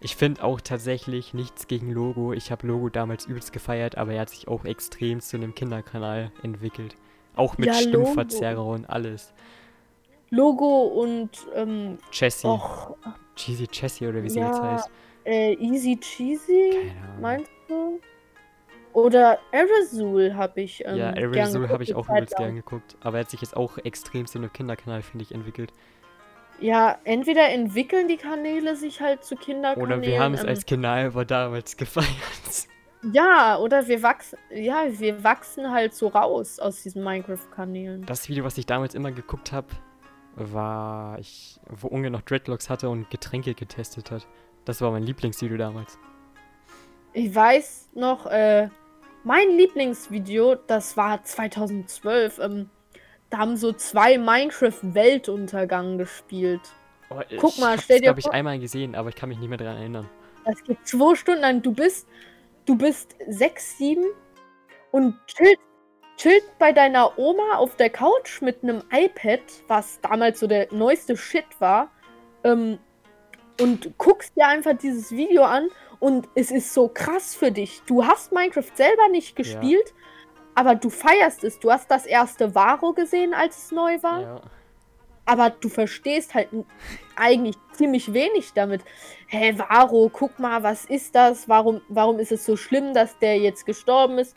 Ich 0.00 0.14
finde 0.14 0.44
auch 0.44 0.60
tatsächlich 0.60 1.34
nichts 1.34 1.66
gegen 1.66 1.90
Logo. 1.90 2.32
Ich 2.32 2.52
habe 2.52 2.68
Logo 2.68 2.90
damals 2.90 3.26
übelst 3.26 3.52
gefeiert, 3.52 3.98
aber 3.98 4.12
er 4.12 4.20
hat 4.20 4.30
sich 4.30 4.46
auch 4.46 4.64
extrem 4.64 5.20
zu 5.20 5.36
einem 5.36 5.56
Kinderkanal 5.56 6.30
entwickelt. 6.44 6.94
Auch 7.34 7.58
mit 7.58 7.66
Ja, 7.66 7.74
Stimmverzerrer 7.74 8.64
und 8.64 8.84
alles. 8.84 9.34
Logo 10.30 10.82
und, 10.84 11.30
ähm, 11.56 11.98
Jessie. 12.12 12.46
och, 12.46 12.96
Cheesy 13.34 13.66
Jessie 13.72 14.06
oder 14.06 14.22
wie 14.22 14.30
sie 14.30 14.38
Ja, 14.38 14.46
jetzt 14.46 14.62
heißt. 14.62 14.90
äh, 15.24 15.54
Easy 15.54 15.96
Cheesy, 15.98 16.70
Keine 16.70 17.02
Ahnung. 17.08 17.20
meinst 17.20 17.50
du? 17.68 18.00
Oder 18.94 19.40
Aerosol 19.50 20.34
habe 20.34 20.62
ich, 20.62 20.84
ähm, 20.86 20.96
ja, 20.96 21.10
Aerosol 21.10 21.68
habe 21.68 21.82
ich 21.82 21.96
auch 21.96 22.08
übelst 22.08 22.36
gern 22.36 22.54
geguckt. 22.54 22.96
Aber 23.00 23.18
er 23.18 23.24
hat 23.24 23.30
sich 23.30 23.40
jetzt 23.40 23.56
auch 23.56 23.76
extrem 23.78 24.26
zu 24.26 24.38
einem 24.38 24.52
Kinderkanal, 24.52 25.02
finde 25.02 25.24
ich, 25.24 25.34
entwickelt. 25.34 25.72
Ja, 26.60 26.98
entweder 27.02 27.50
entwickeln 27.50 28.06
die 28.06 28.16
Kanäle 28.16 28.76
sich 28.76 29.00
halt 29.00 29.24
zu 29.24 29.34
Kinderkanälen. 29.34 29.98
Oder 29.98 30.00
wir 30.00 30.20
haben 30.20 30.34
es 30.34 30.44
ähm, 30.44 30.48
als 30.48 30.64
Kanal 30.64 31.06
aber 31.06 31.24
damals 31.24 31.76
gefeiert. 31.76 32.68
Ja, 33.12 33.58
oder 33.58 33.86
wir 33.88 34.00
wachsen, 34.02 34.38
ja, 34.54 34.84
wir 34.88 35.24
wachsen 35.24 35.72
halt 35.72 35.92
so 35.92 36.06
raus 36.06 36.60
aus 36.60 36.84
diesen 36.84 37.02
Minecraft-Kanälen. 37.02 38.06
Das 38.06 38.28
Video, 38.28 38.44
was 38.44 38.56
ich 38.56 38.64
damals 38.64 38.94
immer 38.94 39.10
geguckt 39.10 39.50
habe, 39.50 39.66
war 40.36 41.18
ich, 41.18 41.58
wo 41.68 41.88
Unge 41.88 42.10
noch 42.10 42.22
Dreadlocks 42.22 42.70
hatte 42.70 42.88
und 42.88 43.10
Getränke 43.10 43.54
getestet 43.54 44.12
hat. 44.12 44.26
Das 44.64 44.80
war 44.80 44.92
mein 44.92 45.02
Lieblingsvideo 45.02 45.56
damals. 45.56 45.98
Ich 47.12 47.34
weiß 47.34 47.90
noch, 47.94 48.26
äh, 48.26 48.68
mein 49.24 49.50
Lieblingsvideo, 49.50 50.54
das 50.66 50.96
war 50.96 51.22
2012, 51.24 52.38
ähm, 52.38 52.70
da 53.30 53.38
haben 53.38 53.56
so 53.56 53.72
zwei 53.72 54.18
Minecraft-Weltuntergang 54.18 55.98
gespielt. 55.98 56.60
Oh, 57.10 57.20
Guck 57.38 57.58
mal, 57.58 57.76
ich 57.76 57.82
stell 57.82 57.98
dir 57.98 58.04
glaube 58.06 58.20
ich, 58.20 58.24
vor- 58.26 58.34
einmal 58.34 58.58
gesehen, 58.58 58.94
aber 58.94 59.08
ich 59.08 59.14
kann 59.16 59.28
mich 59.28 59.38
nicht 59.38 59.48
mehr 59.48 59.58
daran 59.58 59.76
erinnern. 59.78 60.08
Das 60.44 60.62
geht 60.62 60.78
zwei 60.86 61.14
Stunden 61.14 61.40
lang. 61.40 61.62
Du 61.62 61.72
bist, 61.72 62.06
du 62.66 62.76
bist 62.76 63.16
sechs, 63.28 63.78
sieben 63.78 64.04
und 64.90 65.14
chillt, 65.26 65.58
chillt 66.16 66.44
bei 66.58 66.72
deiner 66.72 67.18
Oma 67.18 67.56
auf 67.56 67.76
der 67.76 67.90
Couch 67.90 68.40
mit 68.42 68.62
einem 68.62 68.82
iPad, 68.92 69.40
was 69.68 70.00
damals 70.00 70.40
so 70.40 70.46
der 70.46 70.68
neueste 70.72 71.16
Shit 71.16 71.46
war, 71.60 71.90
ähm, 72.44 72.78
und 73.60 73.96
guckst 73.98 74.36
dir 74.36 74.46
einfach 74.48 74.76
dieses 74.76 75.10
Video 75.12 75.42
an 75.44 75.68
und 76.00 76.28
es 76.34 76.50
ist 76.50 76.74
so 76.74 76.88
krass 76.88 77.34
für 77.34 77.52
dich. 77.52 77.82
Du 77.86 78.04
hast 78.04 78.32
Minecraft 78.32 78.70
selber 78.74 79.08
nicht 79.10 79.36
gespielt, 79.36 79.94
aber 80.54 80.74
du 80.74 80.90
feierst 80.90 81.44
es. 81.44 81.58
Du 81.60 81.70
hast 81.70 81.90
das 81.90 82.06
erste 82.06 82.54
Varo 82.54 82.92
gesehen, 82.92 83.34
als 83.34 83.64
es 83.64 83.72
neu 83.72 84.02
war 84.02 84.20
Ja. 84.22 84.40
aber 85.26 85.50
du 85.50 85.68
verstehst 85.68 86.34
halt 86.34 86.48
eigentlich 87.16 87.56
ziemlich 87.72 88.12
wenig 88.12 88.52
damit. 88.54 88.82
Hä, 89.28 89.54
Varo, 89.56 90.10
guck 90.12 90.38
mal, 90.38 90.62
was 90.62 90.84
ist 90.84 91.14
das? 91.14 91.48
Warum, 91.48 91.80
warum 91.88 92.18
ist 92.18 92.32
es 92.32 92.44
so 92.44 92.56
schlimm, 92.56 92.92
dass 92.92 93.18
der 93.18 93.38
jetzt 93.38 93.64
gestorben 93.66 94.18
ist? 94.18 94.36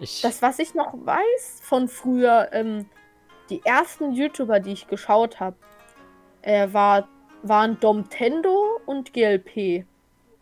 Ich, 0.00 0.22
Das, 0.22 0.40
was 0.42 0.58
ich 0.58 0.74
noch 0.74 0.94
weiß 0.94 1.60
von 1.62 1.88
früher, 1.88 2.48
ähm, 2.52 2.86
die 3.50 3.60
ersten 3.64 4.12
YouTuber, 4.12 4.58
die 4.60 4.72
ich 4.72 4.88
geschaut 4.88 5.38
habe, 5.38 5.56
äh, 6.42 6.72
war, 6.72 7.08
waren 7.44 7.78
Domtendo 7.80 8.80
und 8.86 9.12
GLP. 9.12 9.84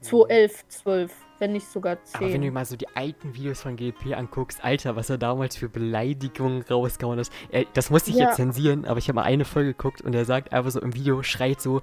2011, 0.00 0.66
12, 0.68 1.12
wenn 1.38 1.52
nicht 1.52 1.66
sogar 1.68 2.02
10. 2.02 2.16
aber 2.16 2.26
wenn 2.32 2.40
du 2.40 2.46
dir 2.48 2.52
mal 2.52 2.64
so 2.64 2.76
die 2.76 2.88
alten 2.96 3.34
Videos 3.36 3.60
von 3.62 3.76
GLP 3.76 4.16
anguckst, 4.16 4.64
Alter, 4.64 4.96
was 4.96 5.10
er 5.10 5.18
damals 5.18 5.56
für 5.56 5.68
Beleidigungen 5.68 6.62
rausgehauen 6.62 7.20
hat. 7.20 7.30
Das 7.74 7.90
musste 7.90 8.10
ich 8.10 8.16
Ja. 8.16 8.24
jetzt 8.26 8.36
zensieren, 8.36 8.84
aber 8.84 8.98
ich 8.98 9.06
habe 9.08 9.14
mal 9.16 9.22
eine 9.22 9.44
Folge 9.44 9.74
geguckt 9.74 10.00
und 10.00 10.12
er 10.14 10.24
sagt 10.24 10.52
einfach 10.52 10.72
so 10.72 10.80
im 10.80 10.94
Video, 10.94 11.22
schreit 11.22 11.60
so. 11.60 11.82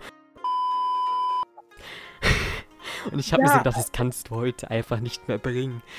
Und 3.12 3.20
ich 3.20 3.32
habe 3.32 3.44
mir 3.44 3.48
so 3.50 3.54
Ja. 3.56 3.60
gedacht, 3.60 3.78
das 3.78 3.92
kannst 3.94 4.30
du 4.30 4.36
heute 4.36 4.70
einfach 4.70 5.00
nicht 5.00 5.28
mehr 5.28 5.38
bringen. 5.38 5.82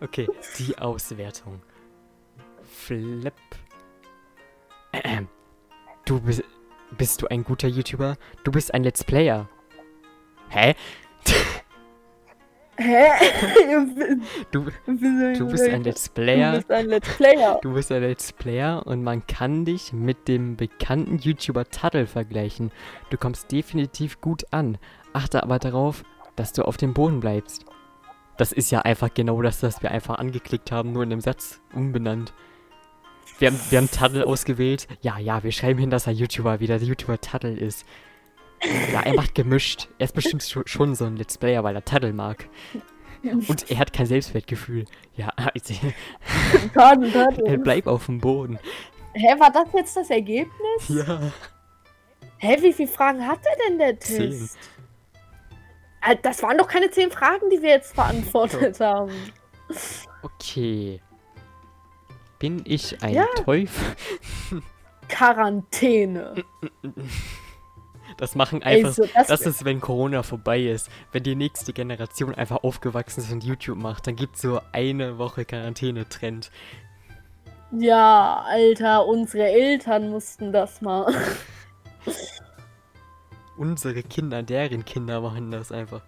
Okay, 0.00 0.26
die 0.58 0.78
Auswertung. 0.78 1.60
Flip. 2.64 3.34
Ähm, 4.94 5.28
Du 6.06 6.18
bist. 6.18 6.42
Bist 6.98 7.22
du 7.22 7.26
ein 7.28 7.44
guter 7.44 7.68
YouTuber? 7.68 8.16
Du 8.44 8.52
bist 8.52 8.72
ein 8.74 8.84
Let's 8.84 9.02
Player. 9.04 9.48
Hä? 10.48 10.74
Hä? 12.76 13.08
Du, 14.50 14.64
du 14.64 14.70
du 15.38 15.46
bist 15.50 15.68
ein 15.68 15.84
Let's 15.84 16.04
Du 16.04 16.12
Player. 16.14 16.52
bist 16.52 16.70
ein 16.70 16.86
Let's 16.86 17.16
Player. 17.16 17.58
Du 17.62 17.74
bist 17.74 17.92
ein 17.92 18.02
Let's 18.02 18.32
Player 18.32 18.86
und 18.86 19.02
man 19.04 19.26
kann 19.26 19.64
dich 19.64 19.92
mit 19.92 20.26
dem 20.28 20.56
bekannten 20.56 21.18
YouTuber 21.18 21.64
Tuttle 21.70 22.06
vergleichen. 22.06 22.72
Du 23.10 23.16
kommst 23.16 23.52
definitiv 23.52 24.20
gut 24.20 24.44
an. 24.50 24.78
Achte 25.12 25.42
aber 25.42 25.58
darauf, 25.58 26.02
dass 26.36 26.52
du 26.52 26.62
auf 26.62 26.76
dem 26.76 26.94
Boden 26.94 27.20
bleibst. 27.20 27.64
Das 28.38 28.52
ist 28.52 28.70
ja 28.70 28.80
einfach 28.80 29.12
genau 29.12 29.40
das, 29.42 29.62
was 29.62 29.82
wir 29.82 29.90
einfach 29.90 30.16
angeklickt 30.18 30.72
haben, 30.72 30.92
nur 30.92 31.02
in 31.02 31.12
einem 31.12 31.20
Satz 31.20 31.60
umbenannt. 31.74 32.32
Wir 33.42 33.50
haben, 33.50 33.60
wir 33.70 33.78
haben 33.78 33.90
Tuttle 33.90 34.24
ausgewählt. 34.24 34.86
Ja, 35.00 35.18
ja, 35.18 35.42
wir 35.42 35.50
schreiben 35.50 35.80
hin, 35.80 35.90
dass 35.90 36.06
er 36.06 36.12
YouTuber 36.12 36.60
wieder 36.60 36.78
der 36.78 36.86
YouTuber 36.86 37.20
Tuttle 37.20 37.50
ist. 37.56 37.84
Ja, 38.92 39.00
er 39.00 39.14
macht 39.14 39.34
gemischt. 39.34 39.88
Er 39.98 40.04
ist 40.04 40.14
bestimmt 40.14 40.42
scho- 40.44 40.68
schon 40.68 40.94
so 40.94 41.06
ein 41.06 41.16
Let's 41.16 41.38
Player, 41.38 41.64
weil 41.64 41.74
er 41.74 41.84
Tuttle 41.84 42.12
mag. 42.12 42.48
Und 43.24 43.68
er 43.68 43.78
hat 43.80 43.92
kein 43.92 44.06
Selbstwertgefühl. 44.06 44.84
Ja, 45.16 45.30
also, 45.30 45.74
Tadel, 46.72 47.10
Tadel. 47.10 47.58
bleib 47.58 47.88
auf 47.88 48.06
dem 48.06 48.20
Boden. 48.20 48.60
Hä, 49.14 49.34
war 49.40 49.50
das 49.50 49.66
jetzt 49.74 49.96
das 49.96 50.10
Ergebnis? 50.10 50.52
Ja. 50.88 51.32
Hä, 52.38 52.58
wie 52.60 52.72
viele 52.72 52.88
Fragen 52.88 53.26
hatte 53.26 53.48
denn 53.68 53.76
der 53.78 53.98
Zehn. 53.98 54.30
Test? 54.30 54.56
Äh, 56.08 56.14
Das 56.22 56.40
waren 56.44 56.58
doch 56.58 56.68
keine 56.68 56.92
zehn 56.92 57.10
Fragen, 57.10 57.50
die 57.50 57.60
wir 57.60 57.70
jetzt 57.70 57.96
beantwortet 57.96 58.78
haben. 58.80 59.10
Okay. 60.22 61.00
Bin 62.42 62.62
ich 62.64 63.00
ein 63.04 63.14
Ja. 63.14 63.26
Teufel? 63.36 63.94
Quarantäne. 65.08 66.34
Das 68.16 68.34
machen 68.34 68.64
einfach. 68.64 68.88
Ey, 68.88 68.92
so, 68.94 69.04
das, 69.14 69.28
Das 69.28 69.42
ist, 69.42 69.64
wenn 69.64 69.80
Corona 69.80 70.24
vorbei 70.24 70.60
ist. 70.60 70.90
Wenn 71.12 71.22
die 71.22 71.36
nächste 71.36 71.72
Generation 71.72 72.34
einfach 72.34 72.64
aufgewachsen 72.64 73.20
ist 73.20 73.30
und 73.30 73.44
YouTube 73.44 73.78
macht, 73.78 74.08
dann 74.08 74.16
gibt 74.16 74.34
es 74.34 74.42
so 74.42 74.60
eine 74.72 75.18
Woche 75.18 75.44
Quarantäne-Trend. 75.44 76.50
ja, 77.78 78.42
Alter, 78.44 79.06
unsere 79.06 79.44
Eltern 79.48 80.10
mussten 80.10 80.52
das 80.52 80.80
mal. 80.82 81.14
Unsere 83.56 84.02
Kinder, 84.02 84.42
deren 84.42 84.84
Kinder 84.84 85.20
machen 85.20 85.52
das 85.52 85.70
einfach. 85.70 86.02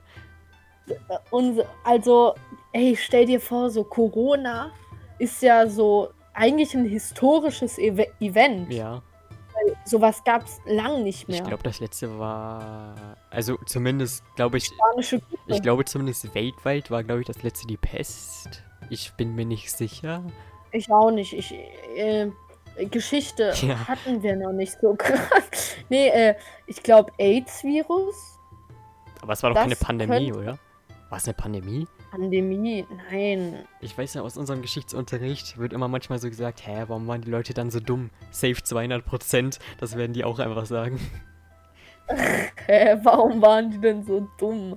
Unse, 1.30 1.64
also, 1.84 2.34
ey, 2.72 2.96
stell 3.00 3.26
dir 3.26 3.40
vor, 3.40 3.70
so 3.70 3.84
Corona 3.84 4.72
ist 5.18 5.40
ja 5.42 5.66
so 5.68 6.10
eigentlich 6.34 6.74
ein 6.74 6.84
historisches 6.84 7.78
Eve 7.78 8.06
Event. 8.20 8.72
Ja. 8.72 9.02
Sowas 9.84 10.22
gab's 10.24 10.60
lang 10.66 11.04
nicht 11.04 11.28
mehr. 11.28 11.38
Ich 11.40 11.46
glaube, 11.46 11.62
das 11.62 11.80
letzte 11.80 12.18
war. 12.18 13.16
Also 13.30 13.56
zumindest, 13.66 14.22
glaube 14.36 14.58
ich. 14.58 14.66
Spanische. 14.66 15.20
Ich 15.46 15.62
glaube 15.62 15.84
zumindest 15.84 16.34
weltweit 16.34 16.90
war, 16.90 17.02
glaube 17.04 17.20
ich, 17.20 17.26
das 17.26 17.42
letzte 17.42 17.66
die 17.66 17.76
Pest. 17.76 18.62
Ich 18.90 19.12
bin 19.14 19.34
mir 19.34 19.44
nicht 19.46 19.70
sicher. 19.70 20.22
Ich 20.72 20.90
auch 20.90 21.10
nicht. 21.10 21.32
Ich, 21.32 21.54
äh, 21.96 22.30
Geschichte 22.90 23.52
Ja. 23.62 23.86
hatten 23.86 24.22
wir 24.22 24.34
noch 24.36 24.52
nicht 24.52 24.76
so 24.80 24.94
krass. 24.98 25.76
nee, 25.88 26.08
äh, 26.08 26.34
ich 26.66 26.82
glaube 26.82 27.12
AIDS-Virus, 27.18 28.38
Aber 29.22 29.32
es 29.34 29.42
war 29.42 29.50
doch 29.50 29.54
Das 29.54 29.62
keine 29.64 29.76
Pandemie, 29.76 30.30
könnte- 30.32 30.38
oder? 30.40 30.58
War 31.10 31.18
es 31.18 31.24
eine 31.26 31.34
Pandemie? 31.34 31.86
Pandemie, 32.14 32.86
nein. 33.10 33.66
Ich 33.80 33.98
weiß 33.98 34.14
ja, 34.14 34.22
aus 34.22 34.36
unserem 34.36 34.62
Geschichtsunterricht 34.62 35.58
wird 35.58 35.72
immer 35.72 35.88
manchmal 35.88 36.20
so 36.20 36.28
gesagt, 36.28 36.64
hä, 36.64 36.84
warum 36.86 37.08
waren 37.08 37.22
die 37.22 37.30
Leute 37.30 37.54
dann 37.54 37.72
so 37.72 37.80
dumm? 37.80 38.10
Safe 38.30 38.62
200 38.62 39.04
Prozent. 39.04 39.58
Das 39.80 39.96
werden 39.96 40.12
die 40.12 40.22
auch 40.24 40.38
einfach 40.38 40.66
sagen. 40.66 41.00
Hä, 42.66 42.98
warum 43.02 43.42
waren 43.42 43.70
die 43.70 43.80
denn 43.80 44.04
so 44.04 44.28
dumm? 44.38 44.76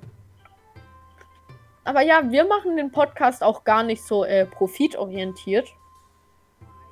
Aber 1.83 2.01
ja, 2.01 2.21
wir 2.27 2.45
machen 2.45 2.75
den 2.75 2.91
Podcast 2.91 3.43
auch 3.43 3.63
gar 3.63 3.83
nicht 3.83 4.01
so 4.01 4.23
äh, 4.23 4.45
profitorientiert. 4.45 5.67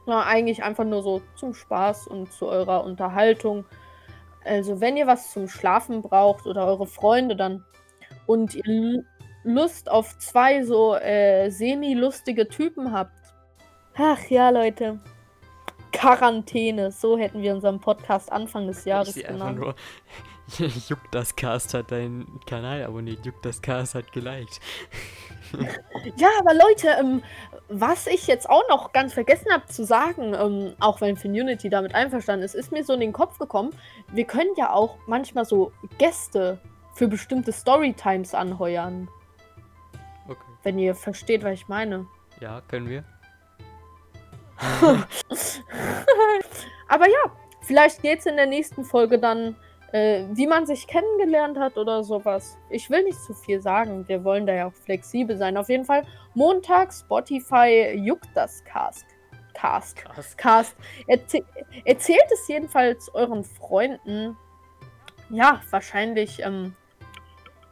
Sondern 0.06 0.28
eigentlich 0.28 0.62
einfach 0.62 0.84
nur 0.84 1.02
so 1.02 1.22
zum 1.36 1.56
Spaß 1.56 2.06
und 2.08 2.32
zu 2.32 2.48
eurer 2.48 2.84
Unterhaltung. 2.84 3.66
Also, 4.44 4.80
wenn 4.80 4.96
ihr 4.96 5.08
was 5.08 5.32
zum 5.32 5.48
Schlafen 5.48 6.04
braucht 6.04 6.46
oder 6.46 6.68
eure 6.68 6.86
Freunde 6.86 7.36
dann 7.36 7.66
und 8.28 8.54
ihr 8.54 9.06
Lust 9.46 9.90
auf 9.90 10.18
zwei 10.18 10.64
so 10.64 10.96
äh, 10.96 11.50
semi-lustige 11.50 12.48
Typen 12.48 12.92
habt. 12.92 13.14
Ach 13.96 14.20
ja, 14.30 14.50
Leute. 14.50 15.00
Quarantäne, 15.94 16.92
so 16.92 17.18
hätten 17.18 17.42
wir 17.42 17.54
unseren 17.54 17.80
Podcast 17.80 18.32
Anfang 18.32 18.68
des 18.68 18.80
Ich 18.80 18.86
Jahres 18.86 19.16
einfach 19.16 19.30
genannt. 19.30 19.60
nur, 19.60 19.76
Juck 20.90 21.00
das 21.12 21.36
Cast 21.36 21.74
hat 21.74 21.92
deinen 21.92 22.40
Kanal 22.46 22.84
abonniert, 22.84 23.26
Juck 23.26 23.42
das 23.44 23.62
Cast 23.62 23.96
hat 23.96 24.12
geliked. 24.12 24.60
Ja, 26.18 26.28
aber 26.40 26.54
Leute, 26.54 26.90
ähm, 27.00 27.24
was 27.70 28.08
ich 28.08 28.28
jetzt 28.28 28.50
auch 28.50 28.68
noch 28.68 28.92
ganz 28.92 29.14
vergessen 29.14 29.54
habe 29.54 29.66
zu 29.68 29.86
sagen, 29.86 30.34
ähm, 30.34 30.74
auch 30.80 31.00
wenn 31.00 31.16
Finunity 31.16 31.70
damit 31.70 31.96
einverstanden 31.96 32.44
ist, 32.44 32.56
ist 32.56 32.74
mir 32.74 32.84
so 32.84 32.94
in 32.94 33.00
den 33.00 33.14
Kopf 33.14 33.38
gekommen, 33.38 33.72
wir 34.12 34.26
können 34.26 34.50
ja 34.58 34.74
auch 34.74 34.98
manchmal 35.08 35.46
so 35.46 35.72
Gäste 35.98 36.60
für 36.94 37.08
bestimmte 37.08 37.54
Storytimes 37.54 38.34
anheuern, 38.34 39.08
Okay. 40.28 40.42
wenn 40.64 40.80
ihr 40.80 40.96
versteht, 40.96 41.44
was 41.44 41.54
ich 41.54 41.68
meine. 41.68 42.08
Ja, 42.40 42.62
können 42.68 42.90
wir. 42.90 43.04
Aber 46.88 47.08
ja, 47.08 47.32
vielleicht 47.62 48.02
geht's 48.02 48.26
in 48.26 48.36
der 48.36 48.46
nächsten 48.46 48.84
Folge 48.86 49.20
dann, 49.20 49.56
äh, 49.92 50.26
wie 50.32 50.48
man 50.48 50.66
sich 50.66 50.88
kennengelernt 50.88 51.58
hat 51.58 51.78
oder 51.78 52.04
sowas. 52.04 52.58
Ich 52.70 52.90
will 52.90 53.04
nicht 53.04 53.20
zu 53.22 53.34
viel 53.34 53.62
sagen, 53.62 54.08
wir 54.08 54.24
wollen 54.24 54.46
da 54.46 54.54
ja 54.54 54.68
auch 54.68 54.74
flexibel 54.74 55.38
sein. 55.38 55.58
Auf 55.58 55.70
jeden 55.70 55.86
Fall 55.86 56.04
Montag, 56.34 56.94
Spotify, 56.94 57.94
juckt 57.96 58.30
das 58.34 58.64
Cast. 58.64 59.06
Cast. 59.54 59.96
Krass. 59.98 60.38
Cast. 60.38 60.76
Erzäh 61.08 61.44
erzählt 61.86 62.26
es 62.32 62.48
jedenfalls 62.48 63.14
euren 63.14 63.44
Freunden. 63.44 64.38
Ja, 65.30 65.62
wahrscheinlich 65.72 66.40
ähm, 66.44 66.76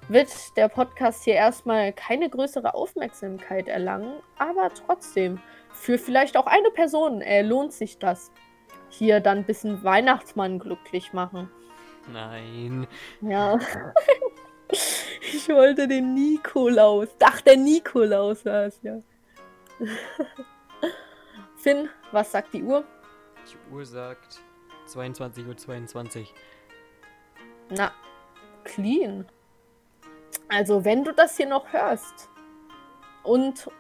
wird 0.10 0.58
der 0.58 0.68
Podcast 0.68 1.24
hier 1.24 1.36
erstmal 1.36 1.94
keine 1.94 2.30
größere 2.30 2.74
Aufmerksamkeit 2.74 3.68
erlangen, 3.68 4.22
aber 4.38 4.72
trotzdem, 4.74 5.40
für 5.72 5.98
vielleicht 5.98 6.38
auch 6.38 6.46
eine 6.46 6.70
Person 6.72 7.22
äh, 7.22 7.42
lohnt 7.42 7.74
sich 7.74 7.98
das. 7.98 8.32
Hier 8.90 9.20
dann 9.20 9.40
ein 9.40 9.46
bisschen 9.46 9.84
Weihnachtsmann 9.84 10.60
glücklich 10.60 11.14
machen. 11.14 11.50
Nein. 12.12 12.88
Ja. 13.22 13.58
ich 14.70 15.50
wollte 15.50 15.88
den 15.88 16.14
Nikolaus. 16.14 17.10
Ach, 17.24 17.42
der 17.42 17.58
Nikolaus 17.58 18.46
war 18.46 18.66
es, 18.66 18.80
ja. 18.84 19.02
Finn, 21.56 21.90
was 22.12 22.32
sagt 22.32 22.54
die 22.54 22.64
Uhr? 22.64 22.84
Die 23.52 23.74
Uhr 23.74 23.86
sagt 23.86 24.42
22.22 24.88 25.48
Uhr. 25.48 25.58
22. 25.58 26.34
Na, 27.70 27.92
clean. 28.64 29.26
Also, 30.56 30.86
wenn 30.86 31.04
du 31.04 31.12
das 31.14 31.36
hier 31.36 31.48
noch 31.48 31.74
hörst 31.74 32.30
und 33.24 33.72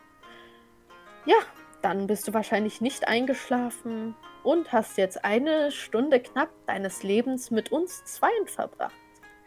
ja, 1.26 1.36
dann 1.84 2.07
bist 2.07 2.28
du 2.28 2.34
wahrscheinlich 2.34 2.82
nicht 2.82 3.07
eingeschlafen 3.07 4.15
und 4.43 4.71
hast 4.71 4.97
jetzt 4.97 5.24
eine 5.24 5.71
Stunde 5.71 6.19
knapp 6.19 6.49
deines 6.65 7.03
Lebens 7.03 7.51
mit 7.51 7.71
uns 7.71 8.03
Zweien 8.05 8.47
verbracht. 8.47 8.95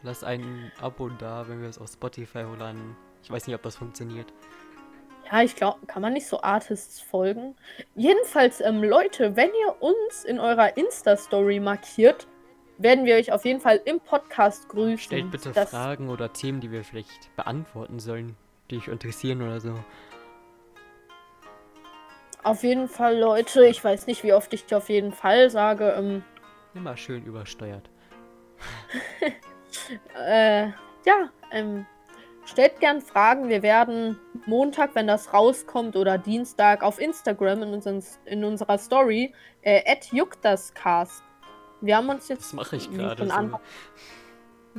Lass 0.02 0.22
ein 0.22 0.70
Abo 0.80 1.08
da, 1.08 1.48
wenn 1.48 1.60
wir 1.62 1.68
es 1.68 1.78
auf 1.78 1.88
Spotify 1.88 2.44
hochladen. 2.44 2.96
Ich 3.24 3.30
weiß 3.30 3.48
nicht, 3.48 3.56
ob 3.56 3.62
das 3.62 3.74
funktioniert. 3.74 4.32
Ja, 5.28 5.42
ich 5.42 5.56
glaube, 5.56 5.84
kann 5.86 6.02
man 6.02 6.12
nicht 6.12 6.28
so 6.28 6.40
Artists 6.42 7.00
folgen. 7.00 7.56
Jedenfalls, 7.96 8.60
ähm, 8.60 8.84
Leute, 8.84 9.34
wenn 9.34 9.50
ihr 9.50 9.82
uns 9.82 10.24
in 10.24 10.38
eurer 10.38 10.76
Insta-Story 10.76 11.58
markiert, 11.58 12.28
werden 12.78 13.04
wir 13.04 13.16
euch 13.16 13.32
auf 13.32 13.44
jeden 13.44 13.60
Fall 13.60 13.80
im 13.84 14.00
Podcast 14.00 14.68
grüßen. 14.68 14.98
Stellt 14.98 15.30
bitte 15.30 15.52
Fragen 15.52 16.08
oder 16.08 16.32
Themen, 16.32 16.60
die 16.60 16.70
wir 16.70 16.84
vielleicht 16.84 17.34
beantworten 17.36 17.98
sollen, 17.98 18.36
die 18.70 18.76
euch 18.76 18.88
interessieren 18.88 19.42
oder 19.42 19.60
so. 19.60 19.74
Auf 22.42 22.62
jeden 22.62 22.88
Fall, 22.88 23.18
Leute. 23.18 23.66
Ich 23.66 23.82
weiß 23.82 24.06
nicht, 24.06 24.22
wie 24.22 24.32
oft 24.32 24.52
ich 24.54 24.72
auf 24.74 24.88
jeden 24.88 25.12
Fall 25.12 25.50
sage. 25.50 25.94
Ähm, 25.98 26.22
Immer 26.74 26.96
schön 26.96 27.24
übersteuert. 27.24 27.90
äh, 30.26 30.66
ja, 31.04 31.30
ähm, 31.50 31.86
stellt 32.44 32.78
gern 32.78 33.00
Fragen. 33.00 33.48
Wir 33.48 33.62
werden 33.62 34.18
Montag, 34.46 34.94
wenn 34.94 35.08
das 35.08 35.32
rauskommt, 35.32 35.96
oder 35.96 36.18
Dienstag 36.18 36.84
auf 36.84 37.00
Instagram 37.00 37.64
in, 37.64 37.74
unseren, 37.74 38.04
in 38.26 38.44
unserer 38.44 38.78
Story, 38.78 39.34
äh, 39.62 39.82
jucktascast. 40.12 41.25
Wir 41.86 41.96
haben 41.96 42.08
uns 42.08 42.28
jetzt 42.28 42.56
Das 42.56 42.72
ich 42.72 42.88
von 42.88 43.16
So. 43.16 43.34
Anfang 43.34 43.60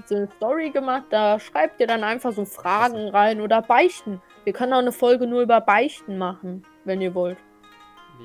so 0.06 0.16
eine 0.16 0.30
Story 0.38 0.70
gemacht, 0.70 1.06
da 1.10 1.40
schreibt 1.40 1.80
ihr 1.80 1.88
dann 1.88 2.04
einfach 2.04 2.32
so 2.32 2.46
Fragen 2.46 3.10
rein 3.10 3.42
oder 3.42 3.62
Beichten. 3.62 4.22
Wir 4.44 4.54
können 4.54 4.74
auch 4.74 4.80
eine 4.80 4.92
Folge 4.92 5.26
nur 5.26 5.42
über 5.42 5.60
Beichten 5.62 6.18
machen, 6.18 6.64
wenn 6.84 7.02
ihr 7.02 7.16
wollt. 7.16 7.38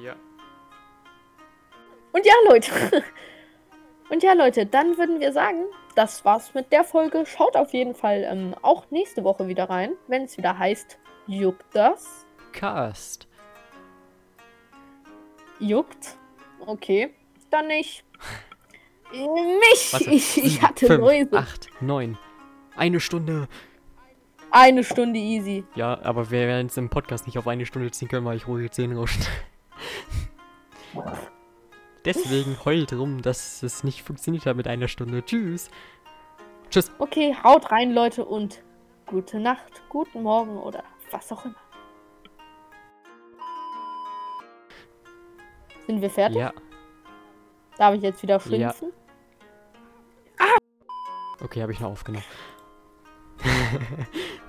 Ja. 0.03 0.15
Und 2.13 2.27
ja, 2.27 2.35
Leute. 2.49 2.71
Und 4.11 4.23
ja, 4.23 4.35
Leute, 4.35 4.67
dann 4.67 4.99
würden 4.99 5.21
wir 5.21 5.33
sagen, 5.33 5.65
das 5.95 6.25
war's 6.27 6.53
mit 6.53 6.71
der 6.71 6.85
Folge. 6.85 7.25
Schaut 7.25 7.57
auf 7.57 7.73
jeden 7.73 7.95
Fall 7.95 8.27
ähm, 8.31 8.55
auch 8.61 8.91
nächste 8.91 9.25
Woche 9.25 9.49
wieder 9.49 9.71
rein, 9.71 9.93
wenn 10.07 10.25
es 10.25 10.37
wieder 10.37 10.59
heißt, 10.59 10.99
juckt 11.27 11.65
das? 11.75 12.27
Cast. 12.53 13.27
Juckt? 15.59 16.17
Okay, 16.67 17.15
dann 17.49 17.69
nicht. 17.69 18.05
Mich! 19.13 19.93
Warte. 19.93 20.11
ich, 20.11 20.37
ich 20.39 20.53
sieben, 20.55 20.63
hatte 20.63 20.87
fünf, 20.87 21.01
Läuse. 21.01 21.39
acht, 21.39 21.69
neun. 21.81 22.19
Eine 22.77 23.01
Stunde. 23.01 23.49
Eine 24.51 24.85
Stunde 24.85 25.19
easy. 25.19 25.65
Ja, 25.75 26.01
aber 26.03 26.31
wir 26.31 26.47
werden 26.47 26.67
es 26.67 26.77
im 26.77 26.89
Podcast 26.89 27.27
nicht 27.27 27.39
auf 27.39 27.47
eine 27.47 27.67
Stunde 27.67 27.91
ziehen 27.91 28.09
können, 28.09 28.27
weil 28.27 28.37
ich 28.37 28.47
rohe 28.47 28.71
Zähne 28.71 28.97
rausschneide. 28.97 29.31
Deswegen 32.05 32.57
heult 32.65 32.93
rum, 32.93 33.23
dass 33.23 33.63
es 33.63 33.85
nicht 33.85 34.03
funktioniert 34.03 34.47
hat 34.47 34.57
mit 34.57 34.67
einer 34.67 34.89
Stunde. 34.89 35.25
Tschüss. 35.25 35.71
Tschüss. 36.71 36.91
Okay, 36.99 37.37
haut 37.45 37.71
rein, 37.71 37.93
Leute, 37.93 38.25
und 38.25 38.63
gute 39.07 39.39
Nacht, 39.39 39.83
guten 39.89 40.23
Morgen 40.23 40.57
oder 40.57 40.83
was 41.11 41.31
auch 41.33 41.45
immer. 41.45 41.55
Sind 45.87 46.01
wir 46.01 46.11
fertig? 46.11 46.39
Ja. 46.39 46.53
Darf 47.79 47.95
ich 47.95 48.03
jetzt 48.03 48.23
wieder 48.23 48.41
Ja. 48.49 48.75
Okay, 51.43 51.61
habe 51.61 51.73
ich 51.73 51.81
noch 51.81 51.91
aufgenommen. 51.91 52.25